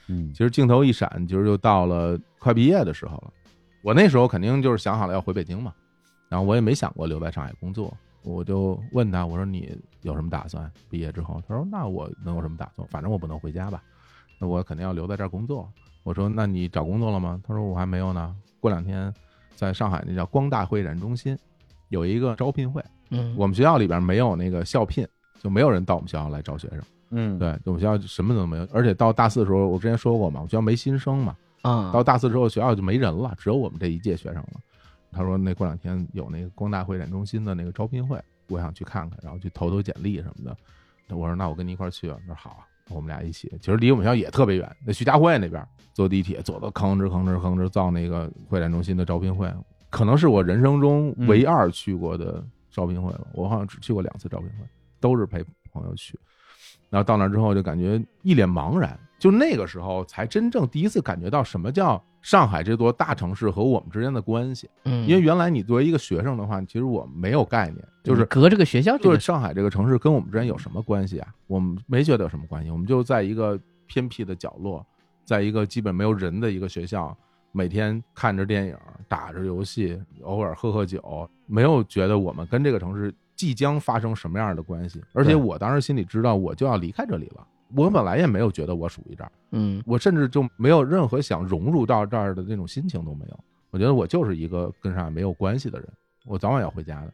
[0.09, 3.33] 嗯其实镜头一闪，其实就到了快毕业的时候了。
[3.83, 5.73] 我那时候肯定就是想好了要回北京嘛，
[6.29, 10.71] 然后我也没想过留在上海工作，我就问他，我说你有什么打算？
[10.89, 12.87] 毕业之后，他说那我能有什么打算？
[12.89, 13.83] 反正我不能回家吧，
[14.41, 15.69] 那我肯定要留在这儿工作。
[16.03, 17.41] 我说那你找工作了吗？
[17.47, 19.13] 他说我还没有呢，过两天
[19.57, 21.37] 在上海那叫光大会展中心
[21.89, 25.05] 有一个招聘会，嗯，我们学校里边没有那个校聘，
[25.43, 26.81] 就没有人到我们学校来招学生。
[27.11, 34.61] 嗯，对，我们学校什么都没有，而且到大四的时候，我之前说过嘛，我们学校没新生嘛，啊，到大四之后学校就没人了，只有我们这一届学生了。
[35.13, 40.57] 他说那过两天有那个光大会展中心的那个招聘会，我想去看看，然后去投投简历什么的。
[41.17, 42.17] 我说那我跟你一块去吧。
[42.21, 43.53] 他说好啊，我们俩一起。
[43.61, 49.53] 其实离我们学校也特别远，那徐家汇那边坐地铁坐到吭哧吭哧吭哧到那个会展中心的招聘会，
[49.91, 53.27] 可能是我人生中唯二去过的招聘会了。
[53.35, 54.67] 我好像只去过两次招聘会，
[55.01, 56.19] 都是陪朋友去。
[56.89, 64.69] 然后到那之后就感觉一脸茫然，就那个时候才真正第一次感觉到什么叫上海这座大城市和我们之间的关系。
[64.85, 71.29] 嗯，因为原来你作为一个学生的话，其实我没有概念，就是隔这个学校就是，上海这个城市跟我们之间有什么关系啊？
[71.47, 74.85] 我们没觉得有什么关系，我们就在一个偏僻的角落，
[75.25, 77.17] 在一个基本没有人的一个学校，
[77.53, 78.77] 每天看着电影，
[79.09, 85.01] 打着游戏，偶尔喝喝酒，没有觉得我们跟这个城市即将发生什么样的关系。
[85.15, 87.47] 而且我当时心里知道，我就要离开这里了。
[87.77, 93.39] 我本来也没有觉得我属于这儿，嗯我甚至就没有任何想融入到这儿的那种心情都没有。
[93.71, 95.89] 我觉得我就是一个跟上海没有关系的人，
[96.25, 97.13] 我早晚要回家的。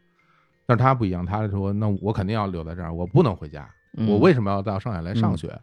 [0.65, 3.69] 但是他不一样，他说：“那我肯定要留在这儿，我不能回家。
[3.97, 5.53] 嗯我为什么要到上海来上学？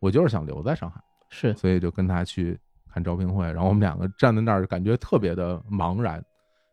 [0.00, 0.98] 我就是想留在上海，
[1.28, 2.58] 是所以就跟他去
[2.90, 3.44] 看招聘会。
[3.44, 6.24] 然后我们两个站在那儿，感觉特别的茫然。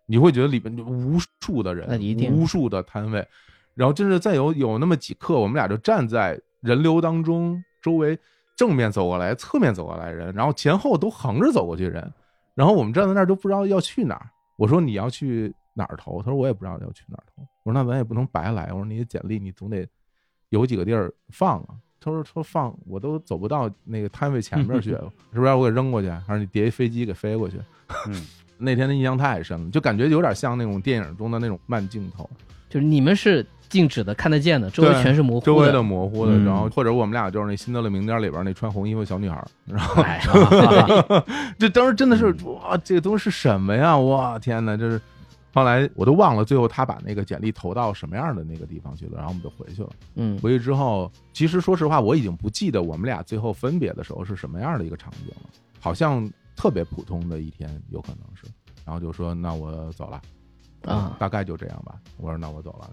[0.06, 3.28] 你会觉得里面就无数的人，那一定无数的摊位，
[3.74, 8.18] 然后真是再有有那么几刻，我们俩就站在人流当中，周围
[8.56, 12.12] 正面走过来，侧面走过来人，然后前后都横着走过去人，
[12.54, 14.30] 然后我们站在那儿都不知道要去哪儿。
[14.56, 16.22] 我说你要去哪儿投？
[16.22, 17.44] 他说我也不知道要去哪儿投。
[17.64, 18.68] 我说那咱也不能白来。
[18.72, 19.88] 我说你的简历你总得
[20.50, 21.76] 有几个地儿放啊。
[22.00, 24.92] 他说说放我都走不到那个摊位前面去，
[25.34, 26.10] 是不是要我给扔过去？
[26.10, 27.60] 还是你叠一飞机给飞过去？
[28.08, 28.26] 嗯，
[28.58, 32.30] 那天的印象太深了，就感觉有点像那种电影中的那种慢镜头，
[32.76, 40.20] 就是你们是静止的看得见的，周围全是模糊的周围的模糊的，嗯然后或者我们俩就是那《辛德勒名单》里边那穿红衣服小女孩，然后哎，
[41.58, 43.98] 这当时真的是嗯哇，这个东西是什么呀？
[43.98, 44.76] 哇，天哪！
[44.76, 45.00] 这是
[45.54, 49.90] 后来我都忘了，最后他把那个简历投到什么样的那个地方去了，然后我们就回去了。
[50.16, 55.50] 嗯回去之后，其实说实话，我已经不记得我们俩最后分别的时候是什么样的一个场景了，
[55.80, 58.44] 好像特别普通的一天，有可能是。
[58.84, 60.22] 然后就说那我走了，
[60.94, 61.96] 啊大概就这样吧。
[62.18, 62.90] 我说那我走了。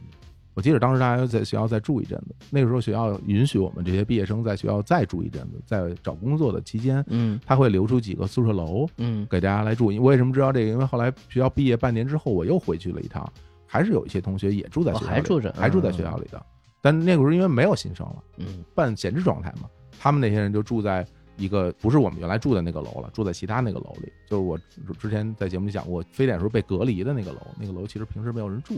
[0.54, 9.86] 我记得当时大家在学校再住一阵子，那个时候学校允许我们这些毕业生在学校再住一阵子，在找工作的期间，嗯他会留出几个宿舍楼嗯给大家来住。
[9.86, 10.70] 我为什么知道这个？
[10.72, 13.26] 因为后来学校毕业半年之后，我又回去了一趟，
[13.66, 16.44] 还是有一些同学也住在学校里、哦还住着还住在学校里的。
[16.82, 21.06] 但那个时候因为没有新生了，嗯半闲置状态嘛，他们那些人就住在
[21.36, 24.58] 一个不是我们原来住的那个楼了，住在其他那个楼里，就是我
[24.98, 28.74] 之前在节目里讲过，非典时候被隔离的那个楼，那个楼其实平时没有人住，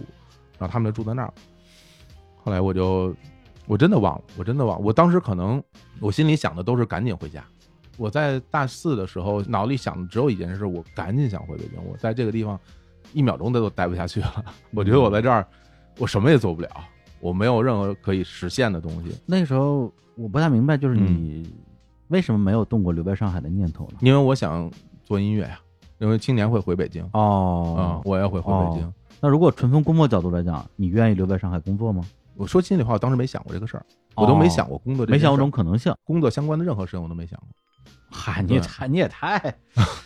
[0.59, 1.33] 然后他们就住在那儿。
[2.43, 3.15] 后来我就
[3.67, 5.63] 我真的忘了，我真的忘，我当时可能
[6.01, 7.45] 我心里想的都是赶紧回家。
[7.97, 11.83] 我在大四的时候，脑里想的只有一件事，我赶紧想回北京。
[11.85, 12.59] 我在这个地方
[13.13, 14.45] 一秒钟都待不下去了。
[14.73, 15.47] 我觉得我在这儿，
[15.99, 16.69] 我什么也做不了，
[17.21, 19.17] 我没有任何可以实现的东西。
[19.25, 21.49] 那时候我不太明白，就是你
[22.09, 23.99] 为什么没有动过留在上海的念头呢？
[24.01, 24.71] 因为我想
[25.03, 25.59] 做音乐呀，
[25.99, 28.93] 因为青年会回北京啊、哦，我也会回北京。
[29.21, 32.05] 那如果纯从工作角度来讲，你愿意留在上海工作吗？
[32.37, 33.87] 我说心里话，我当时没想过这个事儿，
[34.17, 35.95] 我都没想过工作这件事儿，没想过这种可能性。
[36.05, 37.49] 工作相关的任何事情我都没想过。
[38.11, 39.57] 嗨，你也太你也太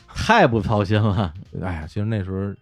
[0.08, 1.32] 太不操心了。
[1.62, 2.54] 哎呀，其实那时候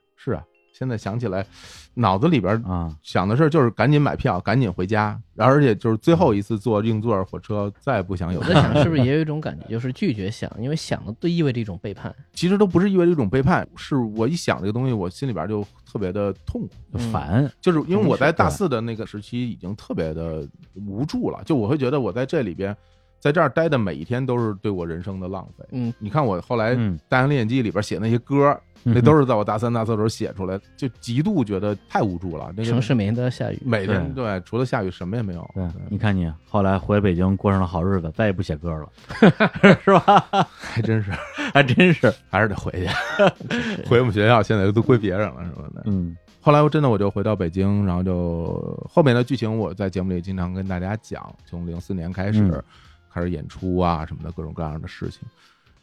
[0.78, 1.46] 现在想起来，
[1.94, 8.44] 脑子里边啊，想的事儿就是赶紧买票，赶紧回家，而且就是最后一次坐硬座火车，再也不想有我。
[8.44, 12.14] 在想，是不是也有一种感觉，就是拒绝想，因为想的都意味着一种背叛。
[12.34, 16.68] 其实都不是意味着一种背叛，是我一想这个东西，我心里边就特别的痛苦。
[16.92, 22.76] 就烦，就是因为我在大四的那个时期已经特别的无助了，就我会觉得我在这里边，
[23.26, 25.64] 在这儿待的每一天都是对我人生的浪费。
[25.72, 32.54] 嗯，你看我后来《嗯，大洋历险记》里边写那些歌，那都是在我大三、大四的时候写出来，就极度觉得太无助了。
[32.56, 33.60] 那个城市每天都要下雨。
[33.64, 35.50] 每天对，除了下雨什么也没有。
[35.56, 38.88] 对，对你看你后来回北京过上了好日子，再也不写歌了，
[39.82, 40.24] 是吧？
[40.56, 41.10] 还真是，
[41.52, 45.82] 还真是，还是得回去， 回我们学校，现在都归别人了什么的。
[45.86, 46.16] 嗯
[46.46, 52.62] 后来我真的我就回到北京，然后就后面的剧情我在节目里经常跟大家讲，从零四年开始、嗯
[53.16, 55.22] 开始演出啊什么的各种各样的事情。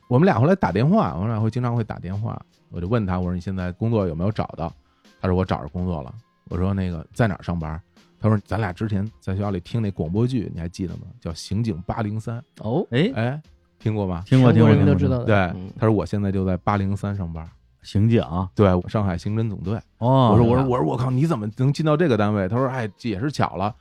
[0.08, 2.40] 我们俩后来打电话，我们俩会经常会打电话，
[2.70, 4.72] 我就问他，我说你现在工作有没有找到？
[5.20, 6.14] 他说我找着工作了。
[6.50, 7.82] 我说那个在哪儿上班？
[8.20, 11.08] 他说咱俩之前在学校里听那广播剧，你还记得吗？
[11.20, 13.42] 叫《刑警八零三哦》，，哎，哎，
[13.80, 14.24] 听过吗？
[14.28, 15.24] 听过听过，全国人都知道。
[15.24, 15.36] 对，
[15.80, 17.50] 他说我现在就在八零三上班，
[17.82, 18.24] 刑警
[18.54, 19.80] 对，上海刑侦总队。
[19.98, 22.48] 哦，我说我说我说我靠，你怎么能进到这个单位？
[22.48, 23.74] 他说哎，也是巧了，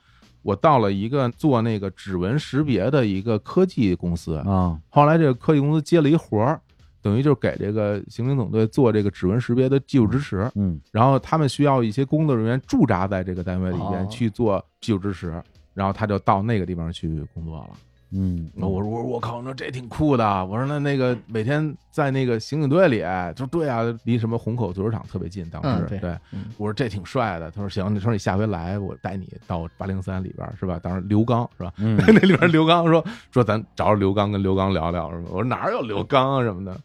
[0.43, 6.61] 我到了一个做那个指纹识别的一个科技公司，啊，后来这个科技公司接了一活儿，
[7.01, 15.41] 等于就是给这个刑警总队做这个指纹识别的技术支持，嗯然后他们需要一些工作人员驻扎在这个单位里边哦去做技术支持，
[15.73, 17.69] 然后他就到那个地方去工作了。
[18.15, 20.45] 嗯，我说我说我靠，那这挺酷的。
[20.45, 23.03] 我说那那个每天在那个刑警队里，
[23.35, 27.49] 就对啊，离什么虹口足球场特别近，当时、嗯对对嗯我说这挺帅的。
[27.51, 30.79] 他说行，你说你下回来，我带你到八零三里边是吧？
[30.81, 31.73] 当时刘刚是吧？
[31.79, 35.29] 嗯那里边刘刚说说咱找着刘刚跟刘刚聊聊什么？
[35.29, 36.79] 我说哪有刘刚啊什么的。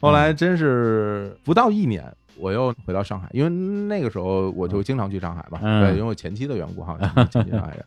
[0.00, 2.04] 后来真是不到一年，
[2.36, 6.96] 我又回到上海，因为那个时候我就经常去上海嘛，嗯对，因为我前妻的缘故哈，
[7.32, 7.84] 前妻上海人，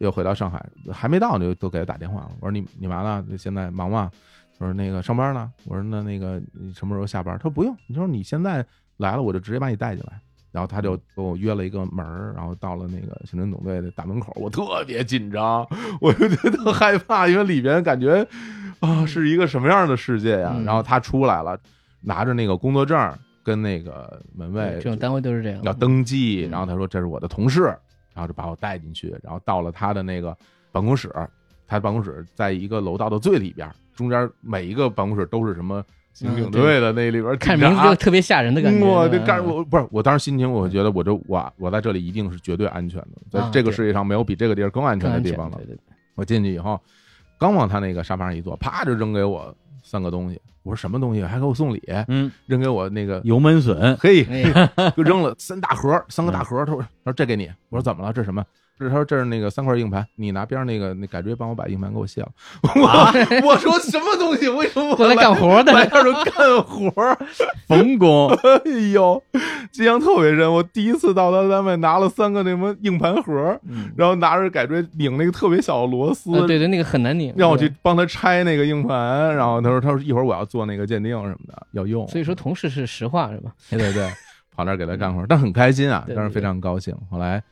[0.00, 0.62] 又回到上海，
[0.92, 4.10] 还没到呢就都给他打电话了，我说你你完了，现在忙吗？
[4.58, 7.34] 我说那个上班呢，我说那那个你什么时候下班？
[7.38, 8.64] 他说不用，你说你现在
[8.98, 10.20] 来了，我就直接把你带进来。
[10.52, 15.64] 然后他就跟我约了一个门儿，然后到了那个刑侦总队的大门口，我特别紧张，
[16.00, 18.26] 我就觉得特害怕，因为里边感觉
[18.80, 20.52] 啊是一个什么样的世界呀？
[20.56, 21.56] 嗯然后他出来了，
[22.00, 22.98] 拿着那个工作证
[23.44, 25.62] 跟那个门卫这种单位都是这样。
[25.62, 27.72] 要登记，嗯然后他说这是我的同事，
[28.14, 30.36] 然后就把我带进去，然后到了他的那个
[30.72, 31.10] 办公室，
[31.66, 38.84] 他的办公室在一个楼道的最里边，中间每一个办公室都是什么刑警队的那里边看警察名字就特别吓人的感觉。
[38.84, 45.58] 我这嗯干我不是我当时心情，我觉得我就我我在这里一定是绝对安全的，在这个世界上没有比这个地儿更安全的地方了
[46.16, 46.78] 我进去以后，
[47.38, 49.54] 刚往他那个沙发上一坐，啪就扔给我
[49.90, 50.40] 三个东西。
[50.62, 51.22] 我说什么东西？
[51.24, 54.24] 还给我送礼，嗯，扔给我那个油焖笋，嘿，
[54.96, 56.64] 就扔了三大盒，三个大盒。
[56.64, 58.12] 他说：“他说这给你。”我说：“怎么了？
[58.12, 58.44] 这什么？”
[58.80, 62.28] 这他说：“这是那个三块硬盘，你拿边上那个那改锥帮我把硬盘给我卸了。”
[62.74, 64.48] 我我说什么东西？
[64.48, 66.90] 为什么我过来干活的来这儿就干活？
[67.68, 69.22] 冯工，哎呦，
[69.74, 70.50] 印象特别深。
[70.52, 77.70] 我第一次到他单位拿了三个那什么硬盘盒，嗯，然后拿着改锥拧那个特别小的螺丝，呃对对，那个很难拧，让我去。
[77.82, 79.34] 帮他拆那个硬盘。
[79.36, 83.52] 然后他说：“他说一会儿我要做那个鉴定什么的，要用。”所以说同事是实话是吧？
[83.70, 84.10] 对对对，
[84.54, 86.94] 跑那儿给他干活，但很开心啊， 当时非常高兴。
[87.10, 87.42] 后来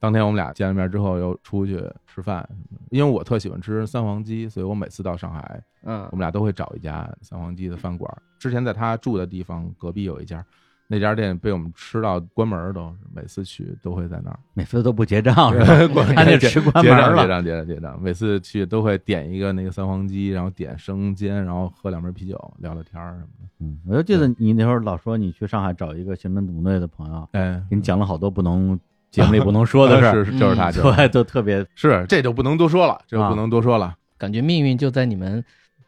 [0.00, 2.48] 当天我们俩见了面之后，又出去吃饭，
[2.90, 8.10] 因为我特喜欢吃三黄鸡，所以我每次到上海，嗯我，们俩都会找一家三黄鸡的饭馆。
[8.38, 10.44] 之前在他住的地方隔壁有一家，
[10.86, 14.38] 那家店被我们吃到关门儿都，每次去都会在那儿。
[14.54, 15.58] 每次都不结账是
[15.92, 16.06] 吧？
[16.14, 23.48] 那吃关门了结账结账结账，每次去都会点一个那个三黄鸡，然后点生煎，然后喝两瓶啤酒，聊聊天儿什么的。
[23.58, 28.78] 嗯，我就记得你那会儿老说你去上海找一个行政总队的朋友，哎，给你讲了好多不能
[29.10, 33.94] 节目里不能说的事儿，是是就是他，嗯就对，都特别是这就不能多说了，这就啊不能多说了。
[34.16, 35.42] 感觉命运就在你们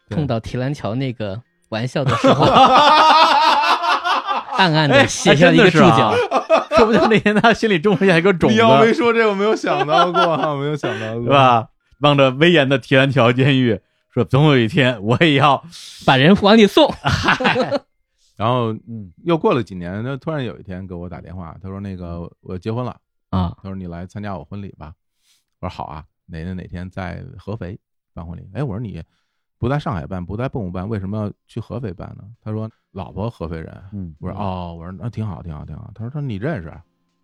[0.09, 2.45] 碰到提篮桥那个玩笑的时候，
[4.57, 6.15] 暗暗的写下了一个注脚。
[6.77, 11.29] 说不定那天他心里种下一个种子，你要没说这，我没有想到过 我，没有想到过，是？
[11.29, 11.67] 吧？
[12.01, 13.79] 望着威严的提篮桥监狱，
[14.15, 15.63] 说总有一天我也要，
[16.07, 16.91] 把人往里送。
[18.39, 22.97] 然后嗯又过了几年，他突然有一天给我打电话，他说：“那个我结婚了
[23.31, 24.95] 啊，他说你来参加我婚礼吧。”
[25.61, 27.79] 我说：“好啊，哪天哪天在合肥
[28.13, 29.03] 办婚礼。”哎，我说你
[29.59, 32.25] 不在上海办，不在蚌埠办，为什么要去合肥办呢？
[32.41, 36.73] 他说：“老婆合肥人。”嗯，我说：“哦，我说那挺好，挺好，挺好。”他说：“他说你认识？”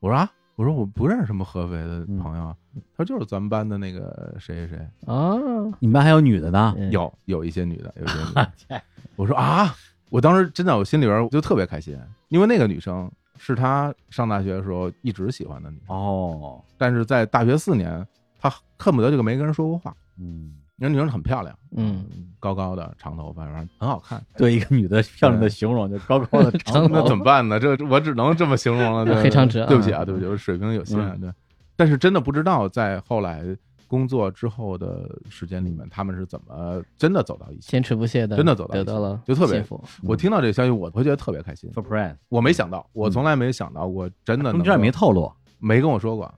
[0.01, 2.55] 我说：“啊，我说我不认识什么合肥的朋友。”
[2.95, 5.35] 他说：“就是咱们班的那个谁谁谁。”啊，
[5.81, 6.75] 你们班还有女的呢？
[6.77, 8.53] 嗯有有一些女的，有一些女的。
[9.17, 9.75] 我说啊，
[10.11, 18.07] 我当时真的，我心里边就特别开心，因为那个女生是他上大学的时候一直喜欢的女生，哦，但是在大学四年，
[18.39, 19.95] 他恨不得就跟没跟人说过话。
[20.19, 22.05] 嗯，那女生很漂亮，嗯，
[22.41, 24.25] 高高的长头发，反正很好看。
[24.37, 27.61] 对一个女的漂亮的形容，就高高的长长 那怎么办呢？
[27.61, 29.05] 这我只能这么形容了。
[29.05, 31.21] 对黑长直啊对不起啊，对不起，我水平有限。
[31.21, 31.31] 对，
[31.77, 33.45] 但是真的不知道在后来
[33.87, 37.71] 工作之后的时间里面，他们是怎么真的走到一起。
[37.71, 39.83] 坚持不懈的真的走到一起得到了就特别幸福。
[40.03, 41.71] 我听到这个消息，我会觉得特别开心。
[41.73, 46.33] surprise，我没想到，我从来没想到过，真的中间也没透露，没跟我说过，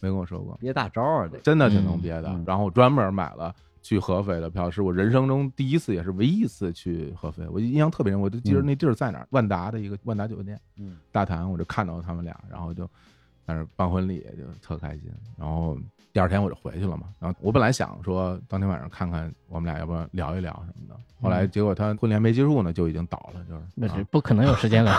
[0.00, 2.44] 没跟我说过，憋大招啊，这真的挺能憋的嗯。
[2.46, 7.46] 然后我专门买了去合肥的票，是我人生中第一次，也是唯一一次去合肥。
[7.48, 12.84] 我印象特别深，我就记得嗯那地儿在哪儿，万达的一个万达酒店嗯大堂，我就看到他们俩，然后就
[13.46, 15.10] 在那办婚礼，就特开心。
[15.38, 15.78] 然后
[16.16, 17.02] 第二天我就回去了嘛。
[17.20, 24.94] 然后我本来想说当天晚上看看我们俩要不要聊一聊什么的，后来嗯结果他婚礼还没结束呢，就已经倒了，就是那不可能有时间聊。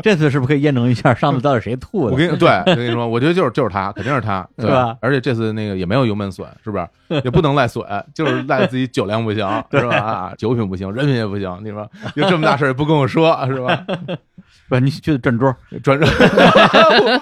[0.00, 2.12] 这次是不是可以验证一下上次到底谁吐的？
[2.12, 6.88] 我跟你对，我跟你说，我觉得就是就是他，肯定是他， 对吧而且这次那个也没有油门损，是不是？
[7.24, 7.84] 也不能赖损，
[8.14, 9.96] 就是赖自己酒量不行， 是吧？
[9.96, 13.84] 啊，酒品不行，人品也不行，你说有这么大事儿也不跟我说，是吧？
[14.68, 16.06] 不是你去转桌，转桌，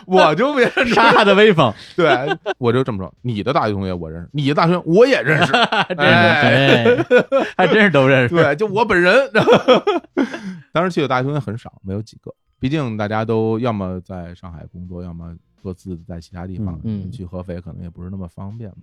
[0.07, 1.25] 我就别杀他。
[1.27, 7.07] 的威风，对，我就这么说，你的大学同学我认识，你的大学我也认识， 哎对，
[7.57, 8.35] 还真是都认识。
[8.35, 9.31] 对，就我本人。
[10.73, 16.81] 当时去的大学同学很少，没有几个，毕竟大家都要么在上海工作，要么各自在其他地方。
[17.13, 18.79] 去合肥可能也不是那么方便吧。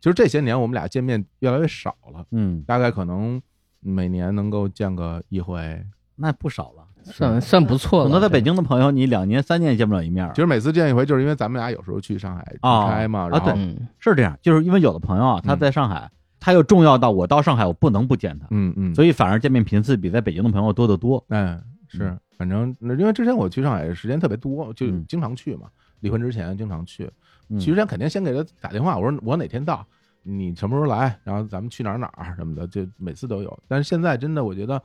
[0.00, 3.40] 其实这些年我们俩见面越来越少了，嗯，大概可能
[3.78, 5.84] 每年能够见个一回。
[6.16, 6.84] 那不少了。
[7.04, 8.04] 算算不错了。
[8.04, 10.40] 很多在北京的朋友，你两年三年也见不了一面儿其。
[10.40, 16.10] 实每次见一回，就是因为咱们俩有时候去上海出啊差嘛，啊然后对嗯，是这样，就是因为有的朋友啊，他嗯在上海，
[16.40, 21.24] 他又重要到我到上海我不能不见他，嗯嗯，所以反而见面频次比在北京的朋友多得多。
[21.28, 25.68] 嗯，是嗯，反正那因为之前我去上海时间特别多，就嗯经常去嘛。
[26.00, 27.08] 离婚之前经常去，
[27.48, 29.86] 嗯去之前肯定先给他打电话，我说我哪天到，
[30.24, 33.58] 你什么时候来，然后咱们去哪儿哪儿什么的，就每次都有。
[33.68, 34.82] 但是现在真的，我觉得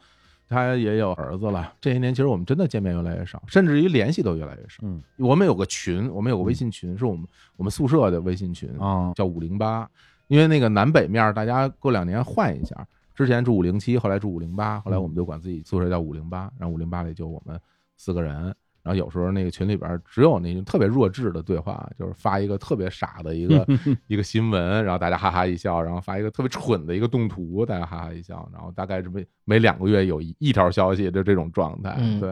[0.50, 4.80] 他也有儿子了，这些年其实我们真的见面越来越少，甚至于联系都越来越少。
[4.84, 9.90] 嗯我们有个群，我们有个微信群，是我们我们宿舍的微信群，啊，叫五零八，
[10.28, 17.60] 因为那个南北面大家过两年换一下，之前住五零七，后来住五零八，后来我们就管自己宿舍叫五零八，然后五零八里就我们
[17.98, 18.56] 四个人。
[18.88, 23.68] 然后有时候那个群里边只有那种特别弱智的对话，就是发一个特别傻的一个
[24.08, 31.98] 一个新闻，然后大家哈哈一笑，然后发一个特别蠢的一个动图，大家哈哈一笑，然后大概这么每两个月有一一条消息，就这种状态。
[32.00, 32.30] 嗯对，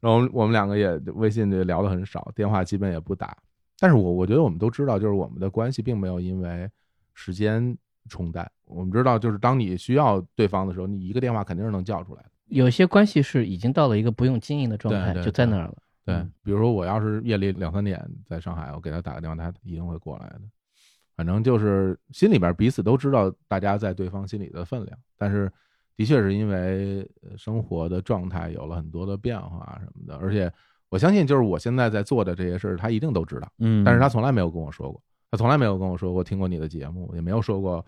[0.00, 3.36] 然后我们两个也微信就聊的很少，电话基本也不打。
[3.80, 6.70] 但是我我觉得我们都知道，就是我们的关系并没有因为
[7.14, 7.76] 时间
[8.08, 8.48] 冲淡。
[8.64, 12.30] 我们知道，就是当你需要对方的时候，你一个电话肯定是能叫出来的。
[12.46, 15.74] 有些关系是已经到了一个不用经营的状态，对对就在那儿了。
[16.06, 20.40] 对嗯，比如说我要是夜里两三点在上海，我给他打个电话，他一定会过来的。
[21.16, 25.50] 反正就是心里边彼此都知道大家在对方心里的分量，但是
[25.96, 30.52] 的确是因为呃生活的状态有了很多的变化什么的，而且
[30.90, 33.48] 我相信就是我现在在做的这些事儿，他一定都知道。
[33.58, 37.84] 嗯，但是他从来没有跟我说过，他从来没有跟我说过听过你的节目，也没有说过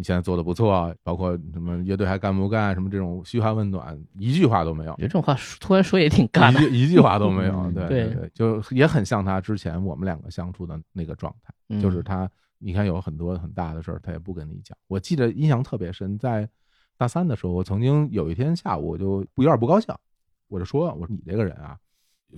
[0.00, 6.66] 你现在做的不错，包括什么乐队还干不干，什么这种嘘寒问暖，一句话都没有我觉，得这种话说突然说也挺尬的。
[6.70, 7.54] 一句话都没有。
[7.60, 12.26] 嗯对对对，就也很像他之前我们两个相处的那个状态，嗯就是他，
[12.58, 14.74] 你看有很多很大的事儿，他也不跟你讲。
[14.88, 16.48] 我记得印象特别深，在
[16.96, 19.94] 大三的时候，我曾经有一天下午，我就有点不高兴，
[20.48, 21.76] 我就说，我说你这个人啊，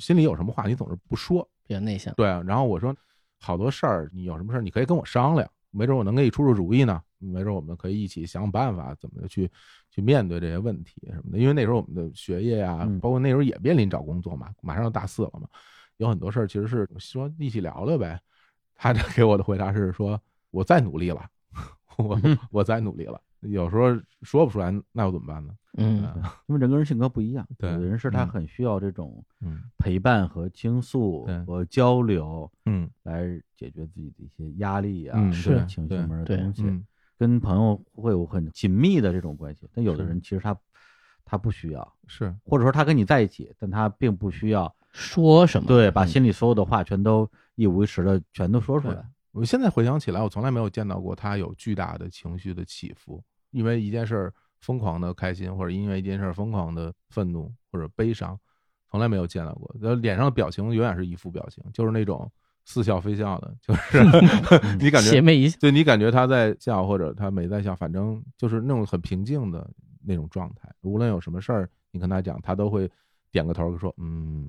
[0.01, 2.13] 心里有什么话你总是不说，比较内向。
[2.15, 2.93] 对啊，然后我说
[3.41, 9.51] 好多事儿，你有什么事儿你可以跟我商量，没准我能给你出出主意呢，没准我们可以一起想想办法，怎么去
[9.91, 11.39] 去面对这些问题什么的。
[11.39, 15.49] 因为那时候我们的学业呀、嗯包括那时候也面临找工作嘛，马上要大四了嘛，
[15.99, 18.21] 有很多事儿其实是说一起聊聊呗。
[18.75, 20.21] 他这给我的回答是说，
[20.51, 21.25] 我再努力了，
[21.97, 22.21] 我
[22.51, 23.21] 我再努力了。
[23.41, 23.89] 有时候
[24.23, 25.55] 说不出来，那又怎么办呢？
[25.79, 26.03] 嗯，
[26.47, 33.25] 因为人跟人性格不一样，对有的人是他嗯很需要这种嗯陪伴和倾诉对和交流嗯来
[33.57, 36.63] 解决自己的一些压力啊，是情绪对对面的东西。
[37.23, 40.57] 嗯跟朋友会有很紧密的这种关系，但有的人其实他
[41.25, 45.69] 他不需要，是或者说他跟你在一起，但他并不需要说什么？
[45.69, 49.05] 对把嗯心里所有的话全都一五一十的全都说出来。
[49.31, 58.39] 我现在回想起来，我从来没有见到过他有巨大的情绪的起伏，因为一件事儿疯狂的开心，或者因为一件事儿疯狂的愤怒或者悲伤，
[58.91, 59.75] 从来没有见到过。
[59.81, 62.31] 呃，脸上的表情永远是一副表情，就是那种
[62.65, 64.03] 似笑非笑的，就是
[64.79, 65.57] 你感觉，邪魅一笑。
[65.61, 69.69] 对你感觉他在笑或者他没在笑，反正就是那种很平静的
[70.05, 70.73] 那种状态。
[70.83, 72.91] 无论有什么事儿，你跟他讲，他都会
[73.31, 74.49] 点个头说嗯，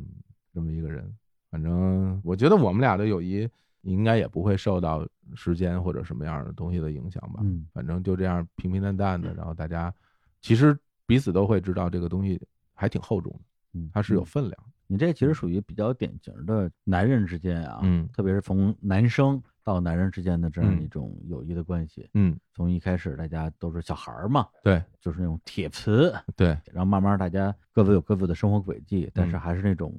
[0.53, 1.11] 这么一个人。
[1.49, 3.47] 反正我觉得我们俩的友谊
[3.81, 7.41] 应该也不会受到时间或者什么样的东西的影响吧。
[7.43, 9.93] 嗯反正就这样平平淡淡的，然后大家
[10.41, 12.41] 其实彼此都会知道这个东西
[12.73, 13.39] 还挺厚重的，
[13.73, 14.57] 嗯，它是有分量。
[14.93, 18.07] 你这其实属于比较典型的男人之间啊，嗯。
[18.13, 20.83] 特别是从男生到男人之间的这样嗯。
[20.83, 22.07] 一种友谊的关系。
[22.13, 24.79] 嗯，从一开始大家都是小孩儿嘛，对。
[25.01, 29.91] 就是那种铁磁，对，然后慢慢大家各自有各自的生活轨迹，但是嗯还是那种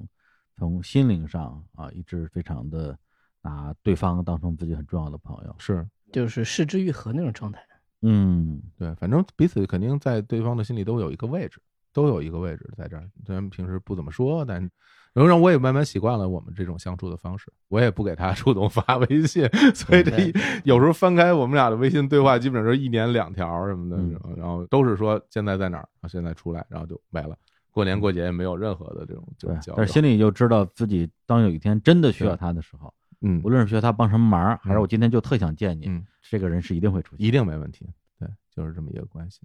[0.55, 2.97] 从心灵上啊，一直非常的
[3.41, 5.53] 拿对方当成自己很重要的朋友。
[5.59, 5.85] 是。
[6.13, 7.61] 就是视之愈合那种状态。
[8.01, 8.61] 嗯。
[8.77, 11.59] 对，反正彼此肯定在对方的心里都有一个位置，
[11.95, 13.09] 都有一个位置在这儿。
[13.25, 14.59] 虽然平时不怎么说，但
[15.13, 17.49] 然后让我也慢慢习惯了我们这种相处的方式。
[17.69, 20.33] 我也不给他 主动发微信，所以这一
[20.65, 27.37] 有时候翻开我们俩的微信对话，基本上是一年两条什么的，嗯然后都是说现在在哪儿，啊现在出来，然后就没了。
[27.71, 29.73] 过年过节也没有任何的这种交，流。
[29.77, 37.25] 但是心里就知道自己当有一天真的需要他的时候，嗯无论是需要他帮什么忙，还是嗯我今天就特想见你，嗯，这个人是一定会出现。
[37.25, 37.87] 一定没问题。
[38.19, 39.39] 对，就是这么一个关系。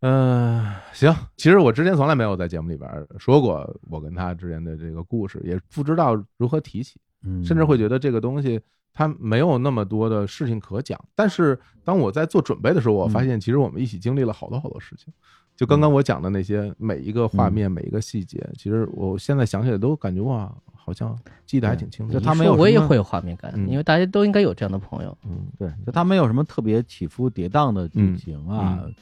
[0.00, 2.88] 嗯、行，其实我之前从来没有在节目里边
[3.18, 8.60] 说过我跟他之间的这个故事，也不知道如何提起，嗯，甚至会觉得这个东西
[8.94, 10.98] 它没有那么多的事情可讲。
[11.14, 15.12] 但是当我在做准备的时候，我发现其实我们一起经历了好多好多事情。
[15.56, 22.12] 就刚刚我讲的那些每一个画面、每一个细节，其实我现在想起来都感觉哇，好像记得还挺清楚。
[22.12, 25.18] 就他没有我也会有画面感，嗯因为大家都应该有这样的朋友。
[25.24, 28.94] 嗯对，就他没有什么特别起伏跌宕的剧情啊，嗯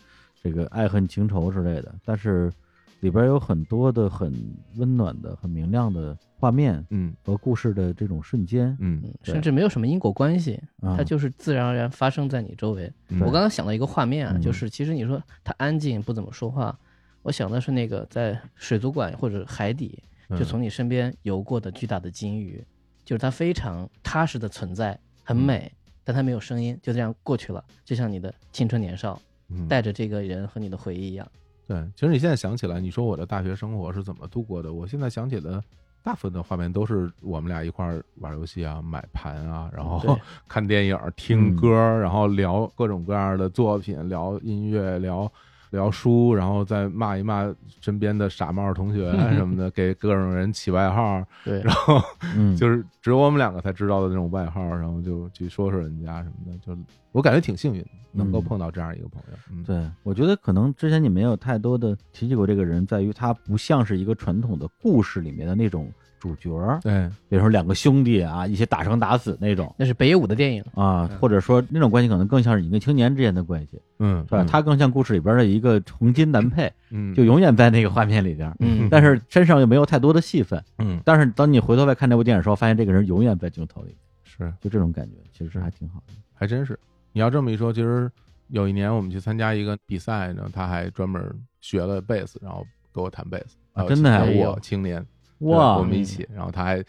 [0.46, 2.52] 这个爱恨情仇之类的，但是
[3.00, 4.32] 里边有很多的很
[4.76, 8.76] 温暖的、很明亮的画面嗯和故事的这种瞬间。
[8.80, 12.90] 嗯甚至没有什么因果关系，啊它就是自然而然发生在你周围。
[13.08, 16.78] 嗯我刚刚想到一个画面啊，嗯就是其实你说他安静不怎么说话，
[17.22, 22.64] 我想的是那个在水族馆或者海底，嗯就从你身边游过的巨大的金鱼，
[23.04, 25.70] 就是它非常踏实的存在，很美，
[26.02, 29.25] 但它没有声音，就这样过去了，就像你的青春年少，嗯
[29.68, 31.26] 带着这个人和你的回忆一样。
[31.66, 34.72] 对，其实你现在想起来，你说我的大学生活是怎么度过的？
[34.72, 35.62] 我现在想起的
[36.02, 40.16] 大部分的画面都是我们俩一块儿玩游戏啊、买盘啊，然后
[40.46, 45.30] 看电影、听歌，然后聊各种各样的作品，聊音乐，聊
[45.70, 52.00] 聊书，然后再骂一骂身边的傻帽同学什么的， 给各种人起外号，对，然后
[52.36, 56.76] 嗯， 就是只有我们两个才知道的那种外号，然后就去说说人家什么的，就
[57.12, 59.38] 我感觉挺幸运，能够嗯碰到这样一个朋友。
[59.50, 65.90] 嗯，对，我觉得可能之前你没有太多的提起过这个人，在于他不像是一个传统的故事里面的那种
[66.26, 69.72] 主角儿，对，比如说两个兄弟啊，一起打生打死那种。
[69.78, 70.64] 那是北野武的电影。
[70.74, 74.44] 啊，或者说那种关系可能更像是你跟青年之间的关系，嗯，是吧？
[74.44, 77.14] 他更像故事里边的一个黄金男配，嗯。
[77.14, 80.62] 就永远在那个画面里边，嗯，但是身上又没有太多的戏份。
[80.78, 81.00] 嗯。
[81.04, 84.52] 但是当你回头再看这部电影的时候，发现这个人永远在镜头里，是。
[84.60, 86.14] 就这种感觉，其实还挺好的。
[86.34, 86.78] 还真是。
[87.12, 88.10] 你要这么一说，其实
[88.48, 91.22] 有一年我们去参加一个比赛呢，他还专门
[91.60, 95.04] 学了贝斯，然后给我弹贝斯啊真的还我青年
[95.40, 96.82] 哇我们一起，然后他还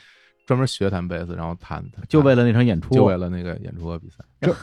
[0.45, 4.23] 专门学弹贝斯，然后弹，就为了那场演出，就为了那个演出和比赛。
[4.39, 4.55] 这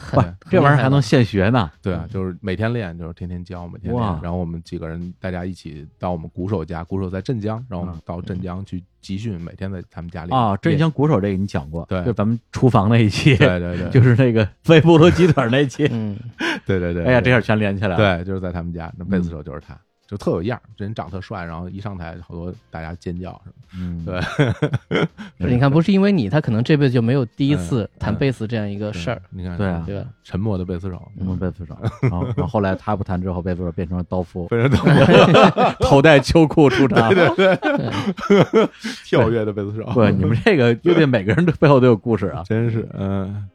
[0.49, 1.69] 这玩意儿还能现学呢？
[1.81, 4.03] 对啊，就是每天练，就是天天教，每天练。
[4.23, 15.87] 然后我们几个人大家一起到我们鼓手家，鼓手在镇江，然后到镇江去集训，每天在他们家里啊，镇江鼓手这个你讲过，对就咱们厨房那一期，对对对， 就是那个微波炉鸡腿那一期。
[15.91, 16.17] 嗯，
[16.65, 17.03] 对对对。
[17.03, 17.97] 哎呀，对这下全连起来了。
[17.97, 24.21] 对，就是在他们家，那贝斯手就是他，就特有样儿，这人长特帅，然后一上台好多大家尖叫什么嗯，对
[25.39, 30.07] 是 你看，不是因为你，他可能这辈子就没有第一次嗯弹贝斯这样一个事儿，你看，对啊对吧？
[30.23, 37.13] 沉默的贝斯手，沉默，贝斯手，然后然后后来他不弹之后，贝斯手变成了刀夫， 非常懂头戴秋裤出场。
[37.13, 37.27] 对。
[37.35, 37.57] 对
[39.05, 42.43] 跳跃的贝斯手，对，你们这个乐队每个人的背后都有故事啊。
[42.45, 43.47] 真是，嗯，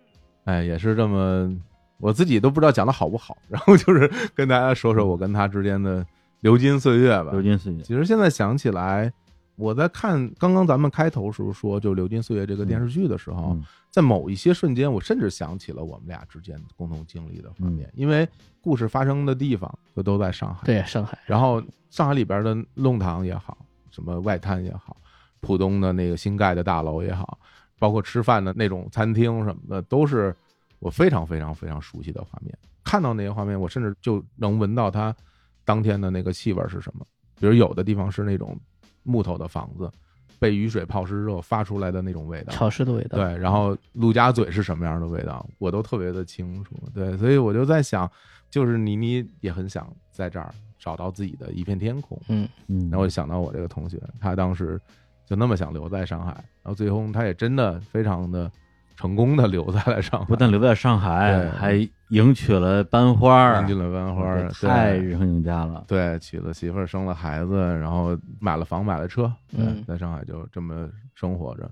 [0.44, 1.51] 哎，也是这么，
[1.98, 6.05] 我自己都不知道讲的好不好，然后就是跟大家说说我跟他之间的
[6.41, 7.31] 流金岁月吧。
[7.33, 9.12] 流金岁月，其实现在想起来，
[9.57, 18.29] 我在看刚刚咱们开头时候说就《流金岁月》这个电视剧的时候，嗯在某一些瞬间，我甚至想起了我们俩之间共同经历的画面，嗯因为
[18.61, 20.61] 故事发生的地方就都在上海。
[20.65, 21.61] 对，上海，然后
[21.91, 23.59] 上海里边的弄堂也好，
[23.91, 24.97] 什么外滩也好，
[25.41, 27.37] 浦东的那个新盖的大楼也好，
[27.81, 30.33] 包括吃饭的那种餐厅什么的，都是
[30.79, 32.57] 我非常非常非常熟悉的画面。
[32.85, 35.12] 看到那些画面，我甚至就能闻到它
[35.65, 37.05] 当天的那个气味是什么。
[37.39, 38.59] 比如有的地方是那种
[39.03, 39.91] 木头的房子，
[40.39, 42.53] 被雨水泡湿之后发出来的那种味道。
[42.53, 43.16] 潮湿的味道。
[43.16, 46.77] 对，然后陆家嘴是什么样的味道，我都特别的清楚。
[46.95, 48.11] 对，所以我就在想，
[48.51, 52.20] 就是倪妮也很想在这儿找到自己的一片天空。
[52.28, 54.78] 嗯，嗯，然后我就想到我这个同学，他当时
[55.24, 56.32] 就那么想留在上海，
[56.62, 58.51] 然后最后他也真的非常的
[59.01, 65.02] 成功的留在了上海，不但留在上海，还迎娶了班花儿，搬进了班花儿，太对。
[65.02, 65.82] 日行赢家了。
[65.89, 69.82] 对，娶了媳妇儿，生了孩子，然后买了房，买了车，对，嗯。
[69.89, 71.70] 在上海就这么生活着。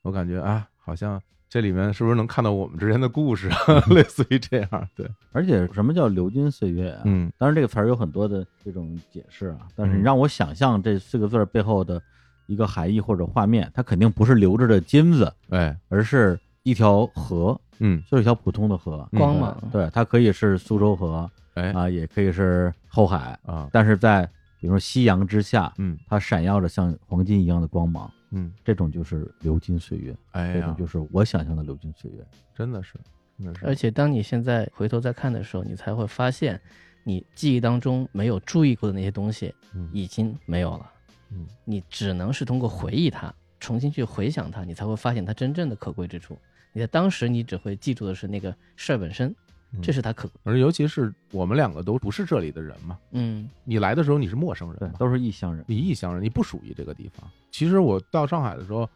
[0.00, 1.20] 我感觉啊，好像
[1.50, 3.56] 这里面是不是能看到我们之间的故事啊？
[3.94, 7.02] 类似于这样，对，而且什么叫流金岁月啊？
[7.04, 7.30] 嗯。
[7.36, 10.02] 当然这个词儿有很多的这种解释啊，但是你嗯。
[10.02, 12.00] 让我想象这四个字背后的
[12.46, 19.08] 一个含义或者画面，它肯定不是留着的金子，哎，而是一条河，嗯，就是一条普通的河。
[19.12, 19.56] 嗯光芒。
[19.72, 24.24] 对，它可以是苏州河哎啊，也可以是后海，啊，但是在
[24.58, 32.24] 比如说夕阳之下，嗯它闪耀着像黄金一样的光芒，嗯，这种就是流金岁月，哎呀这种，就是我想象的流金岁月。
[32.54, 32.94] 真的是，
[33.38, 36.60] 真的是，而且当你现在回头再看的时候，你才会发现，
[37.02, 40.92] 你记忆当中没有注意过的那些东西嗯已经没有了。
[41.30, 46.38] 嗯，你只能是通过回忆它，重新去回想它，你才会发现它真正的可贵之处。
[46.72, 49.34] 你在当时，你只会记住的是那个事儿本身，
[49.72, 50.40] 嗯这是他可贵。
[50.44, 55.64] 而尤其是我们两个都不是这里的人嘛，嗯你来的时候你是陌生对人，嘛，都是异乡人。
[55.68, 57.28] 你异乡人，你不属于这个地方。
[57.50, 58.88] 其实我到上海的时候，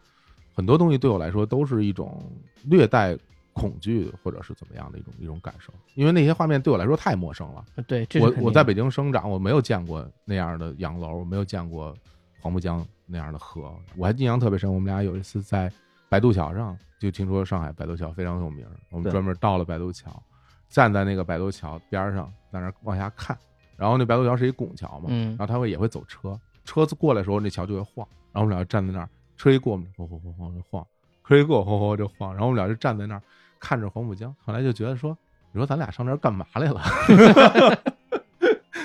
[0.52, 2.22] 很多东西对我来说都是一种
[2.64, 3.16] 略带
[3.52, 7.64] 恐惧或者是怎么样的一种一种感受，因为那些画面对我来说太陌生了。
[7.86, 11.96] 对，这是我肯定的我在北京生长，我没有见过那样的洋楼，我没有见过
[12.40, 13.72] 黄浦江那样的河。
[13.96, 15.72] 我还印象特别深，我们俩有一次在
[16.14, 20.22] 白渡桥上，就听说上海白渡桥非常有名，我们专门到了白渡桥，
[20.68, 23.36] 站在那个白渡桥边上，在那往下看。
[23.76, 30.86] 然后那白渡桥是一拱桥嘛，嗯然后它会也会走车，车子过来的时候那桥就会晃，然后我们俩就站在那儿，车一过我们就晃晃晃晃就晃，
[31.26, 33.22] 车一过晃晃就晃，然后我们俩就站在那儿
[33.58, 35.18] 看着黄浦江，后来就觉得说，
[35.50, 36.80] 你说咱俩上这儿干嘛来了？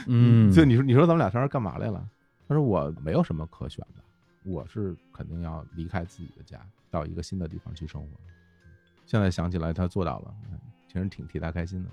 [0.07, 2.03] 嗯，就你说你说咱们俩上这儿干嘛来了？
[2.47, 4.01] 他说我没有什么可选的，
[4.51, 6.59] 我是肯定要离开自己的家，
[6.89, 8.07] 到一个新的地方去生活。
[9.05, 11.89] 现在想起来他做到了，嗯其实挺替他开心的。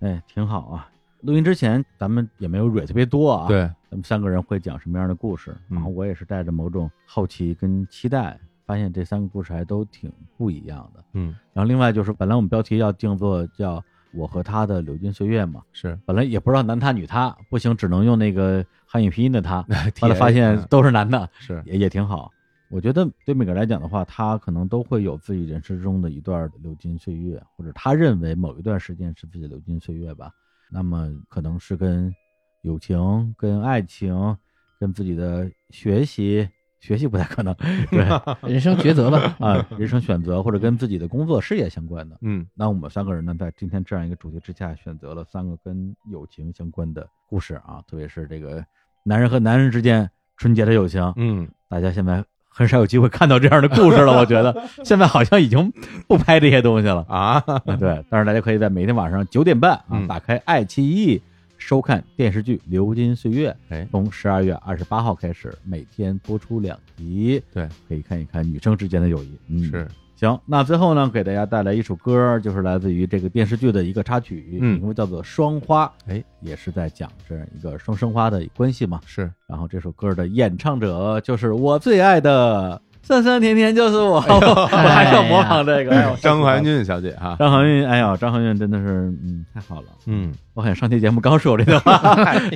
[0.00, 0.90] 哎，挺好啊。
[1.22, 11.02] 录音之前咱们也没有蕊特别多啊，，对，咱们三个人会讲什么样的故事，嗯然后我也是带着某种好奇跟期待，发现这三个故事还都挺不一样的。
[11.14, 13.82] 嗯，然后另外就是，本来我们标题要定做叫
[14.12, 19.62] “我和他的流金岁月”嘛，是，本来也不知道男他女他，不行，只能用那个汉语拼音的他，
[20.00, 22.30] 后来发现嗯都是男的，是，也也挺好。
[22.76, 30.30] 我觉得对每个人来讲的话，他可能都会有自己人生中的一段流金岁月，或者他认为某一段时间是自己的流金岁月吧。
[30.70, 32.14] 那么可能是跟
[32.60, 34.36] 友情、跟爱情、
[34.78, 36.46] 跟自己的学习，
[36.78, 37.54] 学习不太可能，
[37.90, 38.04] 对
[38.52, 39.34] 人生抉择吧。
[39.40, 42.18] 啊，人生选择或者跟自己的工作、事业相关的。
[42.20, 48.62] 嗯那我们三个人呢，在今天这样一个主题之下，选择了三个跟友情相关的故事啊，特别是这个
[49.02, 51.10] 男人和男人之间纯洁的友情。
[51.16, 52.22] 嗯，大家现在
[52.56, 55.70] 很少有机会看到这样的故事了，我觉得 现在好像已经
[56.08, 57.04] 不拍这些东西了。
[57.06, 61.20] 啊，啊对，但是大家可以在每天晚上九点半啊，嗯打开爱奇艺
[61.58, 69.38] 收看电视剧《流金岁月》，哎，从十二月二十八号开始，每天播出两集，对，可以看一看女生之间的友谊。
[69.48, 69.86] 嗯，是，
[70.16, 78.98] 行，那最后呢，给大家带来一首歌，就是来自于这个电视剧的一个插曲，嗯名字叫做《双花》，哎，也是在讲这样一个双生花的关系嘛。
[79.04, 86.16] 是，然后这首歌的演唱者就是我最爱的酸酸甜甜就是我， 我还是要模仿这个。
[86.20, 89.86] 张含，韵小姐哈，张含韵，哎呦，张含韵真的是，嗯，太好了。
[90.06, 91.96] 嗯，我好像上期节目刚说过这句话。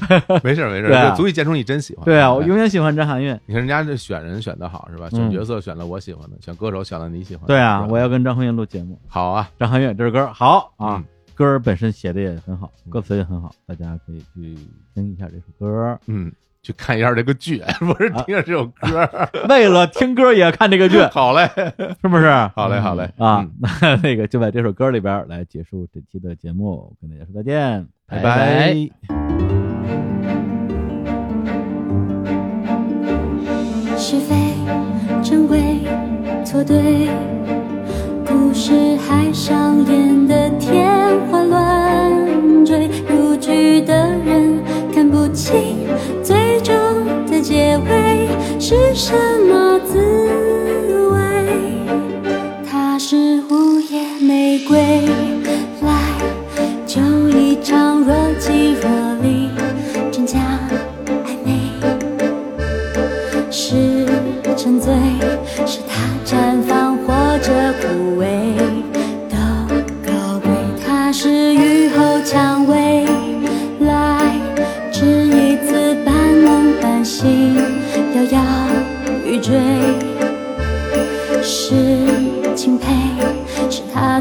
[0.42, 2.04] 没事儿没事足以见出你真喜欢。
[2.04, 3.32] 对啊，我哎永远喜欢张含韵。
[3.46, 5.08] 你看人家这选人选的好是吧？
[5.12, 7.46] 嗯选角色选了我喜欢的，选歌手选了你喜欢的。
[7.46, 8.98] 对啊，我要跟张含韵录节目。
[9.06, 11.04] 好啊，张含韵这首歌好啊嗯，
[11.36, 14.58] 歌儿本身写的也很好，嗯歌词也很好，大家可以去
[14.94, 15.96] 听一下这首歌。
[16.06, 16.32] 嗯，
[16.62, 19.08] 去看一下这个剧， 不是啊听着这首歌。
[19.48, 21.48] 为了听歌也看这个剧， 好嘞，
[22.02, 22.28] 是不是？
[22.54, 23.50] 好嘞，好嘞啊嗯，
[23.80, 28.90] 那那个就在这首歌里边来结束这期的节目，跟大家说再见，拜拜拜。
[33.96, 34.34] 是非、
[35.22, 35.60] 真伪、
[36.44, 37.08] 错对，
[38.26, 40.88] 故事还上演的天
[41.30, 44.58] 花乱坠，入局的人
[44.92, 45.76] 看不清
[48.70, 49.12] 是什
[49.48, 49.98] 么滋
[51.10, 51.18] 味。
[52.70, 54.78] 它是午夜玫瑰，
[55.82, 55.90] 来
[56.86, 58.88] 就一场若即若
[59.22, 59.50] 离，
[60.12, 60.38] 真假
[61.26, 61.48] 暧昧。
[63.50, 64.06] 是
[64.56, 64.94] 沉醉，
[65.66, 66.69] 是它绽放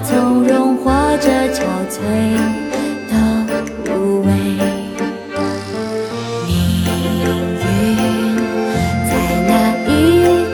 [0.04, 1.98] 从容或者憔悴
[3.10, 3.14] 的
[3.94, 4.28] 无畏。
[6.48, 6.52] 命
[7.60, 7.64] 运
[9.06, 9.12] 在
[9.48, 9.52] 那
[9.88, 9.90] 一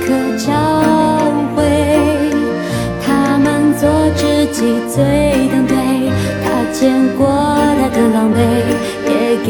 [0.01, 0.05] 刻
[0.37, 0.47] 交
[1.55, 1.57] 汇，
[3.05, 3.07] 他
[3.37, 3.45] 们
[3.77, 3.83] 做
[4.15, 4.57] 知己
[4.89, 4.95] 最
[5.49, 5.75] 登对，
[6.43, 8.35] 他见过他的狼狈，
[9.07, 9.11] 也
[9.45, 9.47] 给